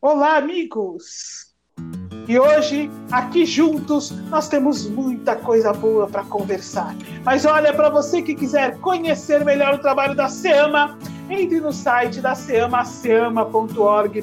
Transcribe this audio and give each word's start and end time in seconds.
Olá, 0.00 0.36
amigos! 0.36 1.48
E 2.28 2.38
hoje, 2.38 2.88
aqui 3.10 3.44
juntos, 3.44 4.12
nós 4.30 4.48
temos 4.48 4.88
muita 4.88 5.34
coisa 5.34 5.72
boa 5.72 6.06
para 6.06 6.22
conversar. 6.22 6.94
Mas 7.24 7.44
olha, 7.44 7.74
para 7.74 7.90
você 7.90 8.22
que 8.22 8.36
quiser 8.36 8.78
conhecer 8.78 9.44
melhor 9.44 9.74
o 9.74 9.80
trabalho 9.80 10.14
da 10.14 10.28
SEAMA, 10.28 10.96
entre 11.28 11.60
no 11.60 11.72
site 11.72 12.20
da 12.20 12.34
SEAMA, 12.34 12.84
seama.org.br, 12.84 14.22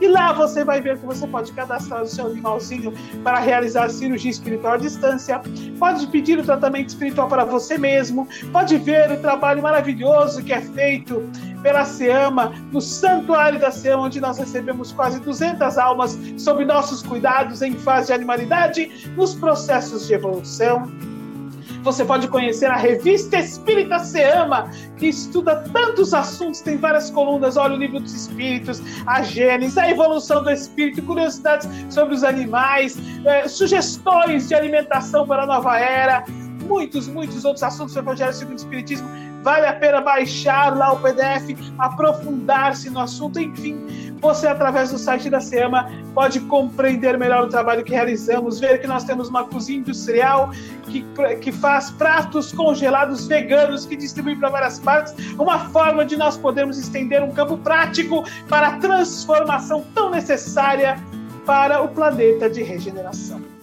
e 0.00 0.08
lá 0.08 0.32
você 0.32 0.64
vai 0.64 0.80
ver 0.80 0.98
que 0.98 1.06
você 1.06 1.26
pode 1.26 1.52
cadastrar 1.52 2.02
o 2.02 2.06
seu 2.06 2.26
animalzinho 2.26 2.92
para 3.22 3.38
realizar 3.38 3.88
cirurgia 3.88 4.30
espiritual 4.30 4.74
à 4.74 4.76
distância, 4.76 5.40
pode 5.78 6.06
pedir 6.08 6.38
o 6.38 6.44
tratamento 6.44 6.88
espiritual 6.88 7.28
para 7.28 7.44
você 7.44 7.76
mesmo, 7.78 8.28
pode 8.52 8.76
ver 8.78 9.10
o 9.10 9.20
trabalho 9.20 9.62
maravilhoso 9.62 10.42
que 10.42 10.52
é 10.52 10.60
feito 10.60 11.28
pela 11.62 11.84
SEAMA, 11.84 12.52
no 12.70 12.80
Santuário 12.80 13.58
da 13.58 13.70
SEAMA, 13.70 14.04
onde 14.04 14.20
nós 14.20 14.38
recebemos 14.38 14.92
quase 14.92 15.18
200 15.20 15.76
almas 15.78 16.18
sob 16.36 16.64
nossos 16.64 17.02
cuidados 17.02 17.62
em 17.62 17.72
fase 17.72 18.08
de 18.08 18.12
animalidade, 18.12 19.10
nos 19.16 19.34
processos 19.34 20.06
de 20.06 20.14
evolução 20.14 20.90
você 21.86 22.04
pode 22.04 22.26
conhecer 22.26 22.66
a 22.66 22.76
revista 22.76 23.38
Espírita 23.38 24.00
Se 24.00 24.20
Ama, 24.20 24.68
que 24.96 25.06
estuda 25.06 25.54
tantos 25.72 26.12
assuntos, 26.12 26.60
tem 26.60 26.76
várias 26.76 27.10
colunas, 27.10 27.56
olha 27.56 27.74
o 27.74 27.78
livro 27.78 28.00
dos 28.00 28.12
espíritos, 28.12 28.82
a 29.06 29.22
gênese, 29.22 29.78
a 29.78 29.88
evolução 29.88 30.42
do 30.42 30.50
espírito, 30.50 31.00
curiosidades 31.02 31.68
sobre 31.88 32.16
os 32.16 32.24
animais, 32.24 32.98
é, 33.24 33.46
sugestões 33.46 34.48
de 34.48 34.54
alimentação 34.56 35.24
para 35.28 35.44
a 35.44 35.46
nova 35.46 35.78
era, 35.78 36.24
muitos, 36.64 37.06
muitos 37.06 37.44
outros 37.44 37.62
assuntos 37.62 37.94
do 37.94 38.00
Evangelho 38.00 38.34
segundo 38.34 38.58
o 38.58 38.60
Espiritismo. 38.60 39.08
Vale 39.46 39.64
a 39.64 39.72
pena 39.74 40.00
baixar 40.00 40.76
lá 40.76 40.92
o 40.92 40.98
PDF, 40.98 41.56
aprofundar-se 41.78 42.90
no 42.90 42.98
assunto, 42.98 43.38
enfim 43.38 44.06
você, 44.20 44.48
através 44.48 44.90
do 44.90 44.98
site 44.98 45.30
da 45.30 45.40
SEMA, 45.40 45.88
pode 46.14 46.40
compreender 46.40 47.16
melhor 47.16 47.44
o 47.44 47.48
trabalho 47.48 47.84
que 47.84 47.92
realizamos, 47.92 48.58
ver 48.58 48.80
que 48.80 48.86
nós 48.86 49.04
temos 49.04 49.28
uma 49.28 49.44
cozinha 49.44 49.78
industrial 49.78 50.50
que, 50.88 51.04
que 51.40 51.52
faz 51.52 51.90
pratos 51.92 52.52
congelados 52.52 53.28
veganos 53.28 53.86
que 53.86 53.94
distribui 53.94 54.34
para 54.34 54.48
várias 54.48 54.80
partes, 54.80 55.14
uma 55.38 55.68
forma 55.68 56.04
de 56.04 56.16
nós 56.16 56.36
podermos 56.36 56.76
estender 56.76 57.22
um 57.22 57.30
campo 57.30 57.56
prático 57.58 58.24
para 58.48 58.68
a 58.68 58.78
transformação 58.78 59.84
tão 59.94 60.10
necessária 60.10 60.96
para 61.44 61.82
o 61.82 61.88
planeta 61.88 62.50
de 62.50 62.62
regeneração. 62.64 63.55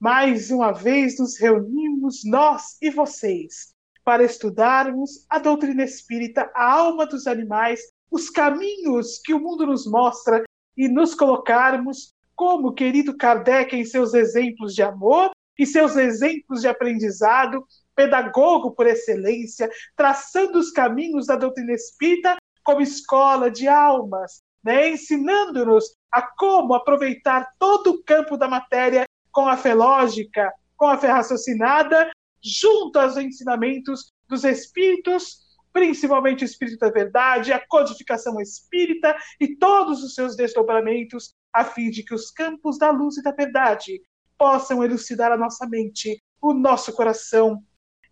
Mais 0.00 0.52
uma 0.52 0.70
vez 0.70 1.18
nos 1.18 1.36
reunimos, 1.36 2.20
nós 2.24 2.76
e 2.80 2.88
vocês, 2.88 3.74
para 4.04 4.22
estudarmos 4.22 5.26
a 5.28 5.40
doutrina 5.40 5.82
espírita, 5.82 6.48
a 6.54 6.72
alma 6.72 7.04
dos 7.04 7.26
animais, 7.26 7.80
os 8.08 8.30
caminhos 8.30 9.20
que 9.24 9.34
o 9.34 9.40
mundo 9.40 9.66
nos 9.66 9.86
mostra 9.86 10.44
e 10.76 10.88
nos 10.88 11.16
colocarmos 11.16 12.14
como 12.36 12.72
querido 12.72 13.16
Kardec 13.16 13.74
em 13.74 13.84
seus 13.84 14.14
exemplos 14.14 14.72
de 14.72 14.84
amor 14.84 15.32
e 15.58 15.66
seus 15.66 15.96
exemplos 15.96 16.60
de 16.60 16.68
aprendizado, 16.68 17.66
pedagogo 17.96 18.70
por 18.70 18.86
excelência, 18.86 19.68
traçando 19.96 20.60
os 20.60 20.70
caminhos 20.70 21.26
da 21.26 21.34
doutrina 21.34 21.72
espírita 21.72 22.36
como 22.62 22.80
escola 22.80 23.50
de 23.50 23.66
almas, 23.66 24.42
né? 24.62 24.90
ensinando-nos 24.90 25.96
a 26.12 26.22
como 26.22 26.74
aproveitar 26.74 27.48
todo 27.58 27.90
o 27.90 28.04
campo 28.04 28.36
da 28.36 28.46
matéria 28.46 29.04
com 29.38 29.46
a 29.46 29.56
fé 29.56 29.72
lógica, 29.72 30.52
com 30.76 30.86
a 30.88 30.98
fé 30.98 31.12
raciocinada, 31.12 32.10
junto 32.42 32.98
aos 32.98 33.16
ensinamentos 33.16 34.12
dos 34.28 34.42
espíritos, 34.42 35.38
principalmente 35.72 36.42
o 36.42 36.44
espírito 36.44 36.80
da 36.80 36.90
verdade, 36.90 37.52
a 37.52 37.64
codificação 37.64 38.40
espírita 38.40 39.16
e 39.40 39.54
todos 39.54 40.02
os 40.02 40.16
seus 40.16 40.34
desdobramentos, 40.34 41.36
a 41.52 41.64
fim 41.64 41.88
de 41.88 42.02
que 42.02 42.12
os 42.12 42.32
campos 42.32 42.80
da 42.80 42.90
luz 42.90 43.16
e 43.16 43.22
da 43.22 43.30
verdade 43.30 44.02
possam 44.36 44.82
elucidar 44.82 45.30
a 45.30 45.36
nossa 45.36 45.68
mente, 45.68 46.20
o 46.42 46.52
nosso 46.52 46.92
coração, 46.92 47.62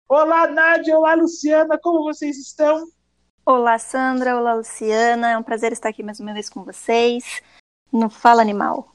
Olá, 0.09 0.47
Nádia. 0.47 0.97
Olá, 0.97 1.15
Luciana. 1.15 1.77
Como 1.79 2.05
vocês 2.05 2.39
estão? 2.39 2.87
Olá, 3.45 3.79
Sandra. 3.79 4.37
Olá, 4.37 4.55
Luciana. 4.55 5.33
É 5.33 5.39
um 5.39 5.43
prazer 5.43 5.73
estar 5.73 5.89
aqui 5.89 6.03
mais 6.03 6.21
uma 6.21 6.33
vez 6.33 6.49
com 6.49 6.65
vocês 6.65 7.43
no 7.93 8.09
Fala 8.09 8.41
Animal. 8.41 8.89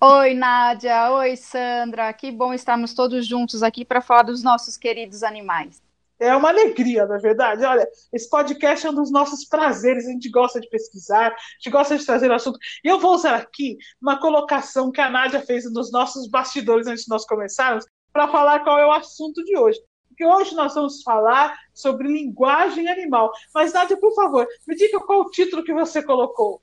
Oi, 0.00 0.34
Nádia. 0.34 1.10
Oi, 1.12 1.36
Sandra. 1.36 2.12
Que 2.12 2.30
bom 2.30 2.52
estarmos 2.52 2.92
todos 2.94 3.26
juntos 3.26 3.62
aqui 3.62 3.84
para 3.84 4.02
falar 4.02 4.24
dos 4.24 4.42
nossos 4.42 4.76
queridos 4.76 5.22
animais. 5.22 5.80
É 6.18 6.34
uma 6.34 6.48
alegria, 6.48 7.06
na 7.06 7.16
é 7.16 7.18
verdade. 7.18 7.64
Olha, 7.64 7.86
esse 8.12 8.28
podcast 8.28 8.86
é 8.86 8.90
um 8.90 8.94
dos 8.94 9.10
nossos 9.10 9.44
prazeres, 9.44 10.06
a 10.06 10.10
gente 10.10 10.30
gosta 10.30 10.60
de 10.60 10.68
pesquisar, 10.68 11.28
a 11.28 11.36
gente 11.58 11.70
gosta 11.70 11.96
de 11.96 12.06
trazer 12.06 12.30
o 12.30 12.34
assunto. 12.34 12.58
E 12.82 12.88
eu 12.88 12.98
vou 12.98 13.14
usar 13.14 13.36
aqui 13.36 13.76
uma 14.00 14.18
colocação 14.18 14.90
que 14.90 15.00
a 15.00 15.10
Nádia 15.10 15.40
fez 15.42 15.70
nos 15.70 15.92
nossos 15.92 16.28
bastidores 16.28 16.86
antes 16.86 17.04
de 17.04 17.10
nós 17.10 17.26
começarmos, 17.26 17.84
para 18.12 18.28
falar 18.28 18.60
qual 18.60 18.78
é 18.78 18.86
o 18.86 18.92
assunto 18.92 19.44
de 19.44 19.58
hoje. 19.58 19.78
Porque 20.08 20.24
hoje 20.24 20.54
nós 20.54 20.74
vamos 20.74 21.02
falar 21.02 21.54
sobre 21.74 22.08
linguagem 22.08 22.88
animal. 22.88 23.30
Mas, 23.54 23.74
Nádia, 23.74 23.98
por 23.98 24.14
favor, 24.14 24.46
me 24.66 24.74
diga 24.74 24.98
qual 25.00 25.20
o 25.20 25.30
título 25.30 25.62
que 25.62 25.74
você 25.74 26.02
colocou. 26.02 26.62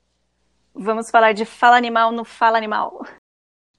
Vamos 0.74 1.08
falar 1.08 1.32
de 1.32 1.44
Fala 1.44 1.76
Animal 1.76 2.10
no 2.10 2.24
Fala 2.24 2.58
Animal. 2.58 3.06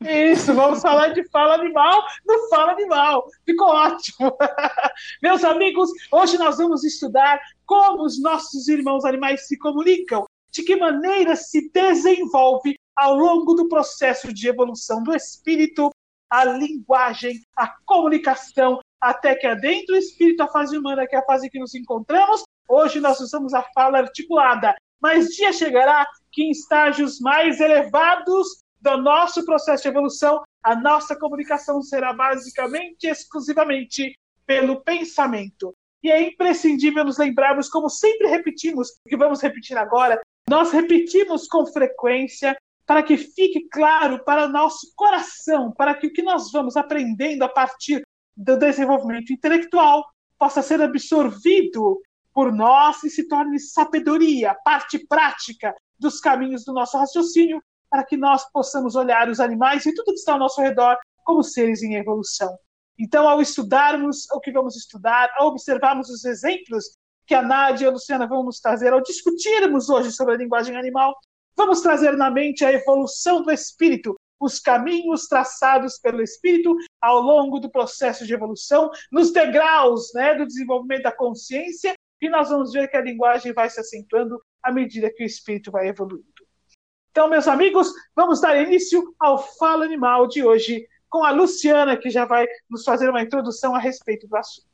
Isso, 0.02 0.54
vamos 0.54 0.82
falar 0.82 1.10
de 1.10 1.24
fala 1.30 1.56
animal 1.56 2.04
no 2.26 2.50
Fala 2.50 2.74
Animal. 2.74 3.26
Ficou 3.46 3.68
ótimo. 3.68 4.36
Meus 5.24 5.44
amigos, 5.44 5.90
hoje 6.12 6.38
nós 6.38 6.58
vamos 6.58 6.84
estudar 6.84 7.40
como 7.66 8.04
os 8.04 8.22
nossos 8.22 8.68
irmãos 8.68 9.06
animais 9.06 9.48
se 9.48 9.58
comunicam, 9.58 10.26
de 10.52 10.64
que 10.64 10.76
maneira 10.76 11.36
se 11.36 11.72
desenvolve 11.72 12.78
ao 12.96 13.16
longo 13.16 13.54
do 13.54 13.70
processo 13.70 14.34
de 14.34 14.48
evolução 14.48 15.02
do 15.02 15.16
espírito 15.16 15.90
a 16.30 16.44
linguagem, 16.44 17.40
a 17.56 17.74
comunicação, 17.86 18.80
até 19.00 19.36
que 19.36 19.48
adentro 19.48 19.94
do 19.94 19.98
espírito, 19.98 20.44
a 20.44 20.48
fase 20.48 20.78
humana, 20.78 21.08
que 21.08 21.16
é 21.16 21.20
a 21.20 21.26
fase 21.26 21.50
que 21.50 21.60
nos 21.60 21.74
encontramos, 21.74 22.44
hoje 22.68 23.00
nós 23.00 23.20
usamos 23.20 23.54
a 23.54 23.64
fala 23.74 24.00
articulada. 24.00 24.76
Mas 25.02 25.30
dia 25.30 25.54
chegará 25.54 26.06
que 26.32 26.44
em 26.44 26.52
estágios 26.52 27.20
mais 27.20 27.60
elevados 27.60 28.65
do 28.86 28.98
nosso 28.98 29.44
processo 29.44 29.82
de 29.82 29.90
evolução, 29.90 30.44
a 30.64 30.76
nossa 30.76 31.18
comunicação 31.18 31.82
será 31.82 32.14
basicamente, 32.14 33.08
exclusivamente 33.08 34.16
pelo 34.46 34.84
pensamento. 34.84 35.74
E 36.04 36.12
é 36.12 36.22
imprescindível 36.22 37.04
nos 37.04 37.18
lembrarmos, 37.18 37.68
como 37.68 37.90
sempre 37.90 38.28
repetimos, 38.28 38.90
que 39.08 39.18
vamos 39.18 39.42
repetir 39.42 39.76
agora, 39.76 40.22
nós 40.48 40.72
repetimos 40.72 41.48
com 41.48 41.66
frequência 41.66 42.56
para 42.86 43.02
que 43.02 43.18
fique 43.18 43.68
claro 43.72 44.24
para 44.24 44.48
nosso 44.48 44.94
coração, 44.96 45.72
para 45.72 45.96
que 45.96 46.06
o 46.06 46.14
que 46.14 46.22
nós 46.22 46.52
vamos 46.52 46.78
aprendendo 46.78 47.44
a 47.44 47.50
partir 47.50 48.04
do 48.38 48.56
desenvolvimento 48.56 49.34
intelectual 49.34 50.06
possa 50.38 50.62
ser 50.62 50.80
absorvido 50.80 52.00
por 52.32 52.54
nós 52.54 53.04
e 53.04 53.10
se 53.10 53.28
torne 53.28 53.60
sabedoria, 53.60 54.54
parte 54.64 55.00
prática 55.08 55.74
dos 55.98 56.20
caminhos 56.20 56.64
do 56.64 56.74
nosso 56.74 56.96
raciocínio 57.00 57.60
para 57.96 58.04
que 58.04 58.18
nós 58.18 58.44
possamos 58.52 58.94
olhar 58.98 59.30
os 59.30 59.40
animais 59.40 59.86
e 59.86 59.94
tudo 59.94 60.12
que 60.12 60.20
está 60.20 60.34
ao 60.34 60.40
nosso 60.40 60.60
redor 60.60 60.98
como 61.24 61.42
seres 61.42 61.82
em 61.82 61.96
evolução. 61.96 62.54
Então, 63.00 63.28
ao 63.28 63.42
estudarmos 63.42 64.30
o 64.34 64.42
que 64.42 64.52
vamos 64.52 64.76
estudar, 64.76 65.32
ao 65.38 65.48
observarmos 65.48 66.10
os 66.10 66.26
exemplos 66.26 66.98
que 67.26 67.34
a 67.34 67.42
Nádia 67.42 67.86
e 67.86 67.88
a 67.88 67.92
Luciana 67.92 68.28
vão 68.28 68.44
nos 68.44 68.60
trazer, 68.60 68.92
ao 68.92 69.02
discutirmos 69.02 69.90
hoje 69.90 70.12
sobre 70.12 70.34
a 70.34 70.38
linguagem 70.38 70.76
animal, 70.76 71.16
vamos 71.56 71.80
trazer 71.80 72.18
na 72.18 72.30
mente 72.30 72.66
a 72.66 72.74
evolução 72.74 73.42
do 73.42 73.50
espírito 73.50 74.14
os 74.42 74.60
caminhos 74.60 75.28
traçados 75.30 75.98
pelo 75.98 76.22
espírito 76.22 76.76
ao 77.02 77.22
longo 77.22 77.62
do 77.62 77.72
processo 77.72 78.28
de 78.28 78.34
evolução, 78.34 78.92
nos 79.10 79.32
degraus 79.32 80.12
né, 80.14 80.36
do 80.36 80.46
desenvolvimento 80.46 81.04
da 81.04 81.14
consciência, 81.14 81.94
e 82.22 82.28
nós 82.28 82.50
vamos 82.50 82.74
ver 82.74 82.90
que 82.90 82.98
a 82.98 83.02
linguagem 83.02 83.54
vai 83.54 83.70
se 83.70 83.80
acentuando 83.80 84.38
à 84.62 84.70
medida 84.70 85.10
que 85.10 85.24
o 85.24 85.26
espírito 85.26 85.72
vai 85.72 85.88
evoluindo. 85.88 86.45
Então, 87.16 87.30
meus 87.30 87.48
amigos, 87.48 87.94
vamos 88.14 88.42
dar 88.42 88.62
início 88.62 89.16
ao 89.18 89.38
Fala 89.38 89.86
Animal 89.86 90.28
de 90.28 90.44
hoje 90.44 90.86
com 91.10 91.24
a 91.24 91.32
Luciana, 91.32 91.96
que 91.96 92.10
já 92.10 92.26
vai 92.26 92.46
nos 92.70 92.84
fazer 92.84 93.10
uma 93.10 93.22
introdução 93.22 93.74
a 93.74 93.80
respeito 93.80 94.28
do 94.28 94.36
assunto. 94.36 94.68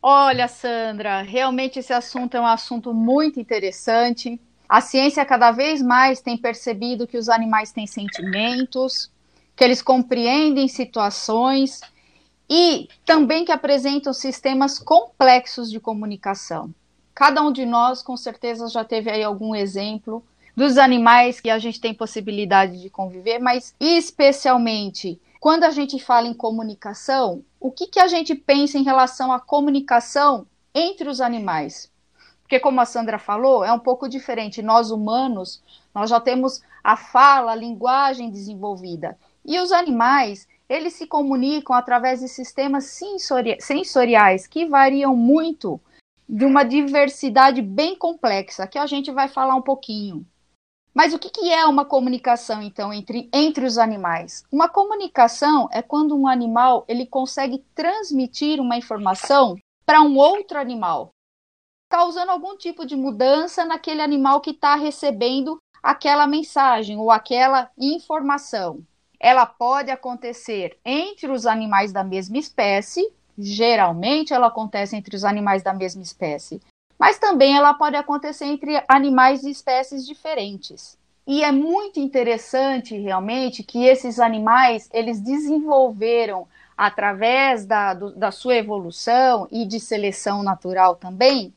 Olha, 0.00 0.48
Sandra, 0.48 1.20
realmente 1.20 1.78
esse 1.78 1.92
assunto 1.92 2.38
é 2.38 2.40
um 2.40 2.46
assunto 2.46 2.94
muito 2.94 3.38
interessante. 3.38 4.40
A 4.66 4.80
ciência 4.80 5.26
cada 5.26 5.50
vez 5.50 5.82
mais 5.82 6.22
tem 6.22 6.38
percebido 6.38 7.06
que 7.06 7.18
os 7.18 7.28
animais 7.28 7.70
têm 7.70 7.86
sentimentos, 7.86 9.12
que 9.54 9.62
eles 9.62 9.82
compreendem 9.82 10.68
situações 10.68 11.82
e 12.48 12.88
também 13.04 13.44
que 13.44 13.52
apresentam 13.52 14.14
sistemas 14.14 14.78
complexos 14.78 15.70
de 15.70 15.78
comunicação. 15.78 16.74
Cada 17.14 17.42
um 17.42 17.52
de 17.52 17.66
nós, 17.66 18.00
com 18.00 18.16
certeza, 18.16 18.68
já 18.68 18.84
teve 18.84 19.10
aí 19.10 19.22
algum 19.22 19.54
exemplo 19.54 20.24
dos 20.58 20.76
animais 20.76 21.40
que 21.40 21.50
a 21.50 21.58
gente 21.60 21.80
tem 21.80 21.94
possibilidade 21.94 22.82
de 22.82 22.90
conviver, 22.90 23.38
mas 23.38 23.76
especialmente 23.78 25.20
quando 25.38 25.62
a 25.62 25.70
gente 25.70 26.02
fala 26.02 26.26
em 26.26 26.34
comunicação, 26.34 27.44
o 27.60 27.70
que, 27.70 27.86
que 27.86 28.00
a 28.00 28.08
gente 28.08 28.34
pensa 28.34 28.76
em 28.76 28.82
relação 28.82 29.32
à 29.32 29.38
comunicação 29.38 30.48
entre 30.74 31.08
os 31.08 31.20
animais? 31.20 31.88
Porque, 32.42 32.58
como 32.58 32.80
a 32.80 32.84
Sandra 32.84 33.20
falou, 33.20 33.64
é 33.64 33.72
um 33.72 33.78
pouco 33.78 34.08
diferente. 34.08 34.60
Nós 34.60 34.90
humanos, 34.90 35.62
nós 35.94 36.10
já 36.10 36.18
temos 36.18 36.60
a 36.82 36.96
fala, 36.96 37.52
a 37.52 37.54
linguagem 37.54 38.28
desenvolvida. 38.28 39.16
E 39.44 39.60
os 39.60 39.70
animais, 39.70 40.48
eles 40.68 40.94
se 40.94 41.06
comunicam 41.06 41.76
através 41.76 42.18
de 42.18 42.26
sistemas 42.26 42.86
sensori 42.86 43.60
sensoriais 43.60 44.48
que 44.48 44.66
variam 44.66 45.14
muito 45.14 45.80
de 46.28 46.44
uma 46.44 46.64
diversidade 46.64 47.62
bem 47.62 47.94
complexa, 47.94 48.66
que 48.66 48.76
a 48.76 48.86
gente 48.86 49.12
vai 49.12 49.28
falar 49.28 49.54
um 49.54 49.62
pouquinho. 49.62 50.26
Mas 50.98 51.14
o 51.14 51.18
que, 51.20 51.30
que 51.30 51.52
é 51.52 51.64
uma 51.64 51.84
comunicação, 51.84 52.60
então, 52.60 52.92
entre, 52.92 53.30
entre 53.32 53.64
os 53.64 53.78
animais? 53.78 54.42
Uma 54.50 54.68
comunicação 54.68 55.68
é 55.70 55.80
quando 55.80 56.16
um 56.16 56.26
animal 56.26 56.84
ele 56.88 57.06
consegue 57.06 57.64
transmitir 57.72 58.60
uma 58.60 58.76
informação 58.76 59.56
para 59.86 60.02
um 60.02 60.16
outro 60.16 60.58
animal 60.58 61.10
causando 61.88 62.32
algum 62.32 62.56
tipo 62.56 62.84
de 62.84 62.96
mudança 62.96 63.64
naquele 63.64 64.02
animal 64.02 64.40
que 64.40 64.50
está 64.50 64.74
recebendo 64.74 65.58
aquela 65.80 66.26
mensagem 66.26 66.98
ou 66.98 67.12
aquela 67.12 67.70
informação. 67.78 68.82
Ela 69.20 69.46
pode 69.46 69.92
acontecer 69.92 70.78
entre 70.84 71.30
os 71.30 71.46
animais 71.46 71.92
da 71.92 72.02
mesma 72.02 72.38
espécie, 72.38 73.08
geralmente 73.38 74.34
ela 74.34 74.48
acontece 74.48 74.96
entre 74.96 75.14
os 75.14 75.24
animais 75.24 75.62
da 75.62 75.72
mesma 75.72 76.02
espécie, 76.02 76.60
mas 76.98 77.18
também 77.18 77.56
ela 77.56 77.74
pode 77.74 77.96
acontecer 77.96 78.46
entre 78.46 78.82
animais 78.88 79.42
de 79.42 79.50
espécies 79.50 80.06
diferentes. 80.06 80.98
E 81.26 81.44
é 81.44 81.52
muito 81.52 82.00
interessante 82.00 82.96
realmente 82.98 83.62
que 83.62 83.84
esses 83.84 84.18
animais 84.18 84.88
eles 84.92 85.20
desenvolveram 85.20 86.48
através 86.76 87.66
da, 87.66 87.92
do, 87.92 88.12
da 88.12 88.30
sua 88.30 88.56
evolução 88.56 89.46
e 89.50 89.66
de 89.66 89.78
seleção 89.78 90.42
natural 90.42 90.96
também 90.96 91.52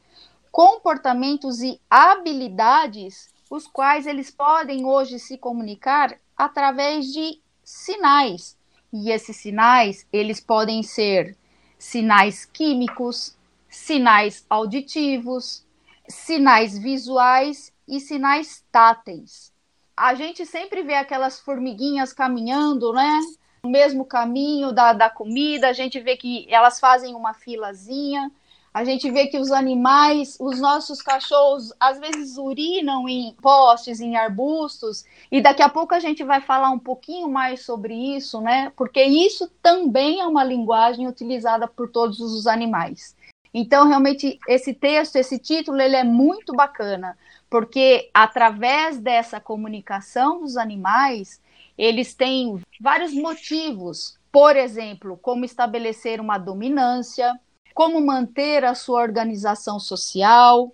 comportamentos 0.52 1.62
e 1.62 1.80
habilidades 1.90 3.30
os 3.50 3.68
quais 3.68 4.06
eles 4.06 4.30
podem 4.30 4.86
hoje 4.86 5.18
se 5.18 5.38
comunicar 5.38 6.18
através 6.38 7.12
de 7.12 7.40
sinais. 7.64 8.58
E 8.94 9.10
esses 9.10 9.38
sinais, 9.38 10.06
eles 10.12 10.40
podem 10.40 10.84
ser 10.84 11.38
sinais 11.78 12.46
químicos, 12.46 13.36
sinais 13.72 14.46
auditivos, 14.50 15.66
sinais 16.08 16.78
visuais 16.78 17.74
e 17.88 18.00
sinais 18.00 18.64
táteis. 18.70 19.52
A 19.96 20.14
gente 20.14 20.46
sempre 20.46 20.84
vê 20.84 20.96
aquelas 20.96 21.40
formiguinhas 21.40 22.12
caminhando, 22.12 22.92
né? 22.92 23.20
No 23.64 23.70
mesmo 23.70 24.04
caminho 24.04 24.74
da, 24.74 24.92
da 24.92 25.10
comida, 25.10 25.70
a 25.70 25.74
gente 25.74 26.00
vê 26.00 26.18
que 26.18 26.46
elas 26.50 26.80
fazem 26.80 27.16
uma 27.16 27.34
filazinha 27.34 28.30
a 28.74 28.86
gente 28.86 29.12
vê 29.12 29.28
que 29.28 29.38
os 29.38 29.52
animais, 29.52 30.38
os 30.40 30.62
nossos 30.62 31.02
cachorros, 31.02 31.74
às 31.78 32.00
vezes 32.00 32.38
urinam 32.38 33.08
em 33.08 33.36
postes, 33.42 34.00
em 34.00 34.16
arbustos, 34.16 35.04
e 35.30 35.42
daqui 35.42 35.62
a 35.62 35.68
pouco 35.68 35.94
a 35.94 36.00
gente 36.00 36.24
vai 36.24 36.40
falar 36.40 36.70
um 36.70 36.80
pouquinho 36.80 37.28
mais 37.28 37.66
sobre 37.66 37.94
isso, 37.94 38.40
né? 38.40 38.72
Porque 38.78 39.04
isso 39.04 39.52
também 39.62 40.22
é 40.22 40.26
uma 40.26 40.44
linguagem 40.44 41.06
utilizada 41.06 41.68
por 41.68 41.90
todos 41.90 42.22
os 42.22 42.48
animais. 42.48 43.14
Então, 43.54 43.88
realmente, 43.88 44.40
esse 44.48 44.74
texto, 44.74 45.18
esse 45.18 45.38
título, 45.38 45.82
ele 45.82 45.96
é 45.96 46.04
muito 46.04 46.54
bacana, 46.54 47.18
porque 47.50 48.10
através 48.14 48.98
dessa 48.98 49.40
comunicação 49.40 50.40
dos 50.42 50.56
animais, 50.56 51.42
eles 51.78 52.14
têm 52.14 52.62
vários 52.80 53.14
motivos. 53.14 54.18
Por 54.32 54.56
exemplo, 54.56 55.18
como 55.18 55.44
estabelecer 55.44 56.22
uma 56.22 56.38
dominância, 56.38 57.38
como 57.74 58.00
manter 58.02 58.64
a 58.64 58.76
sua 58.76 59.02
organização 59.02 59.80
social. 59.80 60.74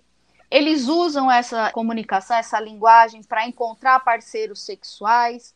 Eles 0.50 0.88
usam 0.88 1.30
essa 1.30 1.70
comunicação, 1.72 2.36
essa 2.36 2.60
linguagem 2.60 3.22
para 3.22 3.46
encontrar 3.46 4.00
parceiros 4.00 4.62
sexuais, 4.62 5.54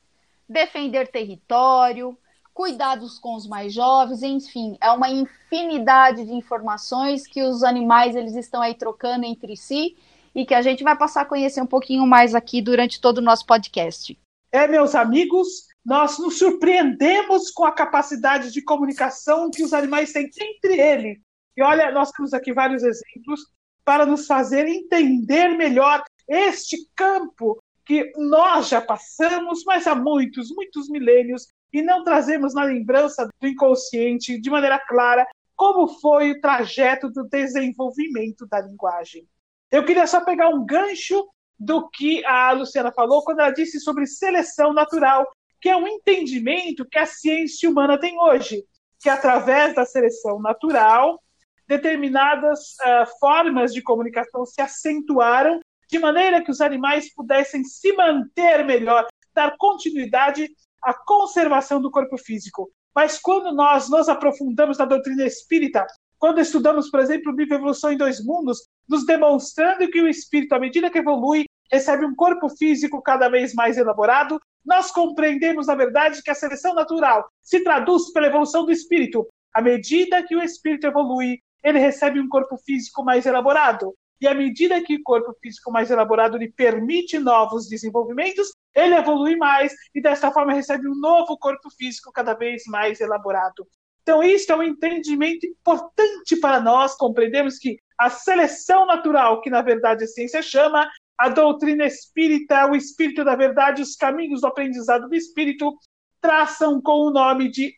defender 0.49 1.09
território, 1.09 2.17
cuidados 2.55 3.19
com 3.19 3.35
os 3.35 3.47
mais 3.47 3.73
jovens, 3.73 4.23
enfim, 4.23 4.77
é 4.81 4.91
uma 4.91 5.11
infinidade 5.11 6.25
de 6.25 6.33
informações 6.33 7.27
que 7.27 7.43
os 7.43 7.63
animais 7.63 8.15
eles 8.15 8.35
estão 8.35 8.61
aí 8.61 8.75
trocando 8.75 9.25
entre 9.25 9.57
si 9.57 9.97
e 10.35 10.45
que 10.45 10.55
a 10.55 10.63
gente 10.63 10.85
vai 10.85 10.97
passar 10.97 11.23
a 11.23 11.27
conhecer 11.27 11.61
um 11.61 11.67
pouquinho 11.67 12.07
mais 12.07 12.35
aqui 12.35 12.63
durante 12.63 13.01
todo 13.01 13.19
o 13.19 13.23
nosso 13.23 13.47
podcast. 13.47 14.19
É, 14.51 14.67
meus 14.67 14.95
amigos, 14.95 15.67
nós 15.85 16.19
nos 16.19 16.39
surpreendemos 16.39 17.51
com 17.51 17.65
a 17.65 17.73
capacidade 17.73 18.53
de 18.53 18.63
comunicação 18.63 19.51
que 19.51 19.63
os 19.63 19.73
animais 19.73 20.13
têm 20.13 20.31
entre 20.39 20.81
eles. 20.81 21.19
E 21.57 21.63
olha, 21.63 21.91
nós 21.91 22.11
temos 22.13 22.33
aqui 22.33 22.53
vários 22.53 22.83
exemplos 22.83 23.41
para 23.85 24.07
nos 24.07 24.27
fazer 24.27 24.67
entender 24.67 25.49
melhor 25.49 26.03
este 26.29 26.77
campo 26.95 27.59
que 27.85 28.13
nós 28.17 28.69
já 28.69 28.81
passamos, 28.81 29.65
mas 29.65 29.87
há 29.87 29.95
muitos, 29.95 30.51
muitos 30.55 30.89
milênios, 30.89 31.49
e 31.73 31.83
não 31.83 32.05
trazemos 32.05 32.55
na 32.55 32.65
lembrança 32.65 33.29
do 33.41 33.49
inconsciente 33.49 34.41
de 34.41 34.51
maneira 34.51 34.79
clara 34.79 35.27
como 35.57 35.89
foi 35.89 36.33
o 36.33 36.41
trajeto 36.41 37.09
do 37.11 37.25
desenvolvimento 37.29 38.47
da 38.47 38.61
linguagem. 38.61 39.27
Eu 39.71 39.85
queria 39.85 40.07
só 40.07 40.25
pegar 40.25 40.49
um 40.49 40.65
gancho 40.67 41.27
do 41.59 41.89
que 41.89 42.25
a 42.25 42.53
Luciana 42.53 42.93
falou 42.93 43.23
quando 43.23 43.41
ela 43.41 43.51
disse 43.51 43.79
sobre 43.81 44.07
seleção 44.07 44.73
natural, 44.73 45.31
que 45.61 45.69
é 45.69 45.77
um 45.77 45.87
entendimento 45.87 46.85
que 46.85 46.99
a 46.99 47.07
ciência 47.07 47.71
humana 47.71 47.99
tem 47.99 48.19
hoje, 48.19 48.65
que 49.01 49.09
através 49.09 49.75
da 49.75 49.87
seleção 49.87 50.41
natural 50.41 51.23
determinadas 51.69 52.75
uh, 52.81 53.19
formas 53.21 53.73
de 53.73 53.81
comunicação 53.81 54.45
se 54.45 54.61
acentuaram 54.61 55.61
de 55.89 55.99
maneira 55.99 56.43
que 56.43 56.51
os 56.51 56.61
animais 56.61 57.13
pudessem 57.15 57.63
se 57.65 57.93
manter 57.93 58.65
melhor, 58.65 59.07
dar 59.35 59.57
continuidade 59.57 60.51
à 60.83 60.93
conservação 60.93 61.81
do 61.81 61.91
corpo 61.91 62.17
físico. 62.19 62.71
Mas 62.95 63.19
quando 63.19 63.55
nós 63.55 63.89
nos 63.89 64.09
aprofundamos 64.09 64.79
na 64.79 64.85
doutrina 64.85 65.25
espírita, 65.25 65.87
quando 66.19 66.41
estudamos, 66.41 66.91
por 66.91 67.01
exemplo, 67.01 67.33
o 67.33 67.37
livro 67.37 67.55
Evolução 67.55 67.93
em 67.93 67.97
Dois 67.97 68.25
Mundos, 68.25 68.69
nos 68.89 69.05
demonstrando 69.05 69.89
que 69.89 70.01
o 70.01 70.09
espírito, 70.09 70.55
à 70.55 70.59
medida 70.59 70.91
que 70.91 70.99
evolui, 70.99 71.47
recebe 71.71 72.05
um 72.05 72.15
corpo 72.15 72.49
físico 72.49 73.03
cada 73.03 73.29
vez 73.29 73.55
mais 73.55 73.79
elaborado, 73.79 74.41
nós 74.65 74.91
compreendemos, 74.93 75.67
na 75.67 75.75
verdade, 75.75 76.23
que 76.23 76.31
a 76.31 76.35
seleção 76.35 76.75
natural 76.75 77.29
se 77.43 77.65
traduz 77.65 78.13
pela 78.13 78.27
evolução 78.27 78.65
do 78.65 78.71
espírito. 78.71 79.27
À 79.53 79.61
medida 79.61 80.23
que 80.23 80.37
o 80.37 80.43
espírito 80.43 80.87
evolui, 80.87 81.41
ele 81.65 81.79
recebe 81.79 82.21
um 82.21 82.29
corpo 82.29 82.57
físico 82.59 83.03
mais 83.03 83.27
elaborado. 83.27 83.95
E 84.21 84.29
à 84.29 84.35
medida 84.35 84.81
que 84.81 84.97
o 84.97 85.03
corpo 85.03 85.35
físico 85.43 85.73
mais 85.73 85.91
elaborado 85.91 86.37
lhe 86.37 86.53
permite 86.53 87.19
novos 87.19 87.69
desenvolvimentos, 87.69 88.53
ele 88.75 88.95
evolui 88.95 89.37
mais 89.37 89.73
e 89.95 90.01
desta 90.01 90.31
forma 90.31 90.53
recebe 90.53 90.89
um 90.89 90.95
novo 90.95 91.37
corpo 91.39 91.71
físico 91.71 92.13
cada 92.13 92.35
vez 92.35 92.65
mais 92.67 93.01
elaborado. 93.01 93.67
Então, 94.03 94.23
isso 94.23 94.51
é 94.51 94.57
um 94.57 94.63
entendimento 94.63 95.47
importante 95.47 96.37
para 96.41 96.61
nós 96.61 96.97
compreendermos 96.97 97.59
que 97.59 97.79
a 97.97 98.11
seleção 98.11 98.85
natural, 98.85 99.41
que 99.41 99.51
na 99.51 99.63
verdade 99.63 100.05
a 100.05 100.09
ciência 100.09 100.43
chama, 100.43 100.91
a 101.17 101.29
doutrina 101.29 101.87
espírita, 101.87 102.67
o 102.69 102.75
espírito 102.75 103.25
da 103.25 103.37
verdade, 103.37 103.81
os 103.81 103.95
caminhos 103.95 104.41
do 104.41 104.49
aprendizado 104.49 105.09
do 105.09 105.15
espírito, 105.15 105.73
traçam 106.21 106.81
com 106.81 107.07
o 107.07 107.11
nome 107.11 107.49
de 107.49 107.75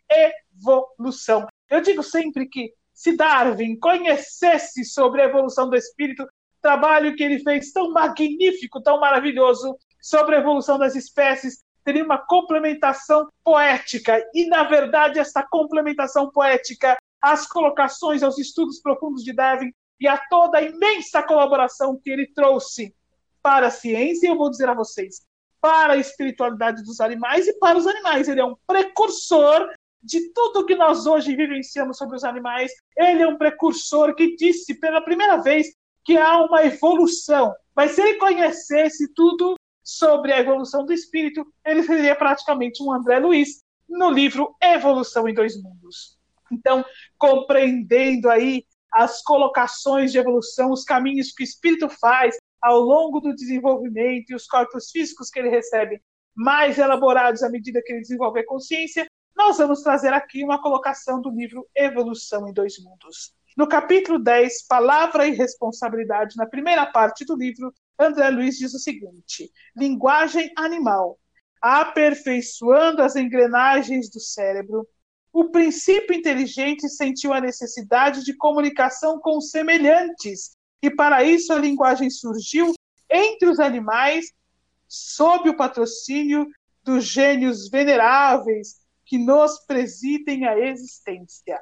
evolução. 0.57 1.47
Eu 1.69 1.83
digo 1.83 2.03
sempre 2.03 2.47
que 2.47 2.73
se 2.93 3.17
Darwin 3.17 3.79
conhecesse 3.79 4.85
sobre 4.85 5.21
a 5.21 5.27
evolução 5.27 5.69
do 5.69 5.77
espírito, 5.77 6.27
trabalho 6.63 7.15
que 7.15 7.23
ele 7.23 7.41
fez 7.41 7.73
tão 7.73 7.91
magnífico, 7.93 8.81
tão 8.81 8.99
maravilhoso 8.99 9.77
sobre 10.05 10.37
a 10.37 10.39
evolução 10.39 10.79
das 10.79 10.95
espécies, 10.95 11.65
teria 11.83 12.05
uma 12.05 12.19
complementação 12.19 13.27
poética. 13.43 14.23
E, 14.35 14.47
na 14.47 14.63
verdade, 14.65 15.19
essa 15.19 15.43
complementação 15.43 16.31
poética 16.31 16.95
às 17.23 17.47
colocações, 17.47 18.23
aos 18.23 18.37
estudos 18.37 18.83
profundos 18.83 19.25
de 19.25 19.33
Darwin 19.33 19.73
e 19.99 20.07
a 20.07 20.19
toda 20.29 20.59
a 20.59 20.63
imensa 20.63 21.23
colaboração 21.23 21.99
que 21.99 22.11
ele 22.11 22.27
trouxe 22.27 22.95
para 23.43 23.69
a 23.69 23.71
ciência, 23.71 24.29
eu 24.29 24.37
vou 24.37 24.51
dizer 24.51 24.69
a 24.69 24.75
vocês, 24.75 25.23
para 25.59 25.95
a 25.95 25.97
espiritualidade 25.97 26.83
dos 26.83 27.01
animais 27.01 27.49
e 27.49 27.59
para 27.59 27.79
os 27.79 27.87
animais. 27.87 28.29
Ele 28.29 28.41
é 28.41 28.45
um 28.45 28.57
precursor 28.67 29.71
de 30.03 30.35
tudo 30.35 30.67
que 30.67 30.75
nós 30.75 31.07
hoje 31.07 31.35
vivenciamos 31.35 31.97
sobre 31.97 32.15
os 32.15 32.25
animais. 32.25 32.71
Ele 32.95 33.23
é 33.23 33.27
um 33.27 33.39
precursor 33.39 34.15
que 34.15 34.37
disse 34.37 34.79
pela 34.79 35.01
primeira 35.01 35.39
vez 35.39 35.69
que 36.05 36.19
há 36.19 36.45
uma 36.45 36.63
evolução. 36.63 37.55
Mas 37.75 37.93
se 37.93 38.03
ele 38.03 38.19
conhecesse 38.19 39.09
tudo 39.15 39.57
sobre 39.85 40.33
a 40.33 40.41
evolução 40.41 40.85
do 40.85 40.93
espírito, 40.93 41.47
ele 41.65 41.83
seria 41.83 42.17
praticamente 42.17 42.83
um 42.83 42.91
André 42.91 43.19
Luiz 43.19 43.63
no 43.89 44.11
livro 44.11 44.57
Evolução 44.61 45.29
em 45.29 45.35
Dois 45.35 45.63
Mundos. 45.63 46.19
Então, 46.51 46.85
compreendendo 47.19 48.31
aí 48.31 48.65
as 48.91 49.23
colocações 49.23 50.11
de 50.11 50.19
evolução, 50.19 50.71
os 50.71 50.85
caminhos 50.85 51.33
que 51.33 51.43
o 51.43 51.45
espírito 51.45 51.89
faz 51.89 52.37
ao 52.63 52.81
longo 52.81 53.21
do 53.21 53.35
desenvolvimento 53.35 54.31
e 54.31 54.35
os 54.35 54.47
corpos 54.47 54.91
físicos 54.91 55.29
que 55.29 55.39
ele 55.39 55.51
recebe 55.51 56.01
mais 56.35 56.79
elaborados 56.79 57.43
à 57.43 57.51
medida 57.51 57.83
que 57.85 57.93
ele 57.93 58.01
desenvolve 58.01 58.41
a 58.41 58.47
consciência, 58.47 59.07
nós 59.37 59.59
vamos 59.59 59.83
trazer 59.83 60.13
aqui 60.13 60.43
uma 60.43 60.63
colocação 60.63 61.21
do 61.21 61.31
livro 61.31 61.69
Evolução 61.75 62.49
em 62.49 62.53
Dois 62.53 62.83
Mundos. 62.83 63.35
No 63.57 63.69
capítulo 63.69 64.19
10, 64.19 64.67
Palavra 64.67 65.27
e 65.27 65.33
Responsabilidade, 65.33 66.37
na 66.37 66.47
primeira 66.47 66.87
parte 66.87 67.25
do 67.25 67.37
livro, 67.37 67.73
André 67.99 68.31
Luiz 68.31 68.57
diz 68.57 68.75
o 68.75 68.79
seguinte: 68.79 69.51
linguagem 69.77 70.51
animal, 70.57 71.19
aperfeiçoando 71.61 73.03
as 73.03 73.17
engrenagens 73.17 74.11
do 74.11 74.21
cérebro, 74.21 74.87
o 75.33 75.51
princípio 75.51 76.15
inteligente 76.15 76.89
sentiu 76.89 77.33
a 77.33 77.41
necessidade 77.41 78.25
de 78.25 78.37
comunicação 78.37 79.19
com 79.19 79.41
semelhantes, 79.41 80.53
e 80.83 80.91
para 80.91 81.25
isso 81.25 81.53
a 81.53 81.59
linguagem 81.59 82.11
surgiu 82.11 82.73
entre 83.11 83.49
os 83.49 83.59
animais, 83.59 84.27
sob 84.87 85.49
o 85.49 85.57
patrocínio 85.57 86.47
dos 86.83 87.05
gênios 87.05 87.69
veneráveis 87.69 88.77
que 89.05 89.19
nos 89.19 89.59
presidem 89.67 90.47
a 90.47 90.59
existência. 90.59 91.61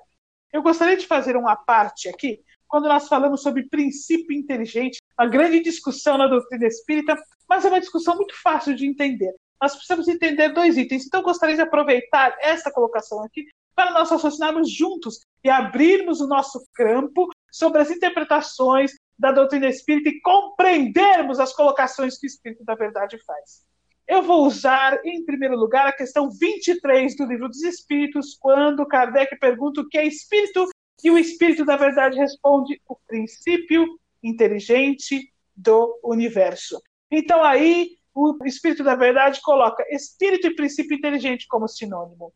Eu 0.53 0.63
gostaria 0.63 0.97
de 0.97 1.07
fazer 1.07 1.37
uma 1.37 1.57
parte 1.57 2.09
aqui, 2.09 2.41
quando 2.69 2.89
nós 2.89 3.09
falamos 3.09 3.43
sobre 3.43 3.69
princípio 3.69 4.37
inteligente, 4.37 4.99
uma 5.23 5.29
grande 5.29 5.61
discussão 5.61 6.19
na 6.19 6.27
doutrina 6.27 6.67
espírita, 6.67 7.17
mas 7.49 7.65
é 7.65 7.69
uma 7.69 7.81
discussão 7.81 8.17
muito 8.17 8.35
fácil 8.43 8.75
de 8.75 8.87
entender. 8.87 9.33
Nós 9.61 9.73
precisamos 9.73 10.09
entender 10.09 10.49
dois 10.49 10.77
itens. 10.77 11.07
Então, 11.07 11.21
eu 11.21 11.25
gostaria 11.25 11.55
de 11.55 11.63
aproveitar 11.63 12.37
essa 12.41 12.73
colocação 12.73 13.23
aqui 13.23 13.47
para 13.75 13.93
nós 13.93 14.11
raciocinarmos 14.11 14.69
juntos 14.69 15.21
e 15.45 15.49
abrirmos 15.49 16.21
o 16.21 16.27
nosso 16.27 16.61
campo 16.75 17.29
sobre 17.53 17.81
as 17.81 17.91
interpretações 17.91 18.93
da 19.17 19.31
doutrina 19.31 19.69
espírita 19.69 20.09
e 20.09 20.21
compreendermos 20.21 21.39
as 21.39 21.53
colocações 21.55 22.19
que 22.19 22.27
o 22.27 22.29
Espírito 22.29 22.65
da 22.65 22.75
Verdade 22.75 23.17
faz. 23.25 23.63
Eu 24.09 24.23
vou 24.23 24.45
usar, 24.45 24.99
em 25.05 25.25
primeiro 25.25 25.57
lugar, 25.57 25.87
a 25.87 25.93
questão 25.93 26.29
23 26.29 27.17
do 27.17 27.25
Livro 27.25 27.49
dos 27.49 27.63
Espíritos, 27.63 28.37
quando 28.41 28.85
Kardec 28.85 29.39
pergunta 29.39 29.81
o 29.81 29.89
que 29.89 29.97
é 29.97 30.05
espírito, 30.05 30.69
e 31.05 31.11
o 31.11 31.17
Espírito 31.17 31.65
da 31.65 31.77
Verdade 31.77 32.19
responde 32.19 32.81
o 32.89 32.97
princípio 33.07 33.87
inteligente 34.23 35.33
do 35.55 35.99
universo. 36.03 36.81
Então, 37.11 37.43
aí, 37.43 37.91
o 38.15 38.37
Espírito 38.45 38.85
da 38.85 38.95
Verdade 38.95 39.41
coloca 39.43 39.85
espírito 39.91 40.47
e 40.47 40.55
princípio 40.55 40.97
inteligente 40.97 41.47
como 41.49 41.69
sinônimo. 41.69 42.33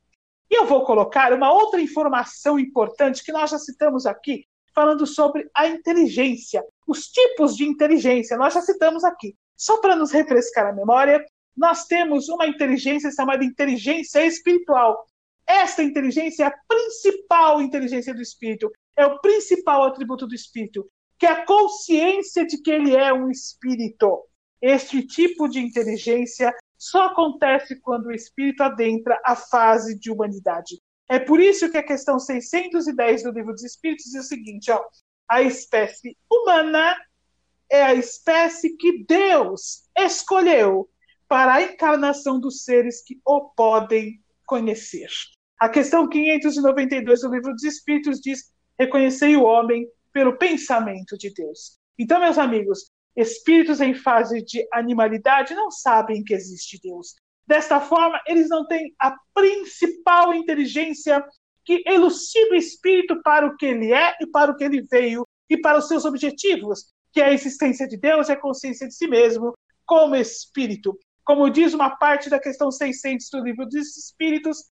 E 0.51 0.55
eu 0.55 0.67
vou 0.67 0.85
colocar 0.85 1.33
uma 1.33 1.53
outra 1.53 1.81
informação 1.81 2.59
importante 2.59 3.25
que 3.25 3.33
nós 3.33 3.51
já 3.51 3.59
citamos 3.59 4.07
aqui, 4.07 4.45
falando 4.75 5.07
sobre 5.07 5.49
a 5.55 5.67
inteligência, 5.67 6.63
os 6.87 7.07
tipos 7.09 7.57
de 7.57 7.65
inteligência, 7.65 8.37
nós 8.37 8.55
já 8.55 8.61
citamos 8.61 9.05
aqui. 9.05 9.35
Só 9.57 9.81
para 9.81 9.97
nos 9.97 10.13
refrescar 10.13 10.67
a 10.67 10.73
memória, 10.73 11.25
nós 11.57 11.87
temos 11.87 12.29
uma 12.29 12.47
inteligência 12.47 13.11
chamada 13.11 13.45
inteligência 13.45 14.25
espiritual. 14.25 15.05
Esta 15.47 15.83
inteligência 15.83 16.45
é 16.45 16.47
a 16.47 16.59
principal 16.69 17.61
inteligência 17.63 18.15
do 18.15 18.21
espírito, 18.21 18.71
é 18.97 19.07
o 19.07 19.19
principal 19.21 19.85
atributo 19.85 20.27
do 20.27 20.35
espírito, 20.35 20.89
que 21.19 21.27
a 21.27 21.45
consciência 21.45 22.47
de 22.47 22.61
que 22.61 22.71
ele 22.71 22.95
é 22.95 23.13
um 23.13 23.31
espírito. 23.31 24.25
Este 24.61 25.07
tipo 25.07 25.49
de 25.49 25.61
inteligência 25.61 26.55
só 26.79 27.07
acontece 27.07 27.81
quando 27.81 28.07
o 28.07 28.13
espírito 28.13 28.63
adentra 28.63 29.21
a 29.25 29.35
fase 29.35 29.99
de 29.99 30.11
humanidade. 30.11 30.81
É 31.09 31.19
por 31.19 31.41
isso 31.41 31.71
que 31.71 31.79
a 31.79 31.83
questão 31.83 32.19
610 32.19 33.23
do 33.23 33.31
Livro 33.31 33.53
dos 33.53 33.63
Espíritos 33.63 34.07
diz 34.07 34.25
o 34.25 34.29
seguinte: 34.29 34.71
ó, 34.71 34.83
a 35.29 35.43
espécie 35.43 36.17
humana 36.31 36.97
é 37.71 37.83
a 37.83 37.95
espécie 37.95 38.77
que 38.77 39.05
Deus 39.05 39.89
escolheu 39.97 40.89
para 41.29 41.55
a 41.55 41.63
encarnação 41.63 42.39
dos 42.39 42.65
seres 42.65 43.03
que 43.03 43.21
o 43.25 43.51
podem 43.51 44.21
conhecer. 44.45 45.09
A 45.59 45.69
questão 45.69 46.09
592 46.09 47.21
do 47.21 47.33
Livro 47.33 47.53
dos 47.53 47.65
Espíritos 47.65 48.21
diz: 48.21 48.53
reconhecei 48.79 49.37
o 49.37 49.45
homem 49.45 49.87
pelo 50.17 50.39
pensamento 50.39 51.15
de 51.19 51.29
Deus. 51.29 51.79
Então, 51.99 52.19
meus 52.19 52.39
amigos, 52.39 52.91
espíritos 53.15 53.83
em 53.83 53.95
fase 53.95 54.43
de 54.43 54.67
animalidade 54.73 55.55
não 55.55 55.71
sabem 55.71 56.25
que 56.25 56.33
existe 56.33 56.81
Deus. 56.83 57.17
Desta 57.47 57.83
forma, 57.83 58.19
eles 58.27 58.49
não 58.49 58.67
têm 58.67 58.95
a 58.99 59.15
principal 59.35 60.33
inteligência 60.33 61.23
que 61.67 61.83
elucida 61.87 62.53
o 62.53 62.55
espírito 62.55 63.21
para 63.23 63.47
o 63.47 63.59
que 63.59 63.67
ele 63.67 63.93
é 63.93 64.17
e 64.19 64.27
para 64.27 64.51
o 64.51 64.57
que 64.57 64.65
ele 64.65 64.81
veio 64.91 65.27
e 65.51 65.61
para 65.61 65.77
os 65.77 65.87
seus 65.87 66.07
objetivos, 66.07 66.87
que 67.13 67.21
é 67.21 67.27
a 67.27 67.33
existência 67.35 67.87
de 67.87 67.99
Deus 67.99 68.31
e 68.31 68.33
a 68.33 68.41
consciência 68.41 68.89
de 68.89 68.95
si 68.95 69.07
mesmo 69.07 69.53
como 69.85 70.17
espírito. 70.17 70.99
Como 71.27 71.51
diz 71.51 71.75
uma 71.75 71.95
parte 71.95 72.31
da 72.31 72.41
questão 72.41 72.71
600 72.71 73.29
do 73.29 73.45
livro 73.45 73.67
dos 73.67 73.99
Espíritos, 73.99 74.65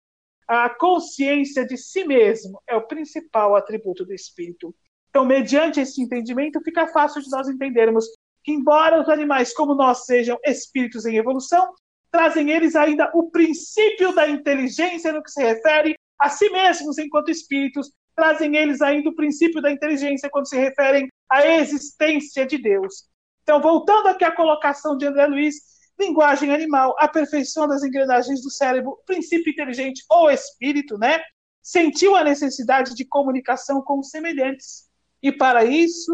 a 0.48 0.70
consciência 0.70 1.66
de 1.66 1.76
si 1.76 2.02
mesmo 2.02 2.62
é 2.66 2.74
o 2.74 2.86
principal 2.86 3.54
atributo 3.54 4.06
do 4.06 4.14
espírito. 4.14 4.74
Então, 5.14 5.24
mediante 5.24 5.78
esse 5.78 6.02
entendimento, 6.02 6.60
fica 6.60 6.88
fácil 6.88 7.22
de 7.22 7.30
nós 7.30 7.48
entendermos 7.48 8.04
que, 8.42 8.50
embora 8.50 9.00
os 9.00 9.08
animais 9.08 9.54
como 9.54 9.72
nós 9.72 10.06
sejam 10.06 10.36
espíritos 10.44 11.06
em 11.06 11.16
evolução, 11.16 11.72
trazem 12.10 12.50
eles 12.50 12.74
ainda 12.74 13.08
o 13.14 13.30
princípio 13.30 14.12
da 14.12 14.28
inteligência 14.28 15.12
no 15.12 15.22
que 15.22 15.30
se 15.30 15.40
refere 15.40 15.94
a 16.20 16.28
si 16.28 16.50
mesmos 16.50 16.98
enquanto 16.98 17.30
espíritos, 17.30 17.92
trazem 18.16 18.56
eles 18.56 18.82
ainda 18.82 19.08
o 19.08 19.14
princípio 19.14 19.62
da 19.62 19.70
inteligência 19.70 20.28
quando 20.28 20.48
se 20.48 20.56
referem 20.56 21.06
à 21.30 21.46
existência 21.46 22.44
de 22.44 22.58
Deus. 22.58 23.04
Então, 23.44 23.60
voltando 23.60 24.08
aqui 24.08 24.24
à 24.24 24.34
colocação 24.34 24.96
de 24.96 25.06
André 25.06 25.28
Luiz, 25.28 25.54
linguagem 25.96 26.52
animal, 26.52 26.92
aperfeiçoando 26.98 27.72
as 27.72 27.84
engrenagens 27.84 28.42
do 28.42 28.50
cérebro, 28.50 28.98
princípio 29.06 29.52
inteligente 29.52 30.02
ou 30.10 30.28
espírito, 30.28 30.98
né? 30.98 31.20
Sentiu 31.62 32.16
a 32.16 32.24
necessidade 32.24 32.96
de 32.96 33.04
comunicação 33.04 33.80
com 33.80 34.00
os 34.00 34.10
semelhantes. 34.10 34.92
E 35.24 35.32
para 35.32 35.64
isso, 35.64 36.12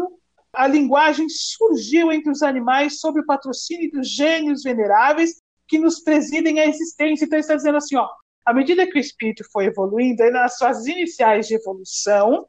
a 0.53 0.65
linguagem 0.65 1.27
surgiu 1.27 2.13
entre 2.13 2.31
os 2.31 2.41
animais 2.41 3.01
sob 3.01 3.19
o 3.19 3.25
patrocínio 3.25 3.91
dos 3.91 4.09
gênios 4.09 4.63
veneráveis 4.63 5.41
que 5.67 5.77
nos 5.77 5.99
presidem 5.99 6.61
a 6.61 6.65
existência. 6.65 7.25
Então, 7.25 7.35
ele 7.35 7.41
está 7.41 7.57
dizendo 7.57 7.75
assim, 7.75 7.97
ó, 7.97 8.09
à 8.45 8.53
medida 8.53 8.89
que 8.89 8.97
o 8.97 9.01
espírito 9.01 9.43
foi 9.51 9.65
evoluindo, 9.65 10.23
nas 10.31 10.57
suas 10.57 10.87
iniciais 10.87 11.45
de 11.45 11.55
evolução, 11.55 12.47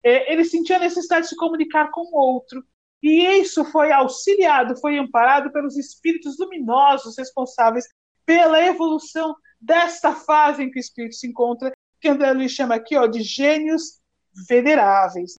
é, 0.00 0.32
ele 0.32 0.44
sentia 0.44 0.76
a 0.76 0.80
necessidade 0.80 1.22
de 1.22 1.30
se 1.30 1.36
comunicar 1.36 1.90
com 1.90 2.02
o 2.02 2.16
outro. 2.16 2.64
E 3.02 3.40
isso 3.40 3.64
foi 3.64 3.90
auxiliado, 3.90 4.78
foi 4.80 4.98
amparado 4.98 5.50
pelos 5.50 5.76
espíritos 5.76 6.38
luminosos 6.38 7.18
responsáveis 7.18 7.84
pela 8.24 8.64
evolução 8.64 9.34
desta 9.60 10.14
fase 10.14 10.62
em 10.62 10.70
que 10.70 10.78
o 10.78 10.80
espírito 10.80 11.16
se 11.16 11.26
encontra, 11.26 11.72
que 12.00 12.08
André 12.08 12.32
Luiz 12.32 12.52
chama 12.52 12.76
aqui 12.76 12.96
ó, 12.96 13.08
de 13.08 13.22
gênios 13.22 14.00
veneráveis. 14.48 15.34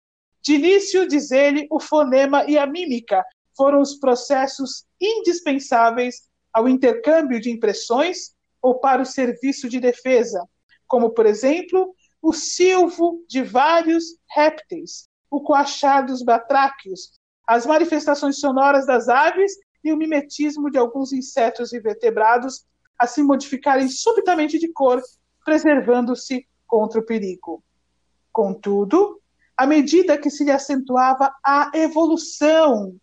De 0.48 0.54
início, 0.54 1.06
diz 1.06 1.30
ele, 1.30 1.66
o 1.70 1.78
fonema 1.78 2.42
e 2.46 2.56
a 2.56 2.66
mímica 2.66 3.22
foram 3.54 3.82
os 3.82 3.96
processos 3.96 4.86
indispensáveis 4.98 6.22
ao 6.50 6.66
intercâmbio 6.66 7.38
de 7.38 7.50
impressões 7.50 8.34
ou 8.62 8.80
para 8.80 9.02
o 9.02 9.04
serviço 9.04 9.68
de 9.68 9.78
defesa, 9.78 10.42
como, 10.86 11.10
por 11.10 11.26
exemplo, 11.26 11.94
o 12.22 12.32
silvo 12.32 13.22
de 13.28 13.42
vários 13.42 14.04
répteis, 14.30 15.06
o 15.30 15.42
coachar 15.42 16.06
dos 16.06 16.22
batráquios, 16.22 17.12
as 17.46 17.66
manifestações 17.66 18.40
sonoras 18.40 18.86
das 18.86 19.06
aves 19.06 19.52
e 19.84 19.92
o 19.92 19.98
mimetismo 19.98 20.70
de 20.70 20.78
alguns 20.78 21.12
insetos 21.12 21.74
invertebrados 21.74 22.64
a 22.98 23.06
se 23.06 23.22
modificarem 23.22 23.86
subitamente 23.86 24.58
de 24.58 24.72
cor, 24.72 25.02
preservando-se 25.44 26.48
contra 26.66 27.00
o 27.00 27.04
perigo. 27.04 27.62
Contudo, 28.32 29.17
à 29.58 29.66
medida 29.66 30.16
que 30.16 30.30
se 30.30 30.44
lhe 30.44 30.52
acentuava 30.52 31.34
a 31.44 31.70
evolução 31.74 32.96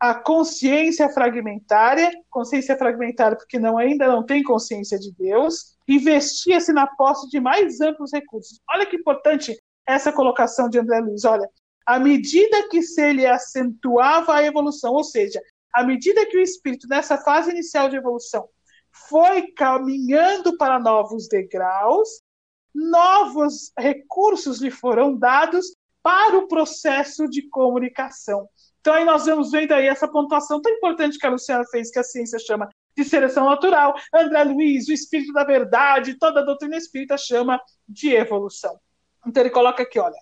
a 0.00 0.14
consciência 0.14 1.08
fragmentária, 1.08 2.10
consciência 2.30 2.76
fragmentária 2.76 3.36
porque 3.36 3.58
não 3.58 3.76
ainda 3.76 4.06
não 4.06 4.24
tem 4.24 4.42
consciência 4.42 4.98
de 4.98 5.12
Deus, 5.12 5.76
investia-se 5.88 6.72
na 6.72 6.86
posse 6.86 7.28
de 7.28 7.40
mais 7.40 7.80
amplos 7.80 8.12
recursos. 8.12 8.60
Olha 8.70 8.86
que 8.86 8.96
importante 8.96 9.58
essa 9.86 10.12
colocação 10.12 10.68
de 10.68 10.78
André 10.78 11.00
Luiz. 11.00 11.24
Olha, 11.24 11.48
à 11.84 11.98
medida 11.98 12.68
que 12.68 12.80
se 12.80 13.00
ele 13.00 13.26
acentuava 13.26 14.34
a 14.34 14.44
evolução, 14.44 14.92
ou 14.92 15.02
seja, 15.02 15.40
à 15.74 15.82
medida 15.82 16.26
que 16.26 16.36
o 16.36 16.42
espírito 16.42 16.86
nessa 16.86 17.18
fase 17.18 17.50
inicial 17.50 17.88
de 17.88 17.96
evolução 17.96 18.48
foi 18.92 19.50
caminhando 19.52 20.56
para 20.56 20.78
novos 20.78 21.28
degraus, 21.28 22.08
novos 22.74 23.72
recursos 23.76 24.60
lhe 24.60 24.70
foram 24.70 25.16
dados 25.16 25.74
para 26.08 26.38
o 26.38 26.48
processo 26.48 27.28
de 27.28 27.46
comunicação. 27.50 28.48
Então 28.80 28.94
aí 28.94 29.04
nós 29.04 29.26
vamos 29.26 29.50
vendo 29.50 29.72
aí 29.72 29.86
essa 29.88 30.08
pontuação 30.08 30.58
tão 30.58 30.72
importante 30.72 31.18
que 31.18 31.26
a 31.26 31.30
Luciana 31.30 31.64
fez, 31.70 31.90
que 31.90 31.98
a 31.98 32.02
ciência 32.02 32.38
chama 32.38 32.66
de 32.96 33.04
seleção 33.04 33.44
natural, 33.44 33.94
André 34.14 34.42
Luiz, 34.44 34.88
o 34.88 34.92
espírito 34.94 35.34
da 35.34 35.44
verdade, 35.44 36.18
toda 36.18 36.40
a 36.40 36.42
doutrina 36.42 36.78
espírita 36.78 37.18
chama 37.18 37.60
de 37.86 38.14
evolução. 38.14 38.80
Então 39.26 39.42
ele 39.42 39.50
coloca 39.50 39.82
aqui, 39.82 39.98
olha, 39.98 40.16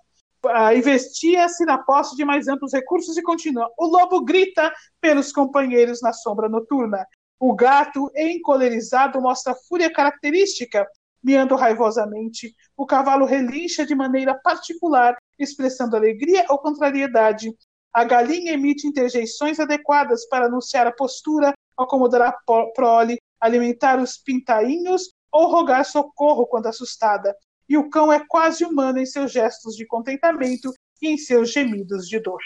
uh, 0.45 0.77
investia-se 0.77 1.65
na 1.65 1.79
posse 1.79 2.17
de 2.17 2.25
mais 2.25 2.49
amplos 2.49 2.73
recursos 2.73 3.17
e 3.17 3.23
continua. 3.23 3.71
O 3.79 3.87
lobo 3.87 4.25
grita 4.25 4.73
pelos 5.01 5.31
companheiros 5.31 6.03
na 6.03 6.13
sombra 6.13 6.49
noturna. 6.49 7.07
O 7.39 7.55
gato, 7.55 8.11
encolerizado, 8.17 9.21
mostra 9.21 9.55
fúria 9.69 9.93
característica, 9.93 10.85
miando 11.23 11.55
raivosamente. 11.55 12.57
O 12.77 12.85
cavalo 12.85 13.25
relincha 13.25 13.87
de 13.87 13.95
maneira 13.95 14.35
particular, 14.35 15.17
expressando 15.39 15.97
alegria 15.97 16.45
ou 16.49 16.59
contrariedade. 16.59 17.53
A 17.93 18.05
galinha 18.05 18.53
emite 18.53 18.87
interjeições 18.87 19.59
adequadas 19.59 20.27
para 20.29 20.47
anunciar 20.47 20.87
a 20.87 20.93
postura, 20.93 21.53
acomodar 21.77 22.23
a 22.23 22.33
prole, 22.75 23.19
alimentar 23.41 23.99
os 23.99 24.17
pintainhos 24.17 25.11
ou 25.33 25.49
rogar 25.49 25.85
socorro 25.85 26.47
quando 26.47 26.67
assustada 26.67 27.35
e 27.69 27.77
o 27.77 27.91
cão 27.91 28.13
é 28.13 28.25
quase 28.27 28.65
humano 28.65 28.99
em 28.99 29.07
seus 29.07 29.33
gestos 29.33 29.75
de 29.75 29.87
contentamento 29.87 30.73
e 31.03 31.09
em 31.09 31.19
seus 31.19 31.53
gemidos 31.53 32.09
de 32.09 32.19
dor. 32.19 32.41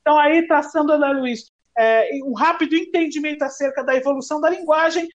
Então, 0.00 0.18
aí, 0.18 0.46
traçando, 0.46 0.92
Ana 0.92 1.10
Luiz, 1.10 1.46
é, 1.76 2.08
um 2.24 2.34
rápido 2.34 2.76
entendimento 2.76 3.42
acerca 3.42 3.82
da 3.82 3.94
evolução 3.94 4.40
da 4.40 4.50
linguagem 4.50 5.08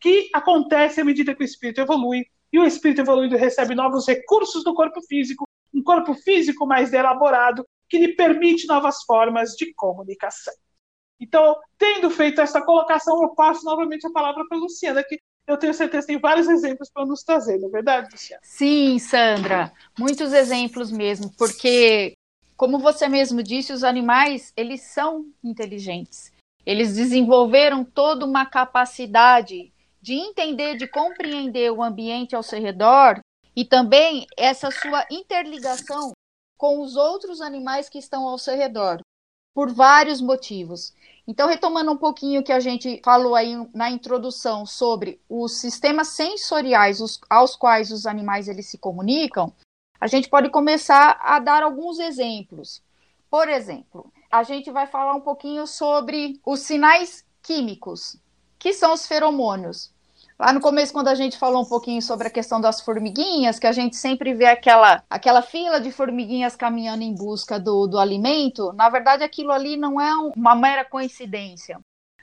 que 0.00 0.28
acontece 0.34 1.00
à 1.00 1.04
medida 1.04 1.34
que 1.34 1.42
o 1.42 1.44
espírito 1.44 1.80
evolui, 1.80 2.24
e 2.52 2.58
o 2.58 2.64
espírito 2.64 3.00
evoluído 3.00 3.36
recebe 3.36 3.74
novos 3.74 4.06
recursos 4.06 4.62
do 4.62 4.74
corpo 4.74 5.00
físico, 5.02 5.44
um 5.74 5.82
corpo 5.82 6.14
físico 6.14 6.66
mais 6.66 6.92
elaborado, 6.92 7.66
que 7.88 7.98
lhe 7.98 8.14
permite 8.14 8.66
novas 8.66 9.02
formas 9.02 9.50
de 9.50 9.72
comunicação. 9.74 10.54
Então, 11.20 11.56
tendo 11.78 12.10
feito 12.10 12.40
essa 12.40 12.62
colocação, 12.62 13.22
eu 13.22 13.34
passo 13.34 13.64
novamente 13.64 14.06
a 14.06 14.10
palavra 14.10 14.44
para 14.48 14.58
a 14.58 14.60
Luciana, 14.60 15.02
que 15.02 15.18
eu 15.46 15.58
tenho 15.58 15.74
certeza 15.74 16.06
tem 16.06 16.18
vários 16.18 16.48
exemplos 16.48 16.90
para 16.92 17.04
nos 17.04 17.22
trazer, 17.22 17.58
não 17.58 17.68
é 17.68 17.72
verdade, 17.72 18.08
Luciana? 18.10 18.40
Sim, 18.42 18.98
Sandra, 18.98 19.72
muitos 19.98 20.32
exemplos 20.32 20.90
mesmo, 20.90 21.30
porque, 21.36 22.14
como 22.56 22.78
você 22.78 23.08
mesmo 23.08 23.42
disse, 23.42 23.72
os 23.72 23.84
animais, 23.84 24.52
eles 24.56 24.82
são 24.82 25.26
inteligentes. 25.42 26.32
Eles 26.64 26.94
desenvolveram 26.96 27.84
toda 27.84 28.24
uma 28.24 28.46
capacidade 28.46 29.70
de 30.00 30.14
entender, 30.14 30.76
de 30.76 30.86
compreender 30.86 31.70
o 31.70 31.82
ambiente 31.82 32.34
ao 32.34 32.42
seu 32.42 32.60
redor 32.60 33.20
e 33.56 33.64
também 33.64 34.26
essa 34.36 34.70
sua 34.70 35.06
interligação 35.10 36.12
com 36.56 36.80
os 36.80 36.96
outros 36.96 37.40
animais 37.40 37.88
que 37.88 37.98
estão 37.98 38.26
ao 38.26 38.38
seu 38.38 38.56
redor, 38.56 39.00
por 39.54 39.72
vários 39.72 40.20
motivos. 40.20 40.92
Então, 41.26 41.48
retomando 41.48 41.92
um 41.92 41.96
pouquinho 41.96 42.40
o 42.40 42.44
que 42.44 42.52
a 42.52 42.60
gente 42.60 43.00
falou 43.04 43.34
aí 43.34 43.54
na 43.72 43.90
introdução 43.90 44.66
sobre 44.66 45.20
os 45.28 45.60
sistemas 45.60 46.08
sensoriais 46.08 47.00
os, 47.00 47.20
aos 47.30 47.56
quais 47.56 47.90
os 47.90 48.06
animais 48.06 48.48
eles 48.48 48.66
se 48.66 48.76
comunicam, 48.76 49.52
a 50.00 50.06
gente 50.06 50.28
pode 50.28 50.50
começar 50.50 51.18
a 51.22 51.38
dar 51.38 51.62
alguns 51.62 51.98
exemplos. 51.98 52.82
Por 53.30 53.48
exemplo, 53.48 54.12
a 54.30 54.42
gente 54.42 54.70
vai 54.70 54.86
falar 54.86 55.14
um 55.14 55.20
pouquinho 55.20 55.66
sobre 55.66 56.40
os 56.44 56.60
sinais 56.60 57.24
químicos, 57.40 58.16
que 58.58 58.72
são 58.72 58.92
os 58.92 59.06
feromônios. 59.06 59.93
Lá 60.36 60.52
no 60.52 60.60
começo, 60.60 60.92
quando 60.92 61.08
a 61.08 61.14
gente 61.14 61.38
falou 61.38 61.62
um 61.62 61.66
pouquinho 61.66 62.02
sobre 62.02 62.26
a 62.26 62.30
questão 62.30 62.60
das 62.60 62.80
formiguinhas, 62.80 63.60
que 63.60 63.68
a 63.68 63.72
gente 63.72 63.94
sempre 63.94 64.34
vê 64.34 64.46
aquela, 64.46 65.04
aquela 65.08 65.40
fila 65.42 65.80
de 65.80 65.92
formiguinhas 65.92 66.56
caminhando 66.56 67.04
em 67.04 67.14
busca 67.14 67.58
do, 67.58 67.86
do 67.86 68.00
alimento, 68.00 68.72
na 68.72 68.88
verdade 68.88 69.22
aquilo 69.22 69.52
ali 69.52 69.76
não 69.76 70.00
é 70.00 70.12
uma 70.36 70.56
mera 70.56 70.84
coincidência. 70.84 71.78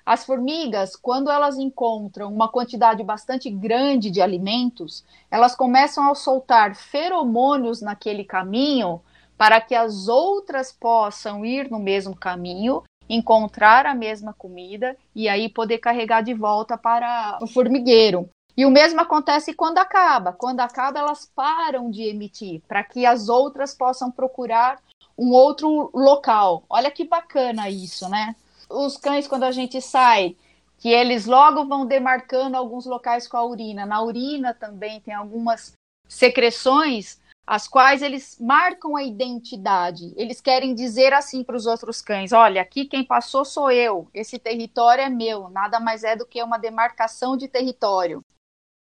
As 0.05 0.25
formigas, 0.25 0.95
quando 0.95 1.31
elas 1.31 1.57
encontram 1.57 2.33
uma 2.33 2.49
quantidade 2.49 3.01
bastante 3.01 3.49
grande 3.49 4.11
de 4.11 4.19
alimentos, 4.19 5.05
elas 5.29 5.55
começam 5.55 6.11
a 6.11 6.15
soltar 6.15 6.75
feromônios 6.75 7.81
naquele 7.81 8.25
caminho 8.25 9.01
para 9.37 9.61
que 9.61 9.73
as 9.73 10.09
outras 10.09 10.71
possam 10.71 11.45
ir 11.45 11.71
no 11.71 11.79
mesmo 11.79 12.15
caminho 12.15 12.83
encontrar 13.11 13.85
a 13.85 13.93
mesma 13.93 14.33
comida 14.33 14.95
e 15.13 15.27
aí 15.27 15.49
poder 15.49 15.79
carregar 15.79 16.21
de 16.21 16.33
volta 16.33 16.77
para 16.77 17.37
o 17.41 17.47
formigueiro. 17.47 18.29
E 18.55 18.65
o 18.65 18.71
mesmo 18.71 19.01
acontece 19.01 19.53
quando 19.53 19.77
acaba. 19.77 20.31
Quando 20.31 20.61
acaba, 20.61 20.99
elas 20.99 21.29
param 21.35 21.91
de 21.91 22.03
emitir 22.03 22.61
para 22.67 22.83
que 22.83 23.05
as 23.05 23.27
outras 23.27 23.73
possam 23.73 24.09
procurar 24.09 24.79
um 25.17 25.31
outro 25.31 25.89
local. 25.93 26.63
Olha 26.69 26.89
que 26.89 27.05
bacana 27.05 27.69
isso, 27.69 28.07
né? 28.07 28.35
Os 28.69 28.97
cães, 28.97 29.27
quando 29.27 29.43
a 29.43 29.51
gente 29.51 29.81
sai, 29.81 30.35
que 30.77 30.89
eles 30.89 31.25
logo 31.25 31.65
vão 31.65 31.85
demarcando 31.85 32.55
alguns 32.55 32.85
locais 32.85 33.27
com 33.27 33.37
a 33.37 33.45
urina. 33.45 33.85
Na 33.85 34.01
urina 34.01 34.53
também 34.53 35.01
tem 35.01 35.13
algumas 35.13 35.73
secreções 36.07 37.20
as 37.51 37.67
quais 37.67 38.01
eles 38.01 38.37
marcam 38.39 38.95
a 38.95 39.03
identidade. 39.03 40.13
Eles 40.15 40.39
querem 40.39 40.73
dizer 40.73 41.11
assim 41.11 41.43
para 41.43 41.57
os 41.57 41.65
outros 41.65 42.01
cães: 42.01 42.31
olha, 42.31 42.61
aqui 42.61 42.85
quem 42.85 43.03
passou 43.03 43.43
sou 43.43 43.69
eu, 43.69 44.07
esse 44.13 44.39
território 44.39 45.03
é 45.03 45.09
meu, 45.09 45.49
nada 45.49 45.77
mais 45.77 46.05
é 46.05 46.15
do 46.15 46.25
que 46.25 46.41
uma 46.41 46.57
demarcação 46.57 47.35
de 47.35 47.49
território. 47.49 48.23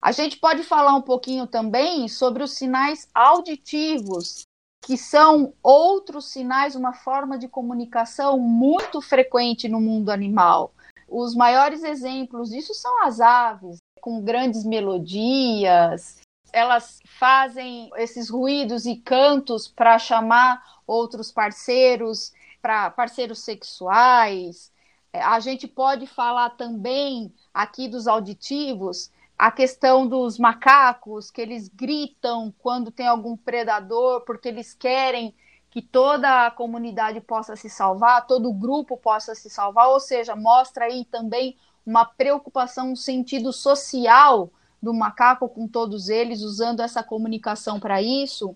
A 0.03 0.13
gente 0.13 0.37
pode 0.37 0.63
falar 0.63 0.95
um 0.95 1.01
pouquinho 1.01 1.47
também 1.47 2.07
sobre 2.07 2.43
os 2.43 2.53
sinais 2.53 3.09
auditivos, 3.15 4.43
que 4.85 4.99
são 4.99 5.55
outros 5.63 6.31
sinais, 6.31 6.77
uma 6.77 6.93
forma 6.93 7.39
de 7.39 7.49
comunicação 7.49 8.39
muito 8.39 9.01
frequente 9.01 9.71
no 9.71 9.81
mundo 9.81 10.11
animal. 10.11 10.75
Os 11.09 11.35
maiores 11.35 11.83
exemplos 11.83 12.51
disso 12.51 12.75
são 12.75 13.05
as 13.05 13.23
aves, 13.23 13.79
com 14.03 14.23
grandes 14.23 14.65
melodias, 14.65 16.21
elas 16.53 17.01
fazem 17.05 17.91
esses 17.97 18.29
ruídos 18.29 18.87
e 18.87 18.97
cantos 18.97 19.69
para 19.69 19.99
chamar 19.99 20.63
outros 20.87 21.31
parceiros, 21.31 22.33
para 22.61 22.91
parceiros 22.91 23.41
sexuais. 23.41 24.73
É, 25.13 25.23
a 25.23 25.41
gente 25.41 25.67
pode 25.67 26.07
falar 26.07 26.51
também 26.51 27.33
aqui 27.53 27.89
dos 27.89 28.07
auditivos, 28.07 29.11
a 29.39 29.51
questão 29.51 30.07
dos 30.07 30.39
macacos, 30.39 31.31
que 31.31 31.41
eles 31.41 31.69
gritam 31.69 32.53
quando 32.59 32.91
tem 32.91 33.07
algum 33.07 33.37
predador, 33.37 34.21
porque 34.23 34.49
eles 34.49 34.75
querem 34.75 35.35
que 35.71 35.81
toda 35.81 36.47
a 36.47 36.51
comunidade 36.51 37.21
possa 37.21 37.57
se 37.57 37.71
salvar, 37.71 38.27
todo 38.27 38.51
o 38.51 38.55
grupo 38.55 38.97
possa 38.97 39.35
se 39.35 39.49
salvar, 39.49 39.89
ou 39.89 40.01
seja, 40.01 40.35
mostra 40.35 40.87
aí 40.87 41.05
também 41.05 41.57
uma 41.87 42.05
preocupação, 42.05 42.93
um 42.93 42.97
sentido 42.97 43.53
social 43.53 44.51
do 44.83 44.95
macaco 44.95 45.49
com 45.49 45.69
todos 45.69 46.09
eles, 46.09 46.43
usando 46.43 46.81
essa 46.81 47.03
comunicação 47.03 47.79
para 47.79 48.01
isso. 48.01 48.55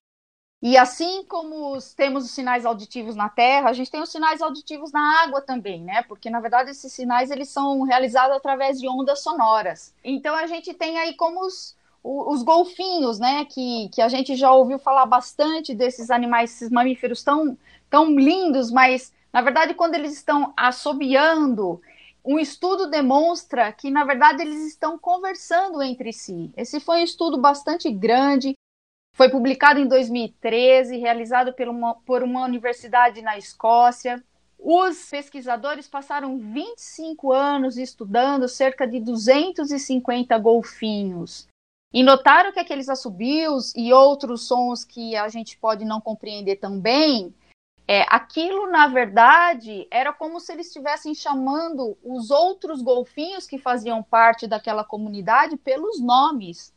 E 0.67 0.79
assim 0.79 1.23
como 1.25 1.77
temos 1.95 2.25
os 2.25 2.31
sinais 2.31 2.65
auditivos 2.65 3.15
na 3.15 3.29
terra, 3.29 3.69
a 3.69 3.73
gente 3.75 3.91
tem 3.91 4.01
os 4.01 4.11
sinais 4.11 4.41
auditivos 4.41 4.93
na 4.93 5.23
água 5.23 5.43
também, 5.43 5.83
né? 5.83 6.03
Porque 6.09 6.31
na 6.31 6.41
verdade 6.41 6.71
esses 6.71 6.91
sinais 6.91 7.31
eles 7.31 7.51
são 7.51 7.83
realizados 7.83 8.35
através 8.35 8.81
de 8.81 8.89
ondas 8.89 9.23
sonoras. 9.23 9.93
Então 10.03 10.35
a 10.35 10.47
gente 10.47 10.73
tem 10.73 10.99
aí 10.99 11.13
como 11.17 11.45
os, 11.45 11.77
os 12.03 12.43
golfinhos, 12.43 13.19
né? 13.19 13.45
Que, 13.45 13.91
que 13.91 14.01
a 14.01 14.09
gente 14.09 14.35
já 14.37 14.53
ouviu 14.53 14.79
falar 14.79 15.05
bastante 15.05 15.75
desses 15.75 16.11
animais, 16.11 16.55
esses 16.55 16.71
mamíferos 16.71 17.23
tão, 17.23 17.59
tão 17.91 18.19
lindos, 18.19 18.71
mas 18.71 19.13
na 19.31 19.43
verdade 19.43 19.75
quando 19.75 19.97
eles 19.97 20.15
estão 20.15 20.55
assobiando, 20.57 21.79
um 22.25 22.39
estudo 22.39 22.89
demonstra 22.89 23.71
que, 23.73 23.91
na 23.91 24.05
verdade, 24.05 24.43
eles 24.43 24.67
estão 24.67 24.99
conversando 24.99 25.83
entre 25.83 26.13
si. 26.13 26.51
Esse 26.57 26.81
foi 26.81 27.01
um 27.01 27.05
estudo 27.05 27.39
bastante 27.39 27.91
grande, 27.91 28.55
foi 29.15 29.29
publicado 29.29 29.79
em 29.79 29.87
2013, 29.87 30.97
realizado 30.97 31.53
por 31.53 31.69
uma, 31.69 31.95
por 31.95 32.23
uma 32.23 32.45
universidade 32.45 33.21
na 33.21 33.37
Escócia. 33.37 34.25
Os 34.59 35.11
pesquisadores 35.11 35.87
passaram 35.87 36.39
25 36.39 37.31
anos 37.31 37.77
estudando 37.77 38.49
cerca 38.49 38.87
de 38.87 38.99
250 38.99 40.39
golfinhos 40.39 41.47
e 41.93 42.03
notaram 42.03 42.53
que 42.53 42.59
aqueles 42.59 42.89
assobios 42.89 43.73
e 43.77 43.93
outros 43.93 44.49
sons 44.49 44.83
que 44.85 45.15
a 45.15 45.29
gente 45.29 45.59
pode 45.59 45.85
não 45.85 46.01
compreender 46.01 46.57
tão 46.57 46.81
bem 46.81 47.33
É, 47.87 48.07
aquilo, 48.09 48.71
na 48.71 48.87
verdade, 48.87 49.87
era 49.91 50.13
como 50.13 50.41
se 50.41 50.53
eles 50.53 50.69
estivessem 50.69 51.15
chamando 51.15 51.99
os 52.03 52.31
outros 52.31 52.81
golfinhos 52.81 53.47
que 53.47 53.59
faziam 53.59 54.03
parte 54.03 54.47
daquela 54.47 54.83
comunidade 54.83 55.57
pelos 55.59 56.01
nomes. 56.01 56.73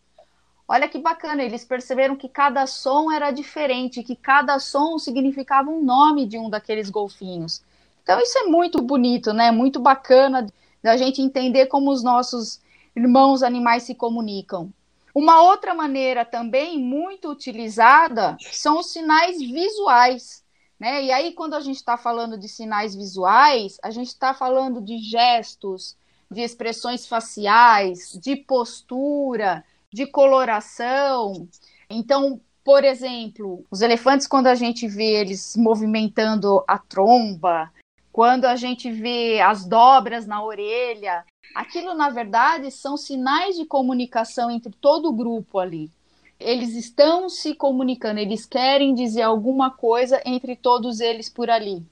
Olha 0.67 0.89
que 0.89 1.00
bacana, 1.00 1.43
eles 1.43 1.63
perceberam 1.63 2.17
que 2.17 2.28
cada 2.28 2.67
som 2.67 3.10
era 3.10 3.32
diferente, 3.32 4.04
que 4.04 4.17
cada 4.17 4.60
som 4.60 5.00
significava 5.00 5.70
um 5.70 5.82
nome 5.82 6.26
de 6.26 6.38
um 6.38 6.50
daqueles 6.50 6.89
golfinhos. 6.89 7.63
Então 8.04 8.20
isso 8.20 8.38
é 8.39 8.43
muito 8.43 8.82
bonito, 8.82 9.32
né? 9.32 9.50
Muito 9.50 9.80
bacana 9.80 10.46
da 10.84 10.98
gente 10.98 11.22
entender 11.22 11.67
como 11.67 11.89
os 11.89 12.04
nossos 12.04 12.62
irmãos 12.93 13.43
animais 13.43 13.84
se 13.84 13.96
comunicam. 13.96 14.74
Uma 15.15 15.41
outra 15.41 15.74
maneira 15.74 16.26
também 16.26 16.78
muito 16.78 17.32
utilizada 17.32 18.36
são 18.52 18.80
os 18.80 18.91
sinais 18.91 19.39
visuais. 19.39 20.43
Né? 20.80 21.06
E 21.06 21.12
aí, 21.12 21.34
quando 21.34 21.56
a 21.56 21.60
gente 21.60 21.78
está 21.78 21.98
falando 21.98 22.38
de 22.38 22.48
sinais 22.48 22.96
visuais, 22.96 23.78
a 23.84 23.90
gente 23.90 24.08
está 24.08 24.34
falando 24.34 24.80
de 24.82 25.00
gestos, 25.00 25.98
de 26.30 26.42
expressões 26.42 27.08
faciais, 27.08 28.18
de 28.22 28.36
postura, 28.36 29.63
de 29.92 30.06
coloração. 30.06 31.48
Então, 31.90 32.40
por 32.63 32.84
exemplo, 32.84 33.66
os 33.72 33.82
elefantes, 33.82 34.28
quando 34.28 34.48
a 34.48 34.56
gente 34.56 34.88
vê 34.88 35.22
eles 35.22 35.56
movimentando 35.56 36.63
a 36.68 36.78
tromba, 36.78 37.72
quando 38.12 38.46
a 38.46 38.56
gente 38.56 38.92
vê 38.92 39.40
as 39.40 39.66
dobras 39.66 40.28
na 40.28 40.44
orelha, 40.44 41.24
aquilo 41.56 41.94
na 41.94 42.10
verdade 42.10 42.70
são 42.72 42.98
sinais 42.98 43.56
de 43.56 43.66
comunicação 43.66 44.52
entre 44.52 44.74
todo 44.82 45.10
o 45.10 45.13
grupo 45.13 45.60
ali. 45.60 45.90
Eles 46.39 46.76
estão 46.76 47.30
se 47.30 47.56
comunicando, 47.56 48.19
eles 48.19 48.45
querem 48.45 48.93
dizer 48.93 49.23
alguma 49.23 49.71
coisa 49.71 50.21
entre 50.26 50.56
todos 50.56 51.00
eles 51.00 51.30
por 51.30 51.50
ali. 51.50 51.84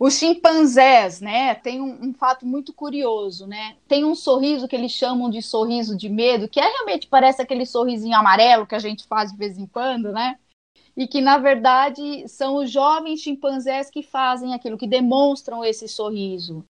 Os 0.00 0.14
chimpanzés, 0.14 1.20
né, 1.20 1.54
tem 1.54 1.78
um, 1.78 2.08
um, 2.08 2.14
fato 2.14 2.46
muito 2.46 2.72
curioso, 2.72 3.46
né? 3.46 3.76
Tem 3.86 4.02
um 4.02 4.14
sorriso 4.14 4.66
que 4.66 4.74
eles 4.74 4.92
chamam 4.92 5.28
de 5.28 5.42
sorriso 5.42 5.94
de 5.94 6.08
medo, 6.08 6.48
que 6.48 6.58
é 6.58 6.66
realmente 6.66 7.06
parece 7.06 7.42
aquele 7.42 7.66
sorrisinho 7.66 8.16
amarelo 8.16 8.66
que 8.66 8.74
a 8.74 8.78
gente 8.78 9.04
faz 9.06 9.30
de 9.30 9.36
vez 9.36 9.58
em 9.58 9.66
quando, 9.66 10.10
né? 10.10 10.38
E 10.96 11.06
que 11.06 11.20
na 11.20 11.36
verdade 11.36 12.26
são 12.28 12.56
os 12.56 12.70
jovens 12.70 13.20
chimpanzés 13.20 13.90
que 13.90 14.02
fazem 14.02 14.54
aquilo, 14.54 14.78
que 14.78 14.86
demonstram 14.86 15.62
esse 15.62 15.86
sorriso. 15.86 16.64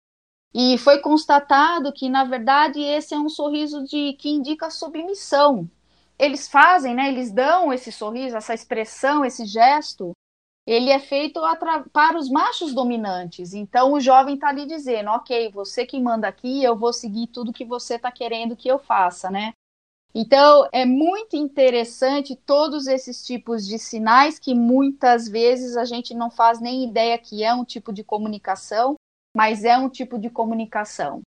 E 0.53 0.77
foi 0.77 0.99
constatado 0.99 1.91
que 1.91 2.07
na 2.07 2.23
verdade 2.23 2.81
esse 2.81 3.13
é 3.13 3.19
um 3.19 3.27
sorriso 3.27 3.83
de 3.83 4.13
que 4.13 4.29
indica 4.29 4.69
submissão. 4.69 5.69
Eles 6.19 6.47
fazem, 6.47 6.95
né? 6.95 7.09
Eles 7.09 7.31
dão 7.31 7.71
esse 7.71 7.91
sorriso, 7.91 8.35
essa 8.35 8.53
expressão, 8.53 9.23
esse 9.23 9.45
gesto 9.45 10.13
ele 10.67 10.89
é 10.89 10.99
feito 10.99 11.39
para 11.93 12.17
os 12.17 12.29
machos 12.29 12.73
dominantes. 12.73 13.53
Então 13.53 13.93
o 13.93 14.01
jovem 14.01 14.35
está 14.35 14.49
ali 14.49 14.65
dizendo, 14.65 15.11
ok, 15.11 15.49
você 15.49 15.85
que 15.85 15.97
manda 15.97 16.27
aqui, 16.27 16.61
eu 16.61 16.75
vou 16.75 16.91
seguir 16.91 17.27
tudo 17.27 17.53
que 17.53 17.63
você 17.63 17.95
está 17.95 18.11
querendo 18.11 18.53
que 18.53 18.67
eu 18.67 18.77
faça, 18.77 19.31
né? 19.31 19.53
Então 20.13 20.67
é 20.73 20.83
muito 20.83 21.37
interessante 21.37 22.35
todos 22.35 22.85
esses 22.85 23.25
tipos 23.25 23.65
de 23.65 23.79
sinais 23.79 24.37
que 24.37 24.53
muitas 24.53 25.29
vezes 25.29 25.77
a 25.77 25.85
gente 25.85 26.13
não 26.13 26.29
faz 26.29 26.59
nem 26.59 26.83
ideia 26.83 27.17
que 27.17 27.45
é 27.45 27.53
um 27.53 27.63
tipo 27.63 27.93
de 27.93 28.03
comunicação, 28.03 28.95
mas 29.33 29.63
é 29.63 29.77
um 29.77 29.87
tipo 29.87 30.19
de 30.19 30.29
comunicação. 30.29 31.21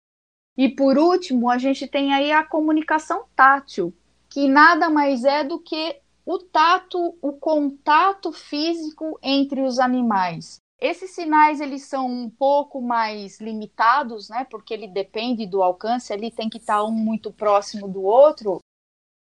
E 0.57 0.67
por 0.67 0.97
último, 0.97 1.49
a 1.49 1.57
gente 1.57 1.87
tem 1.87 2.13
aí 2.13 2.33
a 2.33 2.43
comunicação 2.43 3.23
tátil, 3.33 3.93
que 4.29 4.47
nada 4.47 4.89
mais 4.89 5.23
é 5.23 5.43
do 5.43 5.59
que 5.59 5.99
o 6.25 6.37
tato, 6.37 7.17
o 7.21 7.33
contato 7.33 8.31
físico 8.31 9.17
entre 9.23 9.61
os 9.61 9.79
animais. 9.79 10.59
Esses 10.79 11.11
sinais 11.11 11.59
eles 11.59 11.83
são 11.83 12.07
um 12.07 12.29
pouco 12.29 12.81
mais 12.81 13.41
limitados, 13.41 14.29
né? 14.29 14.45
Porque 14.49 14.73
ele 14.73 14.87
depende 14.87 15.45
do 15.45 15.61
alcance, 15.61 16.13
ele 16.13 16.31
tem 16.31 16.49
que 16.49 16.57
estar 16.57 16.83
um 16.83 16.91
muito 16.91 17.33
próximo 17.33 17.87
do 17.87 18.03
outro, 18.03 18.59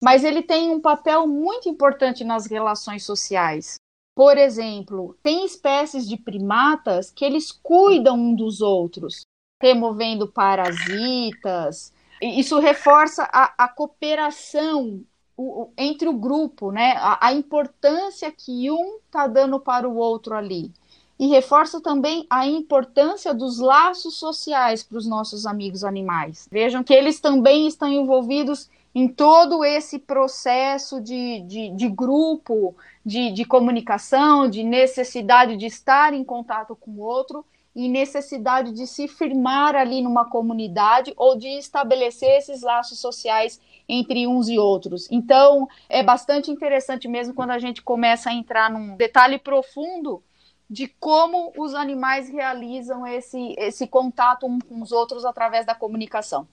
mas 0.03 0.23
ele 0.23 0.43
tem 0.43 0.71
um 0.71 0.81
papel 0.81 1.27
muito 1.27 1.69
importante 1.69 2.23
nas 2.23 2.47
relações 2.47 3.05
sociais. 3.05 3.77
Por 4.15 4.37
exemplo, 4.37 5.17
tem 5.23 5.45
espécies 5.45 6.09
de 6.09 6.17
primatas 6.17 7.11
que 7.11 7.25
eles 7.25 7.51
cuidam 7.51 8.17
um 8.17 8.35
dos 8.35 8.61
outros, 8.61 9.23
removendo 9.61 10.31
parasitas. 10.31 11.93
Isso 12.21 12.59
reforça 12.59 13.29
a, 13.33 13.53
a 13.57 13.69
cooperação 13.69 15.03
o, 15.37 15.71
entre 15.79 16.09
o 16.09 16.13
grupo, 16.13 16.73
né? 16.73 16.95
A, 16.97 17.29
a 17.29 17.33
importância 17.33 18.31
que 18.33 18.71
um 18.71 18.99
está 19.07 19.27
dando 19.27 19.61
para 19.61 19.89
o 19.89 19.97
outro 19.97 20.35
ali. 20.35 20.73
E 21.19 21.29
reforça 21.29 21.81
também 21.81 22.27
a 22.31 22.47
importância 22.47 23.35
dos 23.35 23.59
laços 23.59 24.17
sociais 24.17 24.83
para 24.83 24.99
os 24.99 25.07
nossos 25.07 25.47
amigos 25.47 25.83
animais. 25.85 26.49
Vejam 26.51 26.83
que 26.83 26.95
eles 26.95 27.21
também 27.21 27.67
estão 27.67 27.89
envolvidos 27.89 28.69
em 28.95 29.09
todo 29.09 29.65
esse 29.65 29.99
processo 29.99 31.01
de, 31.01 31.41
de, 31.41 31.71
de 31.71 31.89
grupo, 31.89 32.75
de, 33.05 33.31
de 33.33 33.45
comunicação, 33.45 34.49
de 34.49 34.63
necessidade 34.63 35.57
de 35.57 35.67
estar 35.67 36.13
em 36.13 36.25
contato 36.25 36.75
com 36.77 36.93
o 36.93 37.01
outro 37.01 37.45
e 37.79 37.89
necessidade 37.89 38.73
de 38.73 38.89
se 38.89 39.07
firmar 39.07 39.77
ali 39.77 40.03
numa 40.03 40.29
comunidade 40.29 41.15
ou 41.17 41.39
de 41.39 41.47
estabelecer 41.47 42.39
esses 42.39 42.61
laços 42.61 42.99
sociais 42.99 43.61
entre 43.89 44.27
uns 44.27 44.49
e 44.49 44.59
outros. 44.59 45.07
Então, 45.13 45.69
é 45.89 46.03
bastante 46.03 46.51
interessante 46.51 47.07
mesmo 47.07 47.35
quando 47.35 47.53
a 47.53 47.59
gente 47.61 47.81
começa 47.81 48.31
a 48.31 48.35
entrar 48.35 48.69
num 48.69 48.97
detalhe 48.97 49.39
profundo 49.39 50.21
de 50.69 50.89
como 50.89 51.53
os 51.57 51.73
animais 51.73 52.29
realizam 52.29 53.07
esse, 53.07 53.55
esse 53.57 53.87
contato 53.87 54.45
uns 54.45 54.65
com 54.65 54.83
os 54.83 54.91
outros 54.91 55.25
através 55.25 55.65
da 55.65 55.73
comunicação. 55.73 56.49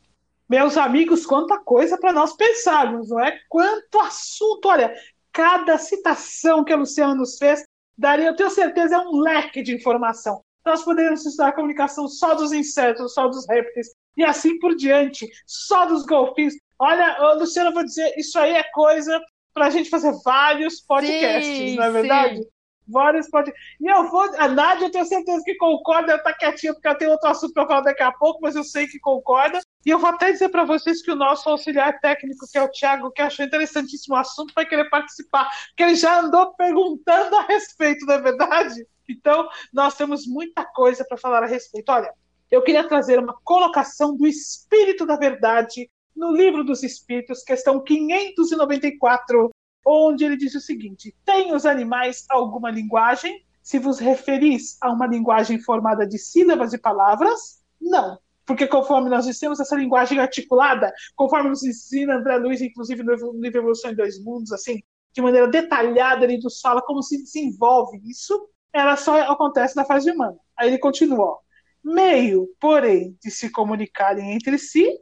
Meus 0.48 0.78
amigos, 0.78 1.26
quanta 1.26 1.58
coisa 1.58 1.98
para 1.98 2.14
nós 2.14 2.34
pensarmos, 2.34 3.10
não 3.10 3.20
é? 3.20 3.40
Quanto 3.50 4.00
assunto, 4.00 4.68
olha, 4.68 4.94
cada 5.34 5.80
citação 5.80 6.64
que 6.64 6.72
a 6.72 6.78
Luciana 6.78 7.16
nos 7.16 7.40
fez 7.40 7.64
daria, 7.98 8.28
eu 8.28 8.36
tenho 8.36 8.52
certeza, 8.52 8.98
é 8.98 9.00
um 9.00 9.20
leque 9.22 9.64
de 9.64 9.74
informação. 9.74 10.45
Nós 10.66 10.84
poderíamos 10.84 11.26
estudar 11.26 11.50
a 11.50 11.54
comunicação 11.54 12.08
só 12.08 12.34
dos 12.34 12.52
insetos, 12.52 13.14
só 13.14 13.28
dos 13.28 13.48
répteis, 13.48 13.88
e 14.18 14.24
assim 14.24 14.58
por 14.60 14.76
diante, 14.76 15.28
só 15.46 15.86
dos 15.86 16.06
golfinhos. 16.06 16.56
Olha, 16.80 17.34
Luciana, 17.36 17.70
eu 17.70 17.74
vou 17.74 17.84
dizer, 17.84 18.14
isso 18.18 18.38
aí 18.40 18.54
é 18.54 18.64
coisa 18.74 19.22
para 19.54 19.68
a 19.68 19.70
gente 19.70 19.90
fazer 19.90 20.14
vários 20.24 20.82
podcasts, 20.82 21.46
sim, 21.46 21.76
não 21.76 21.84
é 21.84 21.92
verdade? 21.92 22.38
Sim. 22.38 22.50
Vários 22.88 23.28
podcasts. 23.30 23.64
E 23.80 23.88
eu 23.88 24.10
vou. 24.10 24.24
A 24.38 24.48
Nádia, 24.48 24.86
eu 24.86 24.92
tenho 24.92 25.06
certeza 25.06 25.42
que 25.44 25.56
concorda, 25.56 26.12
ela 26.12 26.20
está 26.20 26.34
quietinha, 26.34 26.74
porque 26.74 26.88
ela 26.88 26.98
tem 26.98 27.08
outro 27.08 27.30
assunto 27.30 27.54
para 27.54 27.66
falar 27.66 27.82
daqui 27.82 28.04
a 28.04 28.12
pouco, 28.12 28.40
mas 28.42 28.56
eu 28.56 28.64
sei 28.64 28.86
que 28.86 29.00
concorda. 29.00 29.60
E 29.86 29.90
eu 29.90 29.98
vou 29.98 30.10
até 30.10 30.32
dizer 30.32 30.50
para 30.50 30.66
vocês 30.66 31.02
que 31.02 31.12
o 31.12 31.16
nosso 31.16 31.50
auxiliar 31.50 32.00
técnico, 32.00 32.46
que 32.52 32.58
é 32.58 32.62
o 32.62 32.70
Thiago, 32.70 33.12
que 33.12 33.22
achou 33.22 33.46
interessantíssimo 33.46 34.16
o 34.16 34.20
assunto, 34.20 34.54
vai 34.54 34.66
querer 34.68 34.90
participar, 34.90 35.50
porque 35.70 35.84
ele 35.84 35.96
já 35.96 36.20
andou 36.20 36.54
perguntando 36.54 37.36
a 37.38 37.44
respeito, 37.44 38.06
não 38.06 38.16
é 38.16 38.22
verdade? 38.22 38.86
Então, 39.08 39.48
nós 39.74 39.96
temos 39.96 40.26
muita 40.26 40.66
coisa 40.66 41.06
para 41.08 41.18
falar 41.18 41.44
a 41.44 41.48
respeito. 41.48 41.92
Olha, 41.92 42.14
eu 42.50 42.62
queria 42.62 42.88
trazer 42.88 43.20
uma 43.20 43.36
colocação 43.44 44.16
do 44.16 44.28
Espírito 44.28 45.06
da 45.06 45.16
Verdade 45.16 45.90
no 46.16 46.32
Livro 46.32 46.64
dos 46.64 46.84
Espíritos, 46.84 47.44
questão 47.44 47.84
594, 47.84 49.50
onde 49.86 50.24
ele 50.24 50.38
diz 50.38 50.56
o 50.56 50.62
seguinte: 50.62 51.16
Tem 51.26 51.54
os 51.54 51.66
animais 51.66 52.26
alguma 52.30 52.72
linguagem? 52.72 53.44
Se 53.62 53.80
vos 53.80 54.00
referis 54.00 54.78
a 54.80 54.92
uma 54.92 55.08
linguagem 55.08 55.60
formada 55.60 56.06
de 56.06 56.20
sílabas 56.20 56.72
e 56.72 56.78
palavras, 56.78 57.64
não. 57.82 58.20
Porque 58.46 58.68
conforme 58.68 59.10
nós 59.10 59.26
dissemos, 59.26 59.60
essa 59.60 59.76
linguagem 59.76 60.20
articulada, 60.20 60.94
conforme 61.16 61.50
nos 61.50 61.64
ensina 61.64 62.18
André 62.18 62.38
Luiz, 62.38 62.62
inclusive 62.62 63.02
no 63.02 63.14
livro 63.42 63.60
Evolução 63.60 63.92
em 63.92 63.96
Dois 63.96 64.24
Mundos, 64.24 64.52
assim, 64.52 64.84
de 65.14 65.22
maneira 65.22 65.48
detalhada, 65.48 66.26
ele 66.26 66.38
nos 66.38 66.60
fala 66.62 66.82
como 66.82 67.02
se 67.02 67.18
desenvolve 67.18 68.00
isso, 68.06 68.48
ela 68.76 68.96
só 68.96 69.20
acontece 69.32 69.76
na 69.76 69.86
fase 69.86 70.12
humana. 70.12 70.38
Aí 70.58 70.68
ele 70.68 70.78
continua, 70.78 71.26
ó, 71.26 71.38
meio, 71.84 72.48
porém, 72.60 73.18
de 73.24 73.32
se 73.32 73.50
comunicarem 73.50 74.34
entre 74.34 74.58
si, 74.58 75.00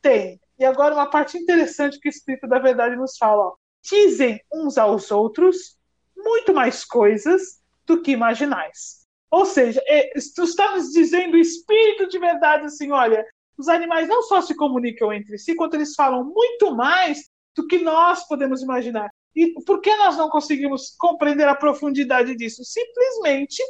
tem 0.00 0.40
e 0.62 0.64
agora 0.64 0.94
uma 0.94 1.10
parte 1.10 1.36
interessante 1.36 1.98
que 1.98 2.08
o 2.08 2.10
Espírito 2.10 2.46
da 2.46 2.60
Verdade 2.60 2.94
nos 2.94 3.16
fala. 3.16 3.48
Ó. 3.48 3.54
Dizem 3.82 4.40
uns 4.52 4.78
aos 4.78 5.10
outros 5.10 5.76
muito 6.16 6.54
mais 6.54 6.84
coisas 6.84 7.60
do 7.84 8.00
que 8.00 8.12
imaginais. 8.12 9.02
Ou 9.28 9.44
seja, 9.44 9.82
é, 9.86 10.12
tu 10.36 10.44
estamos 10.44 10.90
dizendo 10.90 11.34
o 11.34 11.40
Espírito 11.40 12.06
de 12.06 12.16
Verdade 12.16 12.66
assim, 12.66 12.92
olha, 12.92 13.26
os 13.58 13.66
animais 13.66 14.06
não 14.06 14.22
só 14.22 14.40
se 14.40 14.54
comunicam 14.54 15.12
entre 15.12 15.36
si, 15.36 15.56
quanto 15.56 15.74
eles 15.74 15.96
falam 15.96 16.24
muito 16.24 16.74
mais 16.76 17.28
do 17.56 17.66
que 17.66 17.78
nós 17.78 18.26
podemos 18.28 18.62
imaginar. 18.62 19.10
E 19.34 19.52
por 19.64 19.80
que 19.80 19.94
nós 19.96 20.16
não 20.16 20.28
conseguimos 20.28 20.94
compreender 20.98 21.48
a 21.48 21.54
profundidade 21.54 22.36
disso? 22.36 22.62
Simplesmente 22.64 23.62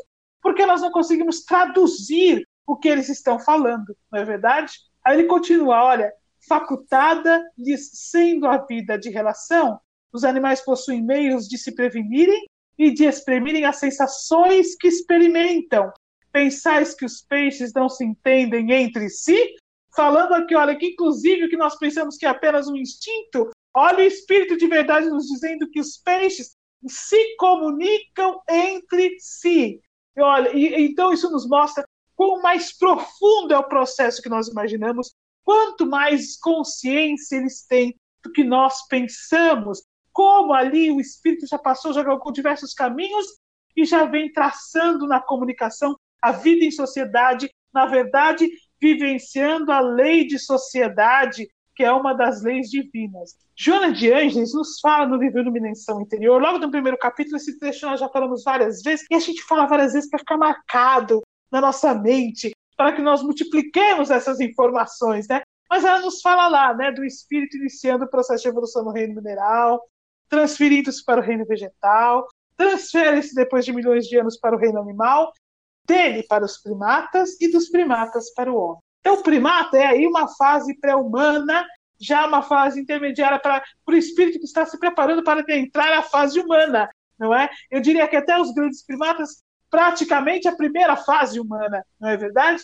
porque 0.42 0.66
nós 0.66 0.80
não 0.80 0.90
conseguimos 0.90 1.44
traduzir 1.44 2.46
o 2.66 2.76
que 2.76 2.88
eles 2.88 3.08
estão 3.08 3.38
falando, 3.38 3.96
não 4.10 4.20
é 4.20 4.24
verdade? 4.24 4.72
Aí 5.04 5.18
ele 5.18 5.28
continua, 5.28 5.84
olha, 5.84 6.12
facultada 6.48 7.42
lhes 7.56 7.90
sendo 7.92 8.46
a 8.46 8.58
vida 8.58 8.98
de 8.98 9.08
relação, 9.08 9.78
os 10.12 10.24
animais 10.24 10.60
possuem 10.60 11.02
meios 11.02 11.48
de 11.48 11.56
se 11.56 11.74
prevenirem 11.74 12.44
e 12.76 12.92
de 12.92 13.04
exprimirem 13.04 13.64
as 13.64 13.76
sensações 13.76 14.74
que 14.76 14.88
experimentam. 14.88 15.90
Pensais 16.32 16.94
que 16.94 17.04
os 17.04 17.22
peixes 17.22 17.72
não 17.72 17.88
se 17.88 18.04
entendem 18.04 18.72
entre 18.72 19.08
si? 19.08 19.54
Falando 19.94 20.34
aqui, 20.34 20.54
olha, 20.54 20.76
que 20.76 20.86
inclusive 20.86 21.44
o 21.44 21.48
que 21.48 21.56
nós 21.56 21.78
pensamos 21.78 22.16
que 22.16 22.26
é 22.26 22.28
apenas 22.28 22.66
um 22.66 22.76
instinto, 22.76 23.50
olha 23.74 23.98
o 23.98 24.06
Espírito 24.06 24.56
de 24.56 24.66
verdade 24.66 25.08
nos 25.08 25.26
dizendo 25.26 25.68
que 25.68 25.80
os 25.80 25.96
peixes 25.96 26.56
se 26.86 27.36
comunicam 27.36 28.40
entre 28.48 29.16
si. 29.18 29.80
E 30.16 30.20
olha, 30.20 30.50
e, 30.54 30.86
então 30.86 31.12
isso 31.12 31.30
nos 31.30 31.48
mostra 31.48 31.84
quão 32.14 32.42
mais 32.42 32.76
profundo 32.76 33.52
é 33.52 33.58
o 33.58 33.68
processo 33.68 34.22
que 34.22 34.28
nós 34.28 34.48
imaginamos, 34.48 35.14
quanto 35.44 35.86
mais 35.86 36.36
consciência 36.38 37.36
eles 37.36 37.66
têm 37.66 37.94
do 38.22 38.30
que 38.30 38.44
nós 38.44 38.86
pensamos, 38.88 39.82
como 40.12 40.52
ali 40.52 40.90
o 40.90 41.00
Espírito 41.00 41.46
já 41.46 41.58
passou, 41.58 41.92
já 41.92 42.04
colocou 42.04 42.32
diversos 42.32 42.74
caminhos 42.74 43.26
e 43.76 43.84
já 43.84 44.04
vem 44.04 44.30
traçando 44.30 45.06
na 45.06 45.20
comunicação 45.20 45.96
a 46.20 46.30
vida 46.30 46.64
em 46.64 46.70
sociedade, 46.70 47.50
na 47.72 47.86
verdade, 47.86 48.48
vivenciando 48.80 49.72
a 49.72 49.80
lei 49.80 50.26
de 50.26 50.38
sociedade, 50.38 51.48
que 51.74 51.82
é 51.82 51.92
uma 51.92 52.12
das 52.12 52.42
leis 52.42 52.68
divinas. 52.68 53.36
Joana 53.56 53.92
de 53.92 54.12
Angeles 54.12 54.54
nos 54.54 54.80
fala 54.80 55.06
no 55.06 55.16
livro 55.16 55.40
Iluminação 55.40 56.00
Interior, 56.00 56.40
logo 56.40 56.58
no 56.58 56.70
primeiro 56.70 56.98
capítulo, 56.98 57.36
esse 57.36 57.58
trecho 57.58 57.86
nós 57.86 58.00
já 58.00 58.08
falamos 58.08 58.42
várias 58.44 58.82
vezes, 58.82 59.06
e 59.10 59.14
a 59.14 59.18
gente 59.18 59.42
fala 59.42 59.66
várias 59.66 59.92
vezes 59.92 60.08
para 60.08 60.18
ficar 60.18 60.36
marcado 60.36 61.22
na 61.50 61.60
nossa 61.60 61.94
mente, 61.94 62.52
para 62.76 62.92
que 62.92 63.02
nós 63.02 63.22
multipliquemos 63.22 64.10
essas 64.10 64.40
informações, 64.40 65.28
né? 65.28 65.42
Mas 65.68 65.84
ela 65.84 66.00
nos 66.00 66.20
fala 66.20 66.48
lá, 66.48 66.74
né, 66.74 66.90
do 66.92 67.04
espírito 67.04 67.56
iniciando 67.56 68.04
o 68.04 68.10
processo 68.10 68.42
de 68.42 68.48
evolução 68.48 68.84
no 68.84 68.90
reino 68.90 69.14
mineral, 69.14 69.82
transferindo-se 70.28 71.04
para 71.04 71.20
o 71.20 71.24
reino 71.24 71.46
vegetal, 71.46 72.26
transfere-se 72.56 73.34
depois 73.34 73.64
de 73.64 73.72
milhões 73.72 74.06
de 74.06 74.18
anos 74.18 74.38
para 74.38 74.54
o 74.54 74.58
reino 74.58 74.80
animal, 74.80 75.32
dele 75.86 76.22
para 76.24 76.44
os 76.44 76.58
primatas 76.58 77.40
e 77.40 77.50
dos 77.50 77.68
primatas 77.68 78.32
para 78.34 78.52
o 78.52 78.56
homem. 78.56 78.80
Então, 79.02 79.14
o 79.14 79.22
primata 79.22 79.76
é 79.76 79.84
aí 79.84 80.06
uma 80.06 80.28
fase 80.36 80.78
pré-humana, 80.78 81.66
já 82.00 82.24
uma 82.24 82.40
fase 82.40 82.80
intermediária 82.80 83.38
para 83.38 83.62
o 83.86 83.92
espírito 83.94 84.38
que 84.38 84.44
está 84.44 84.64
se 84.64 84.78
preparando 84.78 85.24
para 85.24 85.44
entrar 85.56 85.92
a 85.92 86.02
fase 86.02 86.38
humana, 86.38 86.88
não 87.18 87.34
é? 87.34 87.50
Eu 87.68 87.80
diria 87.80 88.06
que 88.06 88.16
até 88.16 88.40
os 88.40 88.54
grandes 88.54 88.86
primatas, 88.86 89.42
praticamente 89.68 90.46
a 90.46 90.54
primeira 90.54 90.96
fase 90.96 91.40
humana, 91.40 91.84
não 92.00 92.08
é 92.08 92.16
verdade? 92.16 92.62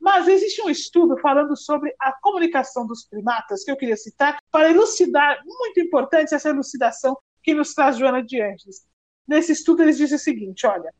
Mas 0.00 0.28
existe 0.28 0.62
um 0.62 0.70
estudo 0.70 1.18
falando 1.18 1.54
sobre 1.56 1.94
a 2.00 2.12
comunicação 2.20 2.86
dos 2.86 3.04
primatas, 3.04 3.62
que 3.62 3.70
eu 3.70 3.76
queria 3.76 3.96
citar, 3.96 4.38
para 4.50 4.70
elucidar, 4.70 5.42
muito 5.44 5.78
importante 5.80 6.34
essa 6.34 6.48
elucidação 6.48 7.16
que 7.42 7.52
nos 7.52 7.74
traz 7.74 7.98
Joana 7.98 8.22
de 8.22 8.40
Angeles. 8.40 8.86
Nesse 9.28 9.52
estudo, 9.52 9.82
eles 9.82 9.98
dizem 9.98 10.16
o 10.16 10.20
seguinte: 10.20 10.66
olha, 10.66 10.90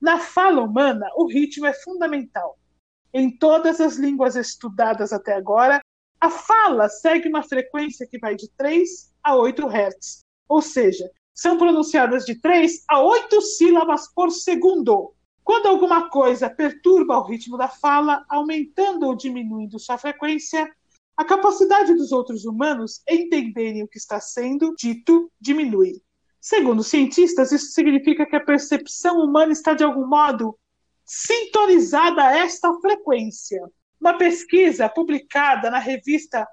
na 0.00 0.18
fala 0.18 0.62
humana, 0.62 1.06
o 1.16 1.26
ritmo 1.26 1.66
é 1.66 1.72
fundamental. 1.72 2.58
Em 3.16 3.30
todas 3.30 3.80
as 3.80 3.94
línguas 3.94 4.34
estudadas 4.34 5.12
até 5.12 5.34
agora, 5.34 5.80
a 6.20 6.28
fala 6.28 6.88
segue 6.88 7.28
uma 7.28 7.44
frequência 7.44 8.08
que 8.08 8.18
vai 8.18 8.34
de 8.34 8.50
3 8.56 9.12
a 9.22 9.36
8 9.36 9.68
Hz, 9.68 10.24
ou 10.48 10.60
seja, 10.60 11.08
são 11.32 11.56
pronunciadas 11.56 12.24
de 12.24 12.34
3 12.40 12.82
a 12.88 13.00
8 13.00 13.40
sílabas 13.40 14.12
por 14.12 14.32
segundo. 14.32 15.14
Quando 15.44 15.66
alguma 15.66 16.10
coisa 16.10 16.50
perturba 16.50 17.16
o 17.16 17.22
ritmo 17.22 17.56
da 17.56 17.68
fala, 17.68 18.24
aumentando 18.28 19.06
ou 19.06 19.14
diminuindo 19.14 19.78
sua 19.78 19.96
frequência, 19.96 20.68
a 21.16 21.24
capacidade 21.24 21.94
dos 21.94 22.10
outros 22.10 22.44
humanos 22.44 23.00
entenderem 23.08 23.84
o 23.84 23.88
que 23.88 23.98
está 23.98 24.18
sendo 24.18 24.74
dito 24.76 25.30
diminui. 25.40 26.02
Segundo 26.40 26.82
cientistas, 26.82 27.52
isso 27.52 27.70
significa 27.70 28.26
que 28.26 28.34
a 28.34 28.44
percepção 28.44 29.18
humana 29.20 29.52
está, 29.52 29.72
de 29.72 29.84
algum 29.84 30.04
modo, 30.04 30.58
sintonizada 31.04 32.24
a 32.24 32.38
esta 32.38 32.72
frequência. 32.80 33.60
Uma 34.00 34.16
pesquisa 34.16 34.88
publicada 34.88 35.70
na 35.70 35.78
revista 35.78 36.46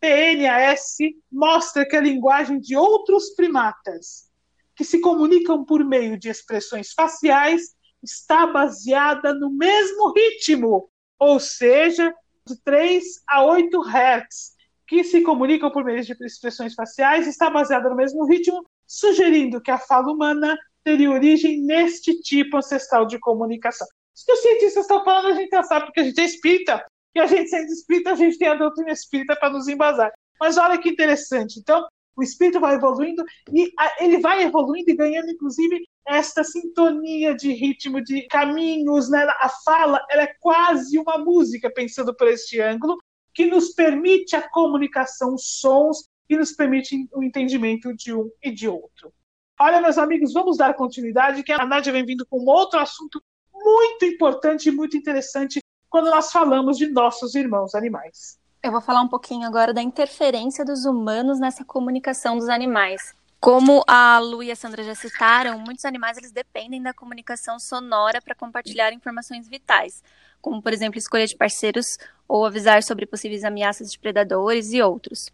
PNAS 0.00 0.96
mostra 1.30 1.86
que 1.86 1.96
a 1.96 2.00
linguagem 2.00 2.60
de 2.60 2.76
outros 2.76 3.30
primatas, 3.30 4.28
que 4.74 4.84
se 4.84 5.00
comunicam 5.00 5.64
por 5.64 5.84
meio 5.84 6.18
de 6.18 6.28
expressões 6.28 6.92
faciais, 6.92 7.74
está 8.02 8.46
baseada 8.46 9.34
no 9.34 9.50
mesmo 9.50 10.12
ritmo, 10.12 10.88
ou 11.18 11.40
seja, 11.40 12.14
de 12.46 12.56
3 12.62 13.04
a 13.28 13.44
8 13.44 13.80
Hz, 13.82 14.58
que 14.86 15.02
se 15.04 15.20
comunicam 15.20 15.70
por 15.70 15.84
meio 15.84 16.02
de 16.02 16.12
expressões 16.24 16.74
faciais, 16.74 17.26
está 17.26 17.50
baseada 17.50 17.90
no 17.90 17.96
mesmo 17.96 18.24
ritmo, 18.24 18.64
sugerindo 18.86 19.60
que 19.60 19.70
a 19.70 19.78
fala 19.78 20.10
humana 20.10 20.56
teria 20.88 21.10
origem 21.10 21.60
neste 21.60 22.18
tipo 22.18 22.56
ancestral 22.56 23.04
de 23.04 23.18
comunicação. 23.18 23.86
Se 24.14 24.32
os 24.32 24.40
cientistas 24.40 24.84
estão 24.84 25.04
falando, 25.04 25.28
a 25.28 25.34
gente 25.34 25.50
já 25.50 25.62
sabe, 25.62 25.84
porque 25.84 26.00
a 26.00 26.04
gente 26.04 26.18
é 26.18 26.24
espírita, 26.24 26.82
e 27.14 27.20
a 27.20 27.26
gente 27.26 27.50
sendo 27.50 27.70
espírita, 27.70 28.12
a 28.12 28.14
gente 28.14 28.38
tem 28.38 28.48
a 28.48 28.54
doutrina 28.54 28.90
espírita 28.90 29.36
para 29.36 29.50
nos 29.50 29.68
embasar. 29.68 30.10
Mas 30.40 30.56
olha 30.56 30.78
que 30.78 30.88
interessante. 30.88 31.60
Então, 31.60 31.86
o 32.16 32.22
espírito 32.22 32.58
vai 32.58 32.76
evoluindo 32.76 33.22
e 33.52 33.70
ele 34.00 34.18
vai 34.18 34.42
evoluindo 34.42 34.90
e 34.90 34.96
ganhando, 34.96 35.30
inclusive, 35.30 35.84
esta 36.06 36.42
sintonia 36.42 37.34
de 37.34 37.52
ritmo, 37.52 38.02
de 38.02 38.26
caminhos, 38.28 39.10
né? 39.10 39.26
A 39.40 39.50
fala, 39.62 40.02
ela 40.10 40.22
é 40.22 40.34
quase 40.40 40.98
uma 40.98 41.18
música, 41.18 41.70
pensando 41.70 42.16
por 42.16 42.28
este 42.28 42.60
ângulo, 42.62 42.96
que 43.34 43.44
nos 43.44 43.74
permite 43.74 44.34
a 44.34 44.48
comunicação, 44.48 45.36
sons, 45.36 46.08
e 46.30 46.36
nos 46.36 46.52
permite 46.52 46.96
o 47.12 47.22
entendimento 47.22 47.94
de 47.94 48.14
um 48.14 48.30
e 48.42 48.50
de 48.50 48.68
outro. 48.68 49.12
Olha, 49.60 49.80
meus 49.80 49.98
amigos, 49.98 50.32
vamos 50.32 50.56
dar 50.56 50.72
continuidade, 50.74 51.42
que 51.42 51.50
a 51.50 51.66
Nádia 51.66 51.92
vem 51.92 52.04
vindo 52.04 52.24
com 52.24 52.44
outro 52.44 52.78
assunto 52.78 53.20
muito 53.52 54.04
importante 54.04 54.68
e 54.68 54.72
muito 54.72 54.96
interessante 54.96 55.58
quando 55.90 56.10
nós 56.10 56.30
falamos 56.30 56.78
de 56.78 56.86
nossos 56.86 57.34
irmãos 57.34 57.74
animais. 57.74 58.38
Eu 58.62 58.70
vou 58.70 58.80
falar 58.80 59.02
um 59.02 59.08
pouquinho 59.08 59.44
agora 59.44 59.74
da 59.74 59.82
interferência 59.82 60.64
dos 60.64 60.84
humanos 60.84 61.40
nessa 61.40 61.64
comunicação 61.64 62.38
dos 62.38 62.48
animais. 62.48 63.14
Como 63.40 63.82
a 63.88 64.20
Lu 64.20 64.44
e 64.44 64.50
a 64.52 64.56
Sandra 64.56 64.84
já 64.84 64.94
citaram, 64.94 65.58
muitos 65.58 65.84
animais 65.84 66.16
eles 66.16 66.30
dependem 66.30 66.80
da 66.80 66.94
comunicação 66.94 67.58
sonora 67.58 68.22
para 68.22 68.36
compartilhar 68.36 68.92
informações 68.92 69.48
vitais, 69.48 70.04
como 70.40 70.62
por 70.62 70.72
exemplo 70.72 70.98
escolha 70.98 71.26
de 71.26 71.36
parceiros 71.36 71.98
ou 72.28 72.46
avisar 72.46 72.82
sobre 72.84 73.06
possíveis 73.06 73.42
ameaças 73.42 73.90
de 73.90 73.98
predadores 73.98 74.72
e 74.72 74.80
outros. 74.80 75.32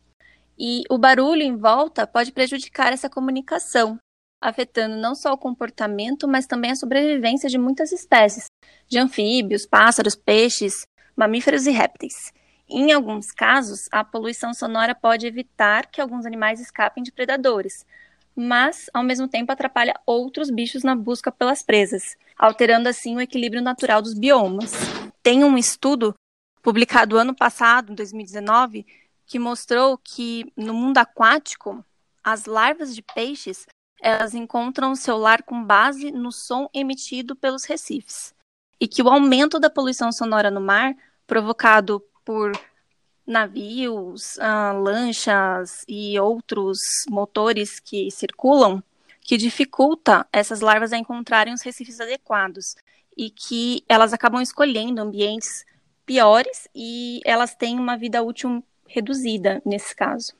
E 0.59 0.83
o 0.89 0.97
barulho 0.97 1.43
em 1.43 1.57
volta 1.57 2.07
pode 2.07 2.33
prejudicar 2.33 2.93
essa 2.93 3.11
comunicação, 3.11 3.99
afetando 4.41 4.97
não 4.97 5.15
só 5.15 5.33
o 5.33 5.39
comportamento, 5.39 6.29
mas 6.29 6.47
também 6.47 6.71
a 6.71 6.77
sobrevivência 6.77 7.49
de 7.49 7.59
muitas 7.59 7.93
espécies, 7.93 8.47
de 8.87 8.99
anfíbios, 8.99 9.67
pássaros, 9.67 10.15
peixes, 10.15 10.87
mamíferos 11.17 11.67
e 11.67 11.71
répteis. 11.71 12.33
Em 12.69 12.93
alguns 12.93 13.31
casos, 13.31 13.89
a 13.93 14.03
poluição 14.03 14.55
sonora 14.55 14.95
pode 14.95 15.27
evitar 15.27 15.87
que 15.87 16.01
alguns 16.01 16.25
animais 16.25 16.61
escapem 16.61 17.03
de 17.03 17.13
predadores, 17.13 17.85
mas 18.35 18.91
ao 18.93 19.03
mesmo 19.03 19.29
tempo 19.29 19.53
atrapalha 19.53 19.99
outros 20.07 20.51
bichos 20.51 20.83
na 20.83 20.95
busca 20.95 21.31
pelas 21.31 21.63
presas, 21.63 22.17
alterando 22.37 22.89
assim 22.89 23.17
o 23.17 23.21
equilíbrio 23.21 23.63
natural 23.63 24.03
dos 24.03 24.15
biomas. 24.15 24.73
Tem 25.23 25.45
um 25.45 25.57
estudo 25.57 26.15
publicado 26.63 27.19
ano 27.19 27.35
passado, 27.35 27.95
2019, 27.95 28.87
que 29.27 29.39
mostrou 29.39 29.99
que 29.99 30.51
no 30.57 30.75
mundo 30.75 30.99
aquático, 30.99 31.85
as 32.23 32.47
larvas 32.47 32.95
de 32.95 33.03
peixes 33.03 33.67
elas 34.05 34.35
encontram 34.35 34.95
seu 34.95 35.17
lar 35.17 35.43
com 35.43 35.65
base 35.65 36.11
no 36.11 36.31
som 36.31 36.69
emitido 36.75 37.35
pelos 37.35 37.65
recifes. 37.65 38.35
E 38.79 38.87
que 38.87 39.03
o 39.03 39.09
aumento 39.09 39.59
da 39.59 39.71
poluição 39.71 40.13
sonora 40.13 40.51
no 40.51 40.61
mar, 40.61 40.95
provocado 41.27 42.05
por 42.23 42.53
navios, 43.27 44.37
uh, 44.37 44.79
lanchas 44.79 45.87
e 45.89 46.21
outros 46.21 46.79
motores 47.09 47.81
que 47.81 48.11
circulam, 48.11 48.83
que 49.23 49.39
dificulta 49.39 50.27
essas 50.31 50.61
larvas 50.61 50.93
a 50.93 50.99
encontrarem 50.99 51.55
os 51.55 51.63
recifes 51.63 51.99
adequados 51.99 52.77
e 53.17 53.31
que 53.31 53.83
elas 53.89 54.13
acabam 54.13 54.43
escolhendo 54.43 55.01
ambientes 55.01 55.65
piores 56.05 56.69
e 56.75 57.23
elas 57.25 57.55
têm 57.55 57.79
uma 57.79 57.97
vida 57.97 58.23
útil 58.23 58.63
reduzida 58.87 59.63
nesse 59.65 59.97
caso. 59.97 60.35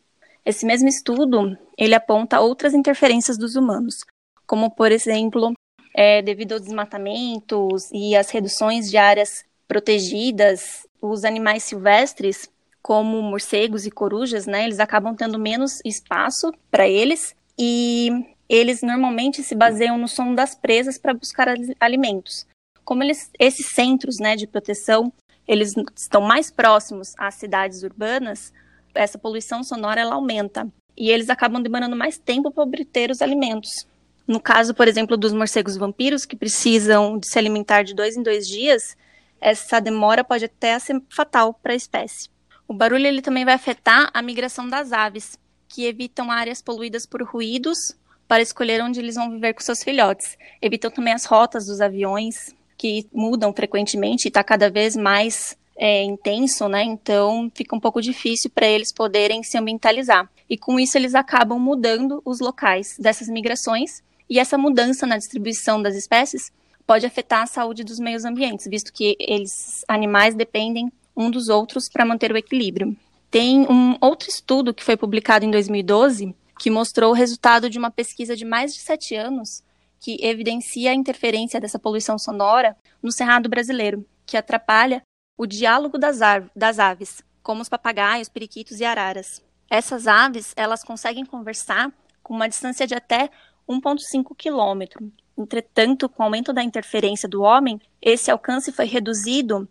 Esse 0.45 0.67
mesmo 0.67 0.89
estudo, 0.89 1.57
ele 1.77 1.95
aponta 1.95 2.41
outras 2.41 2.75
interferências 2.75 3.39
dos 3.39 3.57
humanos, 3.57 4.05
como, 4.47 4.71
por 4.71 4.93
exemplo, 4.93 5.55
é, 5.95 6.21
devido 6.21 6.53
aos 6.53 6.63
desmatamentos 6.63 7.91
e 7.93 8.15
às 8.15 8.31
reduções 8.31 8.91
de 8.91 8.97
áreas 8.97 9.45
protegidas, 9.67 10.87
os 11.01 11.25
animais 11.25 11.63
silvestres, 11.63 12.51
como 12.83 13.23
morcegos 13.23 13.87
e 13.87 13.91
corujas, 13.91 14.47
né, 14.47 14.65
eles 14.65 14.79
acabam 14.79 15.15
tendo 15.15 15.39
menos 15.39 15.81
espaço 15.85 16.53
para 16.71 16.87
eles 16.87 17.35
e 17.59 18.11
eles 18.47 18.83
normalmente 18.83 19.43
se 19.43 19.55
baseiam 19.55 19.97
no 19.97 20.07
som 20.07 20.35
das 20.35 20.55
presas 20.55 20.99
para 20.99 21.15
buscar 21.15 21.49
alimentos. 21.81 22.47
Como 22.85 23.03
eles, 23.03 23.31
esses 23.39 23.69
centros 23.69 24.19
né, 24.19 24.37
de 24.37 24.47
proteção 24.47 25.11
eles 25.47 25.75
estão 25.97 26.21
mais 26.21 26.51
próximos 26.51 27.15
às 27.19 27.35
cidades 27.35 27.83
urbanas, 27.83 28.53
essa 28.95 29.19
poluição 29.19 29.63
sonora 29.63 30.01
ela 30.01 30.15
aumenta 30.15 30.69
e 30.97 31.11
eles 31.11 31.29
acabam 31.29 31.63
demandando 31.63 31.97
mais 31.97 32.19
tempo 32.19 32.51
para 32.51 32.63
obter 32.63 33.11
os 33.11 33.21
alimentos. 33.21 33.87
No 34.27 34.41
caso, 34.41 34.75
por 34.75 34.89
exemplo, 34.89 35.17
dos 35.17 35.33
morcegos 35.33 35.77
vampiros, 35.77 36.25
que 36.25 36.37
precisam 36.37 37.19
de 37.19 37.29
se 37.29 37.39
alimentar 37.39 37.83
de 37.83 37.95
dois 37.95 38.17
em 38.17 38.23
dois 38.23 38.49
dias, 38.49 38.97
essa 39.41 39.81
demora 39.81 40.25
pode 40.25 40.47
até 40.47 40.79
ser 40.79 41.03
fatal 41.11 41.53
para 41.55 41.73
a 41.73 41.77
espécie. 41.77 42.31
O 42.67 42.73
barulho 42.73 43.07
ele 43.07 43.21
também 43.21 43.45
vai 43.45 43.55
afetar 43.55 44.11
a 44.15 44.23
migração 44.23 44.67
das 44.67 44.93
aves, 44.93 45.39
que 45.69 45.85
evitam 45.85 46.31
áreas 46.31 46.63
poluídas 46.63 47.05
por 47.05 47.23
ruídos 47.23 47.79
para 48.27 48.43
escolher 48.43 48.83
onde 48.83 49.01
eles 49.01 49.17
vão 49.17 49.31
viver 49.31 49.53
com 49.53 49.61
seus 49.61 49.83
filhotes. 49.83 50.39
Evitam 50.63 50.91
também 50.91 51.13
as 51.13 51.27
rotas 51.27 51.67
dos 51.67 51.81
aviões, 51.83 52.55
que 52.79 53.07
mudam 53.13 53.53
frequentemente 53.53 54.27
e 54.27 54.29
está 54.29 54.43
cada 54.43 54.71
vez 54.71 54.97
mais 54.97 55.59
é, 55.77 56.03
intenso, 56.03 56.69
né? 56.69 56.83
Então 56.83 57.51
fica 57.55 57.75
um 57.75 57.81
pouco 57.81 58.01
difícil 58.01 58.51
para 58.51 58.67
eles 58.67 58.93
poderem 58.93 59.43
se 59.43 59.59
ambientalizar. 59.59 60.29
E 60.49 60.57
com 60.57 60.79
isso 60.79 60.97
eles 60.97 61.15
acabam 61.15 61.59
mudando 61.59 62.23
os 62.25 62.41
locais 62.41 62.97
dessas 62.99 63.29
migrações. 63.29 64.03
E 64.29 64.39
essa 64.39 64.57
mudança 64.57 65.07
na 65.07 65.19
distribuição 65.19 65.83
das 65.83 65.95
espécies 65.95 66.53
pode 66.87 67.07
afetar 67.07 67.43
a 67.43 67.47
saúde 67.47 67.83
dos 67.83 67.99
meios 67.99 68.25
ambientes, 68.25 68.67
visto 68.69 68.93
que 68.93 69.17
eles 69.19 69.85
animais 69.89 70.35
dependem 70.35 70.93
um 71.17 71.31
dos 71.31 71.49
outros 71.49 71.89
para 71.89 72.05
manter 72.05 72.33
o 72.33 72.37
equilíbrio. 72.37 72.97
Tem 73.31 73.67
um 73.69 73.97
outro 74.01 74.29
estudo 74.29 74.75
que 74.75 74.85
foi 74.85 74.97
publicado 74.97 75.45
em 75.45 75.51
2012 75.51 76.35
que 76.59 76.71
mostrou 76.71 77.11
o 77.11 77.15
resultado 77.15 77.69
de 77.69 77.79
uma 77.79 77.91
pesquisa 77.91 78.37
de 78.37 78.45
mais 78.45 78.73
de 78.73 78.81
sete 78.81 79.15
anos 79.15 79.63
que 80.01 80.19
evidencia 80.25 80.91
a 80.91 80.95
interferência 80.95 81.61
dessa 81.61 81.79
poluição 81.79 82.19
sonora 82.19 82.77
no 83.03 83.11
cerrado 83.11 83.49
brasileiro, 83.49 84.05
que 84.27 84.37
atrapalha 84.37 85.03
o 85.37 85.47
diálogo 85.47 85.99
das, 85.99 86.19
das 86.55 86.79
aves, 86.79 87.23
como 87.43 87.63
os 87.63 87.69
papagaios, 87.69 88.29
periquitos 88.29 88.81
e 88.81 88.85
araras. 88.85 89.43
Essas 89.69 90.07
aves, 90.07 90.53
elas 90.57 90.85
conseguem 90.85 91.25
conversar 91.25 91.93
com 92.23 92.35
uma 92.35 92.49
distância 92.49 92.87
de 92.87 92.95
até 92.95 93.31
1,5 93.69 94.35
quilômetro. 94.37 95.13
Entretanto, 95.37 96.09
com 96.09 96.23
o 96.23 96.27
aumento 96.27 96.53
da 96.53 96.63
interferência 96.63 97.29
do 97.29 97.43
homem, 97.43 97.81
esse 98.01 98.31
alcance 98.31 98.71
foi 98.71 98.87
reduzido 98.87 99.69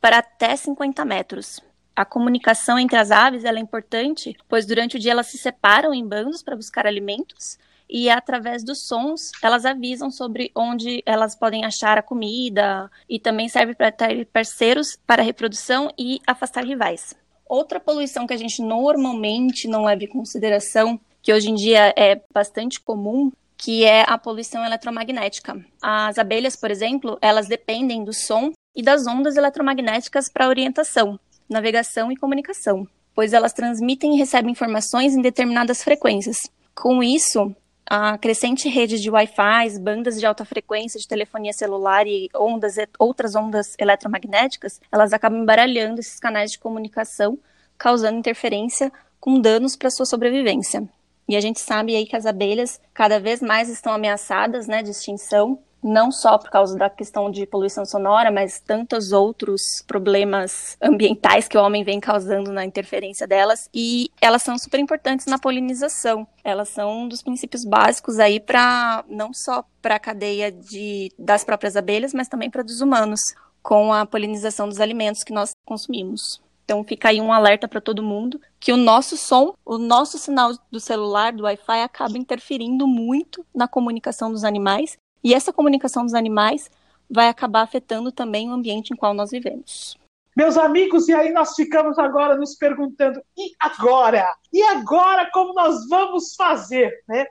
para 0.00 0.18
até 0.18 0.54
50 0.54 1.04
metros. 1.04 1.60
A 1.96 2.04
comunicação 2.04 2.78
entre 2.78 2.98
as 2.98 3.10
aves 3.10 3.44
é 3.44 3.58
importante, 3.58 4.36
pois 4.48 4.66
durante 4.66 4.96
o 4.96 4.98
dia 4.98 5.12
elas 5.12 5.26
se 5.26 5.38
separam 5.38 5.92
em 5.92 6.06
bandos 6.06 6.42
para 6.42 6.56
buscar 6.56 6.86
alimentos 6.86 7.58
e 7.90 8.08
através 8.08 8.62
dos 8.62 8.86
sons 8.86 9.32
elas 9.42 9.64
avisam 9.64 10.10
sobre 10.10 10.52
onde 10.54 11.02
elas 11.04 11.34
podem 11.34 11.64
achar 11.64 11.98
a 11.98 12.02
comida 12.02 12.90
e 13.08 13.18
também 13.18 13.48
serve 13.48 13.74
para 13.74 13.90
ter 13.90 14.26
parceiros 14.26 14.96
para 15.06 15.22
reprodução 15.22 15.92
e 15.98 16.20
afastar 16.26 16.64
rivais. 16.64 17.14
Outra 17.48 17.80
poluição 17.80 18.26
que 18.26 18.32
a 18.32 18.36
gente 18.36 18.62
normalmente 18.62 19.66
não 19.66 19.84
leva 19.84 20.04
em 20.04 20.08
consideração, 20.08 21.00
que 21.20 21.32
hoje 21.32 21.50
em 21.50 21.54
dia 21.54 21.92
é 21.96 22.22
bastante 22.32 22.80
comum, 22.80 23.32
que 23.56 23.84
é 23.84 24.04
a 24.08 24.16
poluição 24.16 24.64
eletromagnética. 24.64 25.62
As 25.82 26.16
abelhas, 26.16 26.54
por 26.54 26.70
exemplo, 26.70 27.18
elas 27.20 27.48
dependem 27.48 28.04
do 28.04 28.12
som 28.12 28.52
e 28.74 28.82
das 28.82 29.06
ondas 29.06 29.36
eletromagnéticas 29.36 30.28
para 30.28 30.48
orientação, 30.48 31.18
navegação 31.48 32.12
e 32.12 32.16
comunicação, 32.16 32.86
pois 33.14 33.32
elas 33.32 33.52
transmitem 33.52 34.14
e 34.14 34.18
recebem 34.18 34.52
informações 34.52 35.14
em 35.14 35.20
determinadas 35.20 35.82
frequências. 35.82 36.38
Com 36.74 37.02
isso, 37.02 37.54
a 37.92 38.16
crescente 38.16 38.68
rede 38.68 39.00
de 39.00 39.10
Wi-Fi, 39.10 39.80
bandas 39.80 40.20
de 40.20 40.24
alta 40.24 40.44
frequência 40.44 41.00
de 41.00 41.08
telefonia 41.08 41.52
celular 41.52 42.06
e 42.06 42.30
ondas, 42.32 42.76
outras 42.96 43.34
ondas 43.34 43.74
eletromagnéticas, 43.80 44.80
elas 44.92 45.12
acabam 45.12 45.42
embaralhando 45.42 45.98
esses 45.98 46.20
canais 46.20 46.52
de 46.52 46.60
comunicação, 46.60 47.36
causando 47.76 48.16
interferência 48.16 48.92
com 49.18 49.40
danos 49.40 49.74
para 49.74 49.90
sua 49.90 50.06
sobrevivência. 50.06 50.88
E 51.28 51.34
a 51.34 51.40
gente 51.40 51.58
sabe 51.58 51.96
aí 51.96 52.06
que 52.06 52.14
as 52.14 52.26
abelhas 52.26 52.80
cada 52.94 53.18
vez 53.18 53.42
mais 53.42 53.68
estão 53.68 53.92
ameaçadas 53.92 54.68
né, 54.68 54.84
de 54.84 54.90
extinção, 54.90 55.58
não 55.82 56.10
só 56.10 56.38
por 56.38 56.50
causa 56.50 56.76
da 56.76 56.90
questão 56.90 57.30
de 57.30 57.46
poluição 57.46 57.84
sonora, 57.84 58.30
mas 58.30 58.60
tantos 58.60 59.12
outros 59.12 59.82
problemas 59.86 60.76
ambientais 60.80 61.48
que 61.48 61.56
o 61.56 61.62
homem 61.62 61.82
vem 61.82 62.00
causando 62.00 62.52
na 62.52 62.64
interferência 62.64 63.26
delas, 63.26 63.68
e 63.74 64.10
elas 64.20 64.42
são 64.42 64.58
super 64.58 64.78
importantes 64.80 65.26
na 65.26 65.38
polinização. 65.38 66.26
Elas 66.44 66.68
são 66.68 67.02
um 67.02 67.08
dos 67.08 67.22
princípios 67.22 67.64
básicos 67.64 68.18
aí 68.18 68.40
para 68.40 69.04
não 69.08 69.32
só 69.32 69.64
para 69.80 69.96
a 69.96 70.00
cadeia 70.00 70.52
de, 70.52 71.12
das 71.18 71.44
próprias 71.44 71.76
abelhas, 71.76 72.12
mas 72.12 72.28
também 72.28 72.50
para 72.50 72.62
dos 72.62 72.80
humanos, 72.80 73.34
com 73.62 73.92
a 73.92 74.06
polinização 74.06 74.68
dos 74.68 74.80
alimentos 74.80 75.22
que 75.24 75.32
nós 75.32 75.52
consumimos. 75.64 76.40
Então 76.64 76.84
fica 76.84 77.08
aí 77.08 77.20
um 77.20 77.32
alerta 77.32 77.66
para 77.66 77.80
todo 77.80 78.00
mundo 78.00 78.40
que 78.60 78.72
o 78.72 78.76
nosso 78.76 79.16
som, 79.16 79.54
o 79.64 79.76
nosso 79.76 80.18
sinal 80.18 80.52
do 80.70 80.78
celular, 80.78 81.32
do 81.32 81.42
Wi-Fi, 81.42 81.82
acaba 81.82 82.16
interferindo 82.16 82.86
muito 82.86 83.44
na 83.52 83.66
comunicação 83.66 84.30
dos 84.30 84.44
animais 84.44 84.96
e 85.22 85.34
essa 85.34 85.52
comunicação 85.52 86.04
dos 86.04 86.14
animais 86.14 86.70
vai 87.10 87.28
acabar 87.28 87.62
afetando 87.62 88.12
também 88.12 88.48
o 88.48 88.52
ambiente 88.52 88.92
em 88.92 88.96
qual 88.96 89.12
nós 89.12 89.30
vivemos. 89.30 89.98
Meus 90.36 90.56
amigos, 90.56 91.08
e 91.08 91.12
aí 91.12 91.32
nós 91.32 91.54
ficamos 91.54 91.98
agora 91.98 92.36
nos 92.36 92.54
perguntando: 92.54 93.20
e 93.36 93.52
agora? 93.58 94.32
E 94.52 94.62
agora 94.62 95.28
como 95.32 95.52
nós 95.52 95.88
vamos 95.88 96.34
fazer, 96.34 96.92
né? 97.08 97.26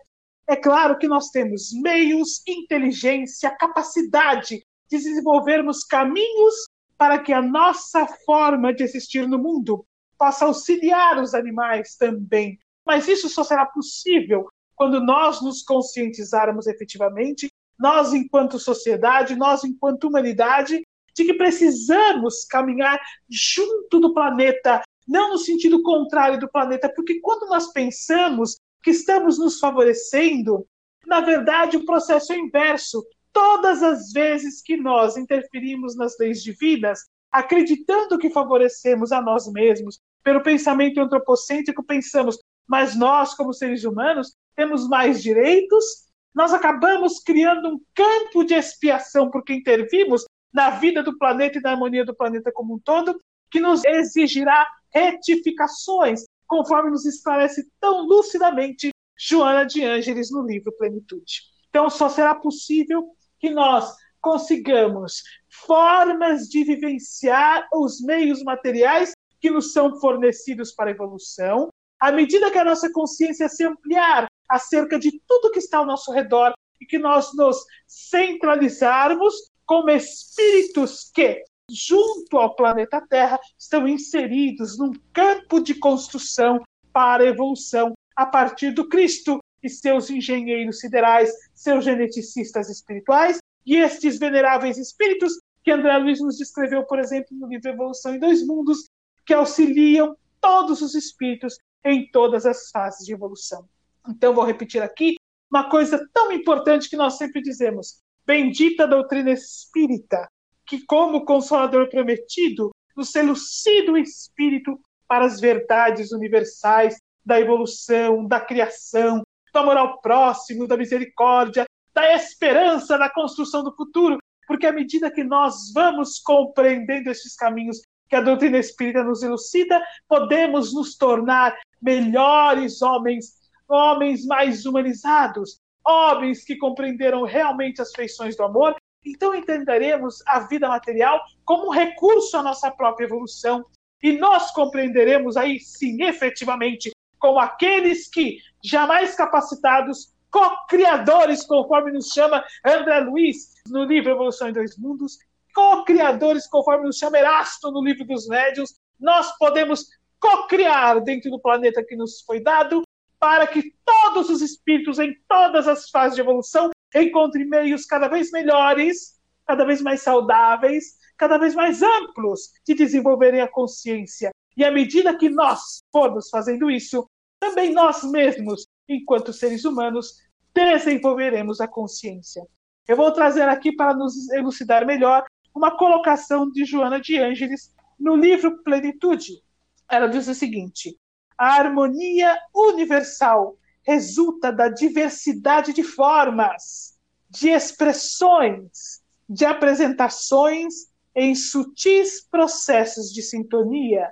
É 0.48 0.56
claro 0.56 0.98
que 0.98 1.08
nós 1.08 1.30
temos 1.30 1.72
meios, 1.72 2.42
inteligência, 2.48 3.56
capacidade 3.56 4.58
de 4.90 4.98
desenvolvermos 4.98 5.84
caminhos 5.84 6.56
para 6.98 7.20
que 7.20 7.32
a 7.32 7.42
nossa 7.42 8.06
forma 8.26 8.74
de 8.74 8.84
existir 8.84 9.28
no 9.28 9.38
mundo 9.38 9.86
possa 10.18 10.46
auxiliar 10.46 11.22
os 11.22 11.34
animais 11.34 11.96
também. 11.96 12.60
Mas 12.86 13.08
isso 13.08 13.30
só 13.30 13.44
será 13.44 13.66
possível 13.66 14.50
quando 14.76 15.00
nós 15.00 15.42
nos 15.42 15.62
conscientizarmos 15.62 16.68
efetivamente 16.68 17.49
nós 17.80 18.14
enquanto 18.14 18.60
sociedade, 18.60 19.36
nós 19.36 19.64
enquanto 19.64 20.06
humanidade, 20.06 20.86
de 21.16 21.26
que 21.26 21.34
precisamos 21.34 22.46
caminhar 22.46 23.00
junto 23.30 24.00
do 24.00 24.14
planeta, 24.14 24.82
não 25.08 25.32
no 25.32 25.38
sentido 25.38 25.82
contrário 25.82 26.40
do 26.40 26.50
planeta, 26.50 26.92
porque 26.94 27.20
quando 27.20 27.48
nós 27.48 27.72
pensamos 27.72 28.58
que 28.84 28.92
estamos 28.92 29.40
nos 29.40 29.60
favorecendo, 29.60 30.66
na 31.06 31.22
verdade 31.22 31.78
o 31.78 31.86
processo 31.86 32.34
é 32.34 32.38
inverso. 32.38 33.04
Todas 33.32 33.82
as 33.82 34.12
vezes 34.12 34.62
que 34.62 34.78
nós 34.78 35.18
interferimos 35.18 35.96
nas 35.96 36.18
leis 36.20 36.44
divinas, 36.44 37.00
acreditando 37.32 38.18
que 38.18 38.30
favorecemos 38.30 39.12
a 39.12 39.22
nós 39.22 39.52
mesmos, 39.52 40.00
pelo 40.24 40.42
pensamento 40.42 41.00
antropocêntrico, 41.00 41.84
pensamos, 41.84 42.38
mas 42.68 42.96
nós, 42.96 43.34
como 43.34 43.54
seres 43.54 43.84
humanos, 43.84 44.36
temos 44.56 44.88
mais 44.88 45.22
direitos 45.22 46.09
nós 46.34 46.54
acabamos 46.54 47.20
criando 47.20 47.70
um 47.70 47.80
campo 47.94 48.44
de 48.44 48.54
expiação 48.54 49.30
porque 49.30 49.54
intervimos 49.54 50.26
na 50.54 50.72
vida 50.72 51.04
do 51.04 51.18
planeta 51.18 51.58
e 51.58 51.62
na 51.62 51.72
harmonia 51.72 52.06
do 52.06 52.16
planeta 52.16 52.52
como 52.52 52.76
um 52.76 52.80
todo, 52.80 53.20
que 53.52 53.60
nos 53.60 53.84
exigirá 53.86 54.68
retificações, 54.94 56.24
conforme 56.48 56.92
nos 56.92 57.06
esclarece 57.06 57.70
tão 57.80 58.02
lucidamente 58.02 58.90
Joana 59.18 59.66
de 59.66 59.84
Ângeles 59.84 60.32
no 60.32 60.46
livro 60.46 60.72
Plenitude. 60.78 61.42
Então, 61.70 61.90
só 61.90 62.10
será 62.10 62.34
possível 62.34 63.06
que 63.40 63.50
nós 63.50 63.94
consigamos 64.22 65.24
formas 65.50 66.48
de 66.48 66.64
vivenciar 66.64 67.68
os 67.74 68.02
meios 68.02 68.44
materiais 68.44 69.12
que 69.40 69.50
nos 69.50 69.72
são 69.72 70.00
fornecidos 70.00 70.74
para 70.74 70.90
a 70.90 70.94
evolução, 70.94 71.70
à 72.00 72.12
medida 72.12 72.52
que 72.52 72.58
a 72.58 72.66
nossa 72.66 72.92
consciência 72.92 73.48
se 73.48 73.64
ampliar 73.64 74.26
acerca 74.50 74.98
de 74.98 75.22
tudo 75.28 75.52
que 75.52 75.60
está 75.60 75.78
ao 75.78 75.86
nosso 75.86 76.12
redor 76.12 76.54
e 76.82 76.86
que 76.86 76.98
nós 76.98 77.34
nos 77.36 77.58
centralizarmos 77.88 79.34
como 79.66 79.90
espíritos 79.90 81.12
que, 81.14 81.44
junto 81.70 82.38
ao 82.38 82.56
planeta 82.56 83.06
Terra, 83.08 83.40
estão 83.58 83.88
inseridos 83.88 84.78
num 84.78 84.92
campo 85.14 85.60
de 85.60 85.76
construção 85.76 86.60
para 86.92 87.24
a 87.24 87.28
evolução 87.28 87.94
a 88.16 88.26
partir 88.26 88.72
do 88.72 88.90
Cristo 88.90 89.40
e 89.62 89.70
seus 89.70 90.10
engenheiros 90.10 90.80
siderais, 90.80 91.32
seus 91.54 91.86
geneticistas 91.86 92.70
espirituais 92.70 93.38
e 93.66 93.76
estes 93.76 94.18
veneráveis 94.18 94.78
espíritos 94.78 95.40
que 95.64 95.72
André 95.72 95.98
Luiz 95.98 96.20
nos 96.20 96.38
descreveu, 96.38 96.84
por 96.86 97.00
exemplo, 97.00 97.38
no 97.38 97.48
livro 97.48 97.70
Evolução 97.70 98.16
em 98.16 98.20
Dois 98.20 98.46
Mundos, 98.46 98.86
que 99.26 99.34
auxiliam 99.34 100.16
todos 100.42 100.82
os 100.82 100.96
espíritos 100.96 101.58
em 101.86 102.10
todas 102.10 102.46
as 102.46 102.70
fases 102.72 103.06
de 103.06 103.14
evolução. 103.14 103.68
Então, 104.08 104.34
vou 104.34 104.44
repetir 104.44 104.82
aqui 104.82 105.16
uma 105.52 105.70
coisa 105.70 106.08
tão 106.14 106.32
importante 106.32 106.90
que 106.90 106.96
nós 106.96 107.18
sempre 107.18 107.42
dizemos: 107.42 108.02
bendita 108.26 108.88
doutrina 108.88 109.32
espírita, 109.32 110.30
que, 110.66 110.86
como 110.86 111.26
consolador 111.26 111.90
prometido, 111.90 112.72
nos 112.96 113.14
elucida 113.16 113.92
o 113.92 113.98
espírito 113.98 114.80
para 115.08 115.26
as 115.26 115.40
verdades 115.40 116.12
universais 116.12 116.98
da 117.26 117.40
evolução, 117.40 118.28
da 118.28 118.40
criação, 118.40 119.24
do 119.54 119.60
amor 119.60 119.78
ao 119.78 120.02
próximo, 120.02 120.68
da 120.68 120.78
misericórdia, 120.78 121.66
da 121.94 122.14
esperança, 122.14 122.98
da 122.98 123.10
construção 123.10 123.64
do 123.64 123.76
futuro, 123.76 124.18
porque 124.48 124.68
à 124.68 124.72
medida 124.72 125.12
que 125.12 125.24
nós 125.24 125.72
vamos 125.74 126.20
compreendendo 126.20 127.10
esses 127.10 127.36
caminhos 127.36 127.82
que 128.08 128.16
a 128.16 128.22
doutrina 128.22 128.58
espírita 128.58 129.04
nos 129.04 129.22
elucida, 129.22 129.84
podemos 130.08 130.74
nos 130.74 130.98
tornar 130.98 131.56
melhores 131.82 132.82
homens 132.82 133.34
homens 133.70 134.26
mais 134.26 134.66
humanizados, 134.66 135.60
homens 135.86 136.44
que 136.44 136.58
compreenderam 136.58 137.24
realmente 137.24 137.82
as 137.82 137.92
feições 137.92 138.36
do 138.36 138.44
amor, 138.44 138.76
então 139.06 139.34
entenderemos 139.34 140.22
a 140.28 140.42
vida 140.42 140.68
material 140.68 141.22
como 141.46 141.68
um 141.68 141.72
recurso 141.72 142.36
à 142.38 142.44
nossa 142.44 142.70
própria 142.72 143.06
evolução. 143.06 143.64
E 144.02 144.14
nós 144.14 144.52
compreenderemos 144.52 145.38
aí 145.38 145.60
sim, 145.60 146.04
efetivamente, 146.04 146.92
como 147.18 147.40
aqueles 147.40 148.10
que, 148.10 148.38
jamais 148.64 149.16
capacitados, 149.16 150.14
co-criadores, 150.32 151.46
conforme 151.46 151.92
nos 151.92 152.08
chama 152.08 152.44
André 152.66 153.00
Luiz 153.02 153.54
no 153.68 153.84
livro 153.84 154.12
Evolução 154.12 154.50
em 154.50 154.54
Dois 154.54 154.78
Mundos, 154.78 155.18
co-criadores, 155.54 156.48
conforme 156.48 156.86
nos 156.86 156.98
chama 156.98 157.18
Erasto 157.18 157.72
no 157.72 157.84
livro 157.84 158.06
dos 158.06 158.28
Médios, 158.28 158.76
nós 159.00 159.38
podemos 159.38 159.86
co-criar 160.20 161.00
dentro 161.00 161.32
do 161.32 161.40
planeta 161.40 161.84
que 161.84 161.96
nos 161.96 162.22
foi 162.22 162.42
dado 162.42 162.84
para 163.20 163.46
que 163.46 163.74
todos 163.86 164.30
os 164.30 164.42
espíritos 164.42 164.98
em 164.98 165.14
todas 165.28 165.68
as 165.68 165.90
fases 165.90 166.16
de 166.16 166.22
evolução 166.22 166.70
encontrem 166.96 167.46
meios 167.48 167.86
cada 167.86 168.08
vez 168.08 168.32
melhores, 168.32 169.20
cada 169.46 169.66
vez 169.66 169.82
mais 169.82 170.02
saudáveis, 170.02 170.98
cada 171.18 171.38
vez 171.38 171.54
mais 171.54 171.84
amplos 171.84 172.52
de 172.66 172.74
desenvolverem 172.74 173.42
a 173.42 173.48
consciência. 173.48 174.32
E 174.56 174.64
à 174.64 174.72
medida 174.72 175.18
que 175.18 175.30
nós 175.30 175.82
formos 175.92 176.30
fazendo 176.30 176.72
isso, 176.72 177.08
também 177.40 177.74
nós 177.74 178.04
mesmos, 178.04 178.66
enquanto 178.88 179.34
seres 179.34 179.66
humanos, 179.66 180.16
desenvolveremos 180.54 181.62
a 181.62 181.68
consciência. 181.68 182.46
Eu 182.88 182.96
vou 182.96 183.12
trazer 183.12 183.48
aqui 183.48 183.76
para 183.76 183.94
nos 183.94 184.30
elucidar 184.32 184.86
melhor 184.86 185.24
uma 185.54 185.78
colocação 185.78 186.50
de 186.50 186.66
Joana 186.66 187.00
de 187.00 187.18
Ângeles 187.18 187.74
no 188.00 188.16
livro 188.16 188.64
Plenitude. 188.64 189.42
Ela 189.90 190.08
diz 190.08 190.28
o 190.28 190.34
seguinte: 190.34 190.98
a 191.40 191.54
harmonia 191.54 192.38
universal 192.54 193.58
resulta 193.82 194.52
da 194.52 194.68
diversidade 194.68 195.72
de 195.72 195.84
formas, 195.84 197.00
de 197.30 197.48
expressões, 197.50 199.02
de 199.28 199.46
apresentações 199.46 200.90
em 201.16 201.34
sutis 201.34 202.28
processos 202.30 203.14
de 203.14 203.22
sintonia, 203.22 204.12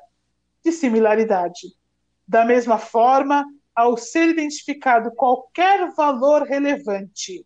de 0.64 0.72
similaridade. 0.72 1.76
Da 2.26 2.46
mesma 2.46 2.78
forma, 2.78 3.46
ao 3.76 3.98
ser 3.98 4.30
identificado 4.30 5.12
qualquer 5.12 5.94
valor 5.96 6.44
relevante, 6.44 7.46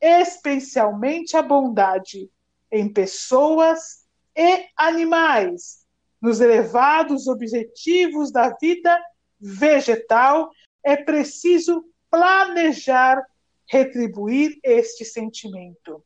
especialmente 0.00 1.36
a 1.36 1.42
bondade, 1.42 2.30
em 2.72 2.90
pessoas 2.90 4.06
e 4.34 4.66
animais, 4.74 5.77
nos 6.20 6.40
elevados 6.40 7.26
objetivos 7.28 8.32
da 8.32 8.54
vida 8.60 8.98
vegetal, 9.40 10.50
é 10.84 10.96
preciso 10.96 11.84
planejar 12.10 13.22
retribuir 13.68 14.58
este 14.62 15.04
sentimento. 15.04 16.02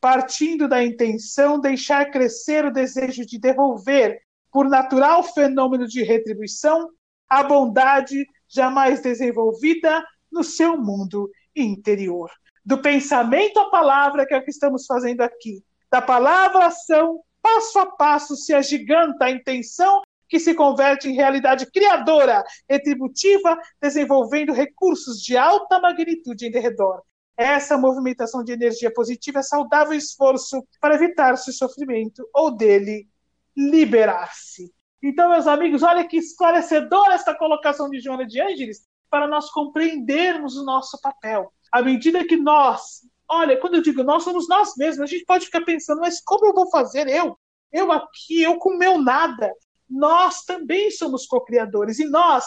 Partindo 0.00 0.68
da 0.68 0.82
intenção 0.82 1.60
deixar 1.60 2.10
crescer 2.10 2.64
o 2.64 2.72
desejo 2.72 3.24
de 3.24 3.38
devolver, 3.38 4.20
por 4.50 4.68
natural 4.68 5.22
fenômeno 5.22 5.86
de 5.86 6.02
retribuição, 6.02 6.90
a 7.28 7.42
bondade 7.42 8.26
jamais 8.48 9.00
desenvolvida 9.00 10.04
no 10.32 10.42
seu 10.42 10.76
mundo 10.76 11.30
interior. 11.54 12.30
Do 12.64 12.78
pensamento 12.78 13.58
à 13.58 13.70
palavra, 13.70 14.26
que 14.26 14.34
é 14.34 14.38
o 14.38 14.44
que 14.44 14.50
estamos 14.50 14.86
fazendo 14.86 15.20
aqui, 15.20 15.62
da 15.90 16.00
palavra 16.00 16.66
ação, 16.66 17.20
passo 17.42 17.78
a 17.78 17.86
passo 17.86 18.36
se 18.36 18.54
agiganta 18.54 19.26
a 19.26 19.30
intenção 19.30 20.02
que 20.28 20.38
se 20.38 20.54
converte 20.54 21.08
em 21.08 21.14
realidade 21.14 21.70
criadora, 21.70 22.44
retributiva, 22.68 23.58
desenvolvendo 23.80 24.52
recursos 24.52 25.22
de 25.22 25.36
alta 25.36 25.80
magnitude 25.80 26.46
em 26.46 26.50
derredor. 26.50 27.02
Essa 27.36 27.78
movimentação 27.78 28.42
de 28.42 28.52
energia 28.52 28.92
positiva 28.92 29.38
é 29.38 29.42
saudável 29.42 29.94
esforço 29.94 30.62
para 30.80 30.96
evitar-se 30.96 31.50
o 31.50 31.52
sofrimento 31.52 32.28
ou 32.34 32.50
dele 32.50 33.08
liberar-se. 33.56 34.72
Então, 35.02 35.30
meus 35.30 35.46
amigos, 35.46 35.82
olha 35.82 36.06
que 36.06 36.16
esclarecedora 36.16 37.14
esta 37.14 37.34
colocação 37.34 37.88
de 37.88 38.00
Joana 38.00 38.26
de 38.26 38.40
Ângeles 38.40 38.86
para 39.08 39.28
nós 39.28 39.50
compreendermos 39.50 40.56
o 40.56 40.64
nosso 40.64 41.00
papel. 41.00 41.52
À 41.70 41.80
medida 41.80 42.26
que 42.26 42.36
nós 42.36 43.02
Olha, 43.30 43.58
quando 43.58 43.74
eu 43.74 43.82
digo 43.82 44.02
nós, 44.02 44.24
somos 44.24 44.48
nós 44.48 44.74
mesmos. 44.76 45.02
A 45.02 45.06
gente 45.06 45.24
pode 45.24 45.46
ficar 45.46 45.60
pensando, 45.62 46.00
mas 46.00 46.20
como 46.22 46.46
eu 46.46 46.54
vou 46.54 46.70
fazer 46.70 47.06
eu? 47.08 47.38
Eu 47.70 47.92
aqui, 47.92 48.42
eu 48.42 48.56
com 48.58 48.76
meu 48.76 48.98
nada. 48.98 49.52
Nós 49.88 50.44
também 50.44 50.90
somos 50.90 51.26
co-criadores. 51.26 51.98
E 51.98 52.08
nós, 52.08 52.46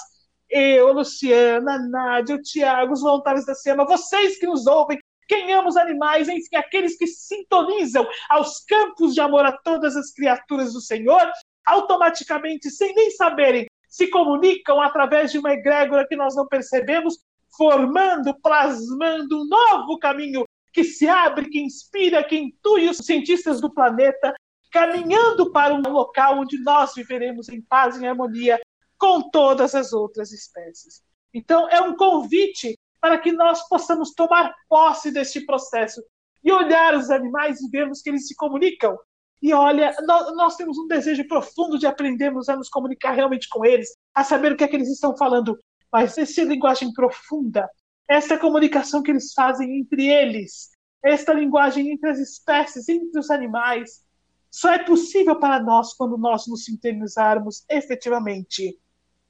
eu, 0.50 0.92
Luciana, 0.92 1.78
Nádia, 1.78 2.36
o 2.36 2.42
Tiago, 2.42 2.94
os 2.94 3.02
voluntários 3.02 3.46
da 3.46 3.54
SEMA, 3.54 3.86
vocês 3.86 4.40
que 4.40 4.48
nos 4.48 4.66
ouvem, 4.66 5.00
quem 5.28 5.54
ama 5.54 5.70
os 5.70 5.78
animais, 5.78 6.28
enfim, 6.28 6.56
aqueles 6.56 6.98
que 6.98 7.08
sintonizam 7.08 8.06
aos 8.30 8.60
campos 8.66 9.14
de 9.14 9.22
amor 9.22 9.46
a 9.46 9.52
todas 9.52 9.96
as 9.96 10.12
criaturas 10.12 10.74
do 10.74 10.82
Senhor, 10.82 11.32
automaticamente, 11.66 12.70
sem 12.70 12.94
nem 12.94 13.12
saberem, 13.12 13.66
se 13.88 14.08
comunicam 14.08 14.82
através 14.82 15.32
de 15.32 15.38
uma 15.38 15.54
egrégora 15.54 16.08
que 16.08 16.16
nós 16.16 16.36
não 16.36 16.48
percebemos, 16.48 17.20
formando, 17.56 18.34
plasmando 18.42 19.42
um 19.42 19.46
novo 19.46 20.00
caminho 20.00 20.44
que 20.72 20.84
se 20.84 21.08
abre, 21.08 21.50
que 21.50 21.60
inspira, 21.60 22.24
que 22.24 22.38
intui 22.38 22.90
os 22.90 22.98
cientistas 22.98 23.60
do 23.60 23.74
planeta, 23.74 24.34
caminhando 24.72 25.52
para 25.52 25.74
um 25.74 25.82
local 25.82 26.40
onde 26.40 26.62
nós 26.64 26.94
viveremos 26.96 27.50
em 27.50 27.62
paz 27.62 27.98
e 27.98 28.04
em 28.04 28.08
harmonia 28.08 28.60
com 28.98 29.30
todas 29.30 29.76
as 29.76 29.92
outras 29.94 30.32
espécies. 30.32 31.02
Então, 31.34 31.68
é 31.70 31.82
um 31.82 31.96
convite 31.96 32.78
para 33.00 33.18
que 33.18 33.32
nós 33.32 33.68
possamos 33.68 34.14
tomar 34.14 34.54
posse 34.70 35.12
deste 35.12 35.46
processo 35.46 36.02
e 36.44 36.52
olhar 36.52 36.96
os 36.96 37.10
animais 37.10 37.60
e 37.60 37.70
vermos 37.70 38.02
que 38.02 38.10
eles 38.10 38.28
se 38.28 38.36
comunicam. 38.36 38.98
E 39.42 39.54
olha, 39.54 39.96
nós, 40.06 40.36
nós, 40.36 40.56
temos 40.56 40.78
um 40.78 40.88
desejo 40.88 41.28
profundo 41.28 41.80
de 41.80 41.88
aprendermos 41.88 42.48
a 42.48 42.56
nos 42.56 42.70
comunicar 42.70 43.14
realmente 43.14 43.50
com 43.50 43.66
eles, 43.66 43.90
a 44.14 44.24
saber 44.24 44.52
o 44.52 44.56
que 44.56 44.64
é 44.64 44.68
que 44.68 44.76
eles 44.76 44.90
estão 44.90 45.18
falando. 45.18 45.60
Mas 45.92 46.16
essa 46.18 46.44
linguagem 46.44 46.94
profunda, 46.94 47.68
essa 48.08 48.38
comunicação 48.38 49.02
que 49.02 49.12
eles 49.12 49.34
fazem 49.34 49.80
entre 49.80 50.08
eles, 50.08 50.70
esta 51.04 51.34
linguagem 51.34 51.92
entre 51.92 52.10
as 52.10 52.20
espécies, 52.20 52.88
entre 52.90 53.20
os 53.20 53.32
animais, 53.32 54.04
só 54.50 54.74
é 54.74 54.80
possível 54.84 55.40
para 55.40 55.64
nós 55.64 55.94
quando 55.94 56.18
nós 56.18 56.46
nos 56.48 56.66
sintonizarmos 56.66 57.64
efetivamente 57.70 58.78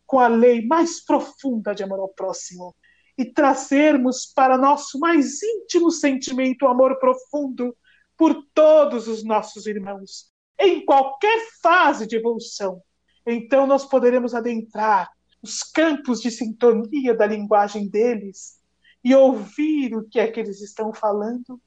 com 0.06 0.20
a 0.20 0.28
lei 0.28 0.66
mais 0.66 1.04
profunda 1.04 1.74
de 1.74 1.84
amor 1.84 2.00
ao 2.00 2.10
próximo 2.10 2.76
e 3.18 3.26
trazermos 3.26 4.26
para 4.26 4.58
nosso 4.58 5.00
mais 5.00 5.42
íntimo 5.44 5.92
sentimento 5.92 6.64
o 6.64 6.68
amor 6.68 6.98
profundo 6.98 7.76
por 8.18 8.36
todos 8.54 9.08
os 9.08 9.24
nossos 9.24 9.68
irmãos, 9.68 10.32
em 10.60 10.84
qualquer 10.86 11.40
fase 11.62 12.08
de 12.08 12.16
evolução. 12.16 12.82
Então 13.26 13.68
nós 13.68 13.86
poderemos 13.86 14.34
adentrar 14.34 15.10
os 15.42 15.64
campos 15.64 16.20
de 16.20 16.32
sintonia 16.32 17.16
da 17.16 17.26
linguagem 17.26 17.88
deles 17.88 18.61
e 19.04 19.16
ouvir 19.16 19.96
o 19.96 20.08
que 20.08 20.20
é 20.20 20.30
que 20.30 20.40
eles 20.40 20.62
estão 20.62 20.94
falando, 20.94 21.60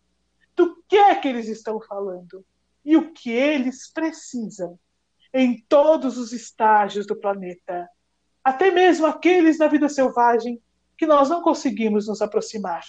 do 0.54 0.82
que 0.88 0.96
é 0.96 1.14
que 1.14 1.26
eles 1.26 1.48
estão 1.48 1.80
falando 1.80 2.44
e 2.84 2.96
o 2.96 3.12
que 3.12 3.30
eles 3.30 3.90
precisam 3.92 4.78
em 5.32 5.64
todos 5.68 6.16
os 6.16 6.32
estágios 6.32 7.06
do 7.06 7.16
planeta, 7.16 7.88
até 8.42 8.70
mesmo 8.70 9.06
aqueles 9.06 9.58
da 9.58 9.66
vida 9.66 9.88
selvagem 9.88 10.62
que 10.96 11.06
nós 11.06 11.28
não 11.28 11.42
conseguimos 11.42 12.06
nos 12.06 12.22
aproximar, 12.22 12.84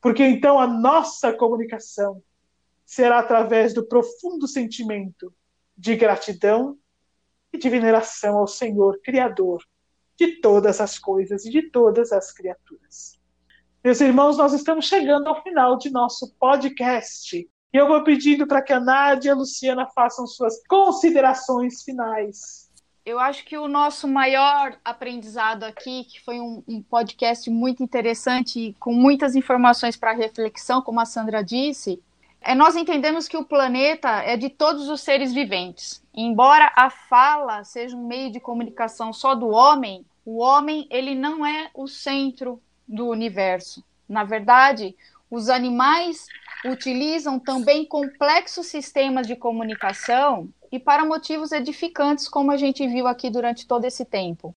porque 0.00 0.24
então 0.24 0.58
a 0.58 0.66
nossa 0.66 1.32
comunicação 1.32 2.22
será 2.86 3.18
através 3.18 3.74
do 3.74 3.86
profundo 3.86 4.48
sentimento 4.48 5.32
de 5.76 5.94
gratidão 5.94 6.78
e 7.52 7.58
de 7.58 7.68
veneração 7.68 8.38
ao 8.38 8.46
Senhor 8.46 8.98
Criador 9.02 9.62
de 10.16 10.40
todas 10.40 10.80
as 10.80 10.98
coisas 10.98 11.44
e 11.44 11.50
de 11.50 11.70
todas 11.70 12.12
as 12.12 12.32
criaturas. 12.32 13.19
Meus 13.82 13.98
irmãos, 14.02 14.36
nós 14.36 14.52
estamos 14.52 14.84
chegando 14.84 15.26
ao 15.26 15.42
final 15.42 15.78
de 15.78 15.88
nosso 15.88 16.34
podcast. 16.38 17.34
E 17.38 17.48
eu 17.72 17.88
vou 17.88 18.04
pedindo 18.04 18.46
para 18.46 18.60
que 18.60 18.74
a 18.74 18.78
Nádia 18.78 19.30
e 19.30 19.32
a 19.32 19.34
Luciana 19.34 19.86
façam 19.94 20.26
suas 20.26 20.62
considerações 20.68 21.82
finais. 21.82 22.70
Eu 23.06 23.18
acho 23.18 23.42
que 23.42 23.56
o 23.56 23.66
nosso 23.66 24.06
maior 24.06 24.76
aprendizado 24.84 25.64
aqui, 25.64 26.04
que 26.04 26.20
foi 26.20 26.38
um, 26.38 26.62
um 26.68 26.82
podcast 26.82 27.48
muito 27.48 27.82
interessante, 27.82 28.76
com 28.78 28.92
muitas 28.92 29.34
informações 29.34 29.96
para 29.96 30.12
reflexão, 30.12 30.82
como 30.82 31.00
a 31.00 31.06
Sandra 31.06 31.42
disse, 31.42 32.02
é 32.42 32.54
nós 32.54 32.76
entendemos 32.76 33.28
que 33.28 33.36
o 33.38 33.46
planeta 33.46 34.10
é 34.10 34.36
de 34.36 34.50
todos 34.50 34.90
os 34.90 35.00
seres 35.00 35.32
viventes. 35.32 36.04
Embora 36.12 36.70
a 36.76 36.90
fala 36.90 37.64
seja 37.64 37.96
um 37.96 38.06
meio 38.06 38.30
de 38.30 38.40
comunicação 38.40 39.10
só 39.10 39.34
do 39.34 39.48
homem, 39.48 40.04
o 40.22 40.42
homem 40.42 40.86
ele 40.90 41.14
não 41.14 41.46
é 41.46 41.70
o 41.72 41.88
centro 41.88 42.60
do 42.90 43.06
universo. 43.08 43.84
Na 44.08 44.24
verdade, 44.24 44.96
os 45.30 45.48
animais 45.48 46.26
utilizam 46.64 47.38
também 47.38 47.86
complexos 47.86 48.66
sistemas 48.66 49.26
de 49.26 49.36
comunicação 49.36 50.52
e 50.72 50.78
para 50.78 51.04
motivos 51.04 51.52
edificantes, 51.52 52.28
como 52.28 52.50
a 52.50 52.56
gente 52.56 52.86
viu 52.86 53.06
aqui 53.06 53.30
durante 53.30 53.66
todo 53.66 53.84
esse 53.84 54.04
tempo. 54.04 54.52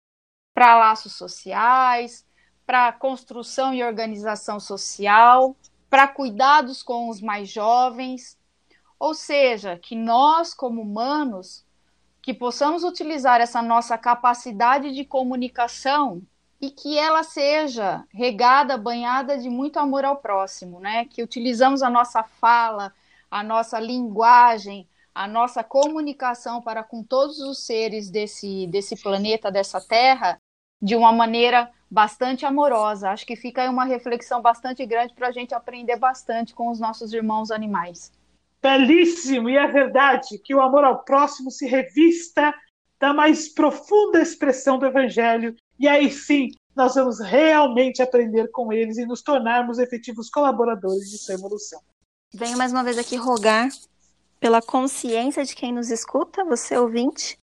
Para 0.54 0.78
laços 0.78 1.12
sociais, 1.12 2.26
para 2.66 2.92
construção 2.92 3.74
e 3.74 3.84
organização 3.84 4.58
social, 4.58 5.54
para 5.90 6.08
cuidados 6.08 6.82
com 6.82 7.10
os 7.10 7.20
mais 7.20 7.48
jovens. 7.50 8.38
Ou 8.98 9.14
seja, 9.14 9.78
que 9.78 9.94
nós, 9.94 10.54
como 10.54 10.80
humanos, 10.80 11.66
que 12.22 12.32
possamos 12.32 12.82
utilizar 12.84 13.40
essa 13.40 13.60
nossa 13.60 13.98
capacidade 13.98 14.92
de 14.92 15.04
comunicação 15.04 16.22
e 16.62 16.70
que 16.70 16.96
ela 16.96 17.24
seja 17.24 18.04
regada, 18.14 18.78
banhada 18.78 19.36
de 19.36 19.50
muito 19.50 19.80
amor 19.80 20.04
ao 20.04 20.18
próximo, 20.18 20.78
né? 20.78 21.04
Que 21.06 21.20
utilizamos 21.20 21.82
a 21.82 21.90
nossa 21.90 22.22
fala, 22.22 22.94
a 23.28 23.42
nossa 23.42 23.80
linguagem, 23.80 24.88
a 25.12 25.26
nossa 25.26 25.64
comunicação 25.64 26.62
para 26.62 26.84
com 26.84 27.02
todos 27.02 27.40
os 27.40 27.66
seres 27.66 28.08
desse, 28.08 28.68
desse 28.68 28.94
planeta, 28.94 29.50
dessa 29.50 29.80
Terra, 29.80 30.38
de 30.80 30.94
uma 30.94 31.10
maneira 31.10 31.68
bastante 31.90 32.46
amorosa. 32.46 33.10
Acho 33.10 33.26
que 33.26 33.34
fica 33.34 33.62
aí 33.62 33.68
uma 33.68 33.84
reflexão 33.84 34.40
bastante 34.40 34.86
grande 34.86 35.14
para 35.14 35.28
a 35.28 35.32
gente 35.32 35.52
aprender 35.56 35.96
bastante 35.96 36.54
com 36.54 36.70
os 36.70 36.78
nossos 36.78 37.12
irmãos 37.12 37.50
animais. 37.50 38.12
Belíssimo! 38.62 39.50
E 39.50 39.56
é 39.56 39.66
verdade 39.66 40.38
que 40.38 40.54
o 40.54 40.60
amor 40.60 40.84
ao 40.84 41.02
próximo 41.02 41.50
se 41.50 41.66
revista 41.66 42.54
da 43.00 43.12
mais 43.12 43.48
profunda 43.48 44.22
expressão 44.22 44.78
do 44.78 44.86
Evangelho, 44.86 45.56
e 45.82 45.88
aí 45.88 46.12
sim 46.12 46.52
nós 46.76 46.94
vamos 46.94 47.18
realmente 47.18 48.00
aprender 48.00 48.48
com 48.52 48.72
eles 48.72 48.98
e 48.98 49.04
nos 49.04 49.20
tornarmos 49.20 49.80
efetivos 49.80 50.30
colaboradores 50.30 51.10
de 51.10 51.18
sua 51.18 51.34
evolução. 51.34 51.80
Venho 52.32 52.56
mais 52.56 52.72
uma 52.72 52.84
vez 52.84 52.96
aqui 52.96 53.16
rogar 53.16 53.68
pela 54.38 54.62
consciência 54.62 55.44
de 55.44 55.56
quem 55.56 55.72
nos 55.72 55.90
escuta, 55.90 56.44
você 56.44 56.78
ouvinte, 56.78 57.36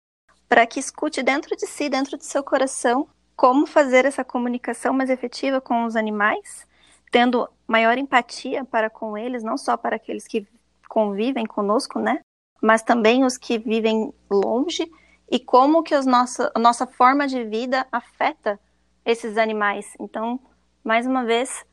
para 0.46 0.66
que 0.66 0.78
escute 0.78 1.22
dentro 1.22 1.56
de 1.56 1.66
si, 1.66 1.88
dentro 1.88 2.18
do 2.18 2.22
seu 2.22 2.44
coração, 2.44 3.08
como 3.34 3.66
fazer 3.66 4.04
essa 4.04 4.22
comunicação 4.22 4.92
mais 4.92 5.08
efetiva 5.08 5.58
com 5.58 5.86
os 5.86 5.96
animais, 5.96 6.66
tendo 7.10 7.48
maior 7.66 7.96
empatia 7.96 8.66
para 8.66 8.90
com 8.90 9.16
eles, 9.16 9.42
não 9.42 9.56
só 9.56 9.78
para 9.78 9.96
aqueles 9.96 10.26
que 10.26 10.46
convivem 10.88 11.46
conosco, 11.46 11.98
né? 11.98 12.20
Mas 12.62 12.82
também 12.82 13.24
os 13.24 13.38
que 13.38 13.58
vivem 13.58 14.12
longe 14.30 14.88
e 15.30 15.38
como 15.38 15.82
que 15.82 15.94
os 15.94 16.06
nossa, 16.06 16.50
a 16.54 16.58
nossa 16.58 16.86
forma 16.86 17.26
de 17.26 17.44
vida 17.44 17.86
afeta 17.90 18.58
esses 19.04 19.36
animais. 19.36 19.86
Então, 20.00 20.40
mais 20.82 21.06
uma 21.06 21.24
vez, 21.24 21.64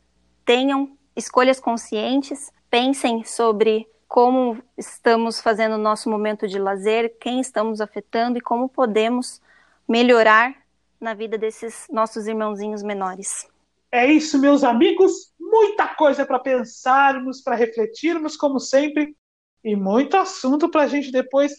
tenham 0.46 0.98
escolhas 1.16 1.60
conscientes, 1.60 2.52
pensem 2.70 3.24
sobre 3.24 3.88
como 4.08 4.62
estamos 4.78 5.40
fazendo 5.40 5.74
o 5.76 5.80
nosso 5.80 6.10
momento 6.10 6.48
de 6.48 6.60
lazer, 6.60 7.18
quem 7.20 7.40
estamos 7.40 7.82
afetando 7.82 8.38
e 8.38 8.42
como 8.42 8.70
podemos 8.70 9.42
melhorar 9.88 10.56
na 11.00 11.14
vida 11.14 11.38
desses 11.38 11.88
nossos 11.92 12.28
irmãozinhos 12.28 12.84
menores. 12.84 13.48
É 13.92 14.06
isso, 14.06 14.40
meus 14.40 14.64
amigos. 14.64 15.32
Muita 15.40 15.88
coisa 15.88 16.26
para 16.26 16.40
pensarmos, 16.40 17.42
para 17.42 17.56
refletirmos, 17.56 18.36
como 18.36 18.60
sempre, 18.60 19.16
e 19.64 19.76
muito 19.76 20.18
assunto 20.18 20.70
para 20.70 20.84
a 20.84 20.88
gente 20.88 21.12
depois 21.12 21.54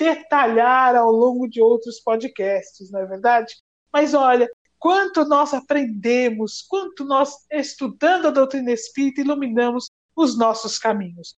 detalhar 0.00 0.96
ao 0.96 1.12
longo 1.12 1.46
de 1.46 1.60
outros 1.60 2.00
podcasts, 2.00 2.90
não 2.90 3.00
é 3.00 3.06
verdade? 3.06 3.54
Mas 3.92 4.14
olha, 4.14 4.50
quanto 4.78 5.26
nós 5.26 5.52
aprendemos, 5.52 6.62
quanto 6.66 7.04
nós, 7.04 7.34
estudando 7.52 8.28
a 8.28 8.30
doutrina 8.30 8.72
espírita, 8.72 9.20
iluminamos 9.20 9.90
os 10.16 10.38
nossos 10.38 10.78
caminhos. 10.78 11.36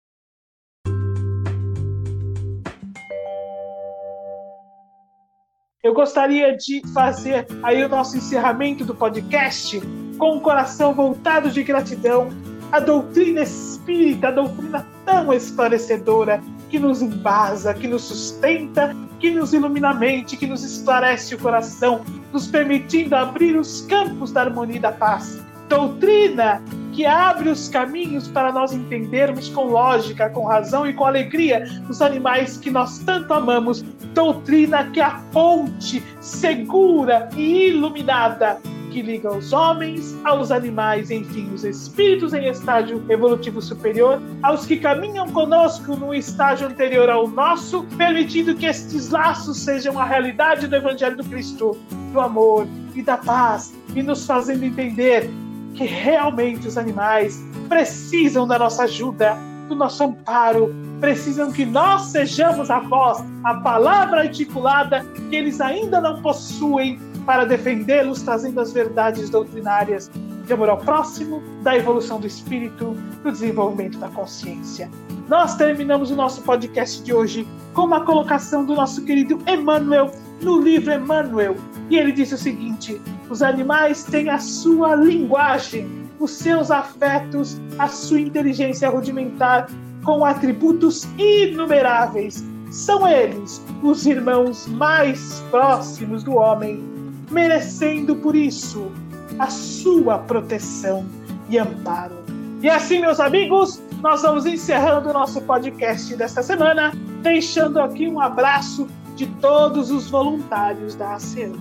Eu 5.84 5.96
gostaria 5.96 6.56
de 6.56 6.84
fazer 6.94 7.48
aí 7.64 7.84
o 7.84 7.90
nosso 7.90 8.16
encerramento 8.16 8.86
do 8.86 8.94
podcast 8.94 9.82
com 10.20 10.38
o 10.38 10.42
coração 10.42 10.94
voltado 10.94 11.50
de 11.50 11.64
gratidão 11.64 12.30
à 12.72 12.80
doutrina 12.80 13.42
espírita, 13.42 14.28
a 14.28 14.32
doutrina 14.32 14.88
tão 15.04 15.34
esclarecedora 15.34 16.40
que 16.72 16.80
nos 16.80 17.02
embasa, 17.02 17.74
que 17.74 17.86
nos 17.86 18.04
sustenta, 18.04 18.96
que 19.20 19.30
nos 19.30 19.54
ilumina 19.54 19.90
a 19.90 19.94
mente, 19.94 20.38
que 20.38 20.48
nos 20.48 20.64
esclarece 20.64 21.36
o 21.36 21.38
coração, 21.38 22.02
nos 22.32 22.48
permitindo 22.48 23.14
abrir 23.14 23.58
os 23.58 23.82
campos 23.82 24.32
da 24.32 24.44
harmonia 24.44 24.78
e 24.78 24.80
da 24.80 24.94
paz. 24.94 25.38
Doutrina 25.68 26.64
que 26.94 27.06
abre 27.06 27.50
os 27.50 27.68
caminhos 27.68 28.28
para 28.30 28.52
nós 28.52 28.72
entendermos 28.74 29.50
com 29.50 29.66
lógica, 29.66 30.30
com 30.30 30.46
razão 30.46 30.88
e 30.88 30.94
com 30.94 31.06
alegria 31.06 31.66
os 31.90 32.02
animais 32.02 32.58
que 32.58 32.72
nós 32.72 33.00
tanto 33.00 33.34
amamos. 33.34 33.82
Doutrina 34.14 34.90
que 34.92 35.02
é 35.02 35.04
a 35.04 35.22
ponte 35.32 36.02
segura 36.22 37.30
e 37.36 37.68
iluminada 37.68 38.60
que 38.92 39.02
liga 39.02 39.34
os 39.34 39.54
homens 39.54 40.16
aos 40.26 40.52
animais, 40.52 41.10
enfim, 41.10 41.50
os 41.54 41.64
espíritos 41.64 42.34
em 42.34 42.48
estágio 42.48 43.04
evolutivo 43.10 43.62
superior, 43.62 44.22
aos 44.44 44.66
que 44.66 44.78
caminham 44.78 45.30
conosco 45.32 45.96
no 45.96 46.14
estágio 46.14 46.68
anterior 46.68 47.10
ao 47.10 47.28
nosso, 47.28 47.84
permitindo 47.98 48.54
que 48.54 48.66
estes 48.66 49.10
laços 49.10 49.58
sejam 49.60 49.98
a 49.98 50.06
realidade 50.06 50.68
do 50.68 50.76
Evangelho 50.76 51.16
do 51.16 51.24
Cristo, 51.24 51.78
do 52.12 52.20
amor 52.20 52.68
e 52.94 53.02
da 53.02 53.18
paz, 53.18 53.74
e 53.96 54.04
nos 54.04 54.26
fazendo 54.26 54.64
entender 54.64 55.30
que 55.74 55.86
realmente 55.86 56.68
os 56.68 56.78
animais 56.78 57.42
precisam 57.70 58.46
da 58.46 58.60
nossa 58.60 58.84
ajuda, 58.84 59.38
do 59.70 59.76
nosso 59.76 60.04
amparo, 60.04 60.76
precisam 61.00 61.50
que 61.50 61.66
nós 61.66 62.08
sejamos 62.08 62.70
a 62.70 62.80
voz, 62.80 63.24
a 63.46 63.56
palavra 63.56 64.22
articulada 64.22 65.06
que 65.30 65.36
eles 65.36 65.62
ainda 65.62 66.02
não 66.02 66.22
possuem 66.22 67.00
para 67.26 67.46
defendê-los, 67.46 68.22
trazendo 68.22 68.60
as 68.60 68.72
verdades 68.72 69.30
doutrinárias 69.30 70.12
de 70.46 70.54
amor 70.54 70.70
ao 70.70 70.78
próximo, 70.78 71.42
da 71.62 71.76
evolução 71.76 72.20
do 72.20 72.28
espírito, 72.28 72.96
do 73.24 73.32
desenvolvimento 73.32 73.98
da 74.00 74.10
consciência. 74.10 74.90
Nós 75.28 75.56
terminamos 75.56 76.12
o 76.12 76.16
nosso 76.16 76.42
podcast 76.42 77.02
de 77.04 77.14
hoje 77.14 77.48
com 77.74 77.84
uma 77.84 78.04
colocação 78.04 78.66
do 78.66 78.76
nosso 78.76 79.04
querido 79.06 79.40
Emmanuel 79.48 80.12
no 80.42 80.60
livro 80.60 80.94
Emmanuel. 80.94 81.56
E 81.90 81.98
ele 81.98 82.12
disse 82.12 82.34
o 82.34 82.38
seguinte: 82.38 83.00
os 83.30 83.42
animais 83.42 84.04
têm 84.04 84.30
a 84.30 84.40
sua 84.40 84.96
linguagem, 84.96 85.88
os 86.20 86.32
seus 86.32 86.72
afetos, 86.72 87.62
a 87.78 87.88
sua 87.88 88.20
inteligência 88.20 88.90
rudimentar, 88.90 89.70
com 90.04 90.26
atributos 90.26 91.08
inumeráveis. 91.18 92.44
São 92.72 93.08
eles 93.08 93.64
os 93.84 94.06
irmãos 94.06 94.68
mais 94.68 95.44
próximos 95.52 96.24
do 96.24 96.36
homem, 96.36 96.84
merecendo 97.32 98.16
por 98.16 98.36
isso 98.36 98.92
a 99.40 99.50
sua 99.50 100.20
proteção 100.20 101.06
e 101.50 101.58
amparo. 101.58 102.16
E 102.62 102.70
assim, 102.70 103.00
meus 103.00 103.20
amigos, 103.20 103.82
nós 104.02 104.22
vamos 104.22 104.46
encerrando 104.46 105.10
o 105.10 105.14
nosso 105.14 105.42
podcast 105.42 106.16
desta 106.16 106.44
semana, 106.44 106.92
deixando 107.22 107.80
aqui 107.80 108.08
um 108.08 108.20
abraço 108.20 108.88
de 109.16 109.26
todos 109.26 109.92
os 109.92 110.10
voluntários 110.10 110.96
da 110.96 111.16
ASEAN. 111.16 111.54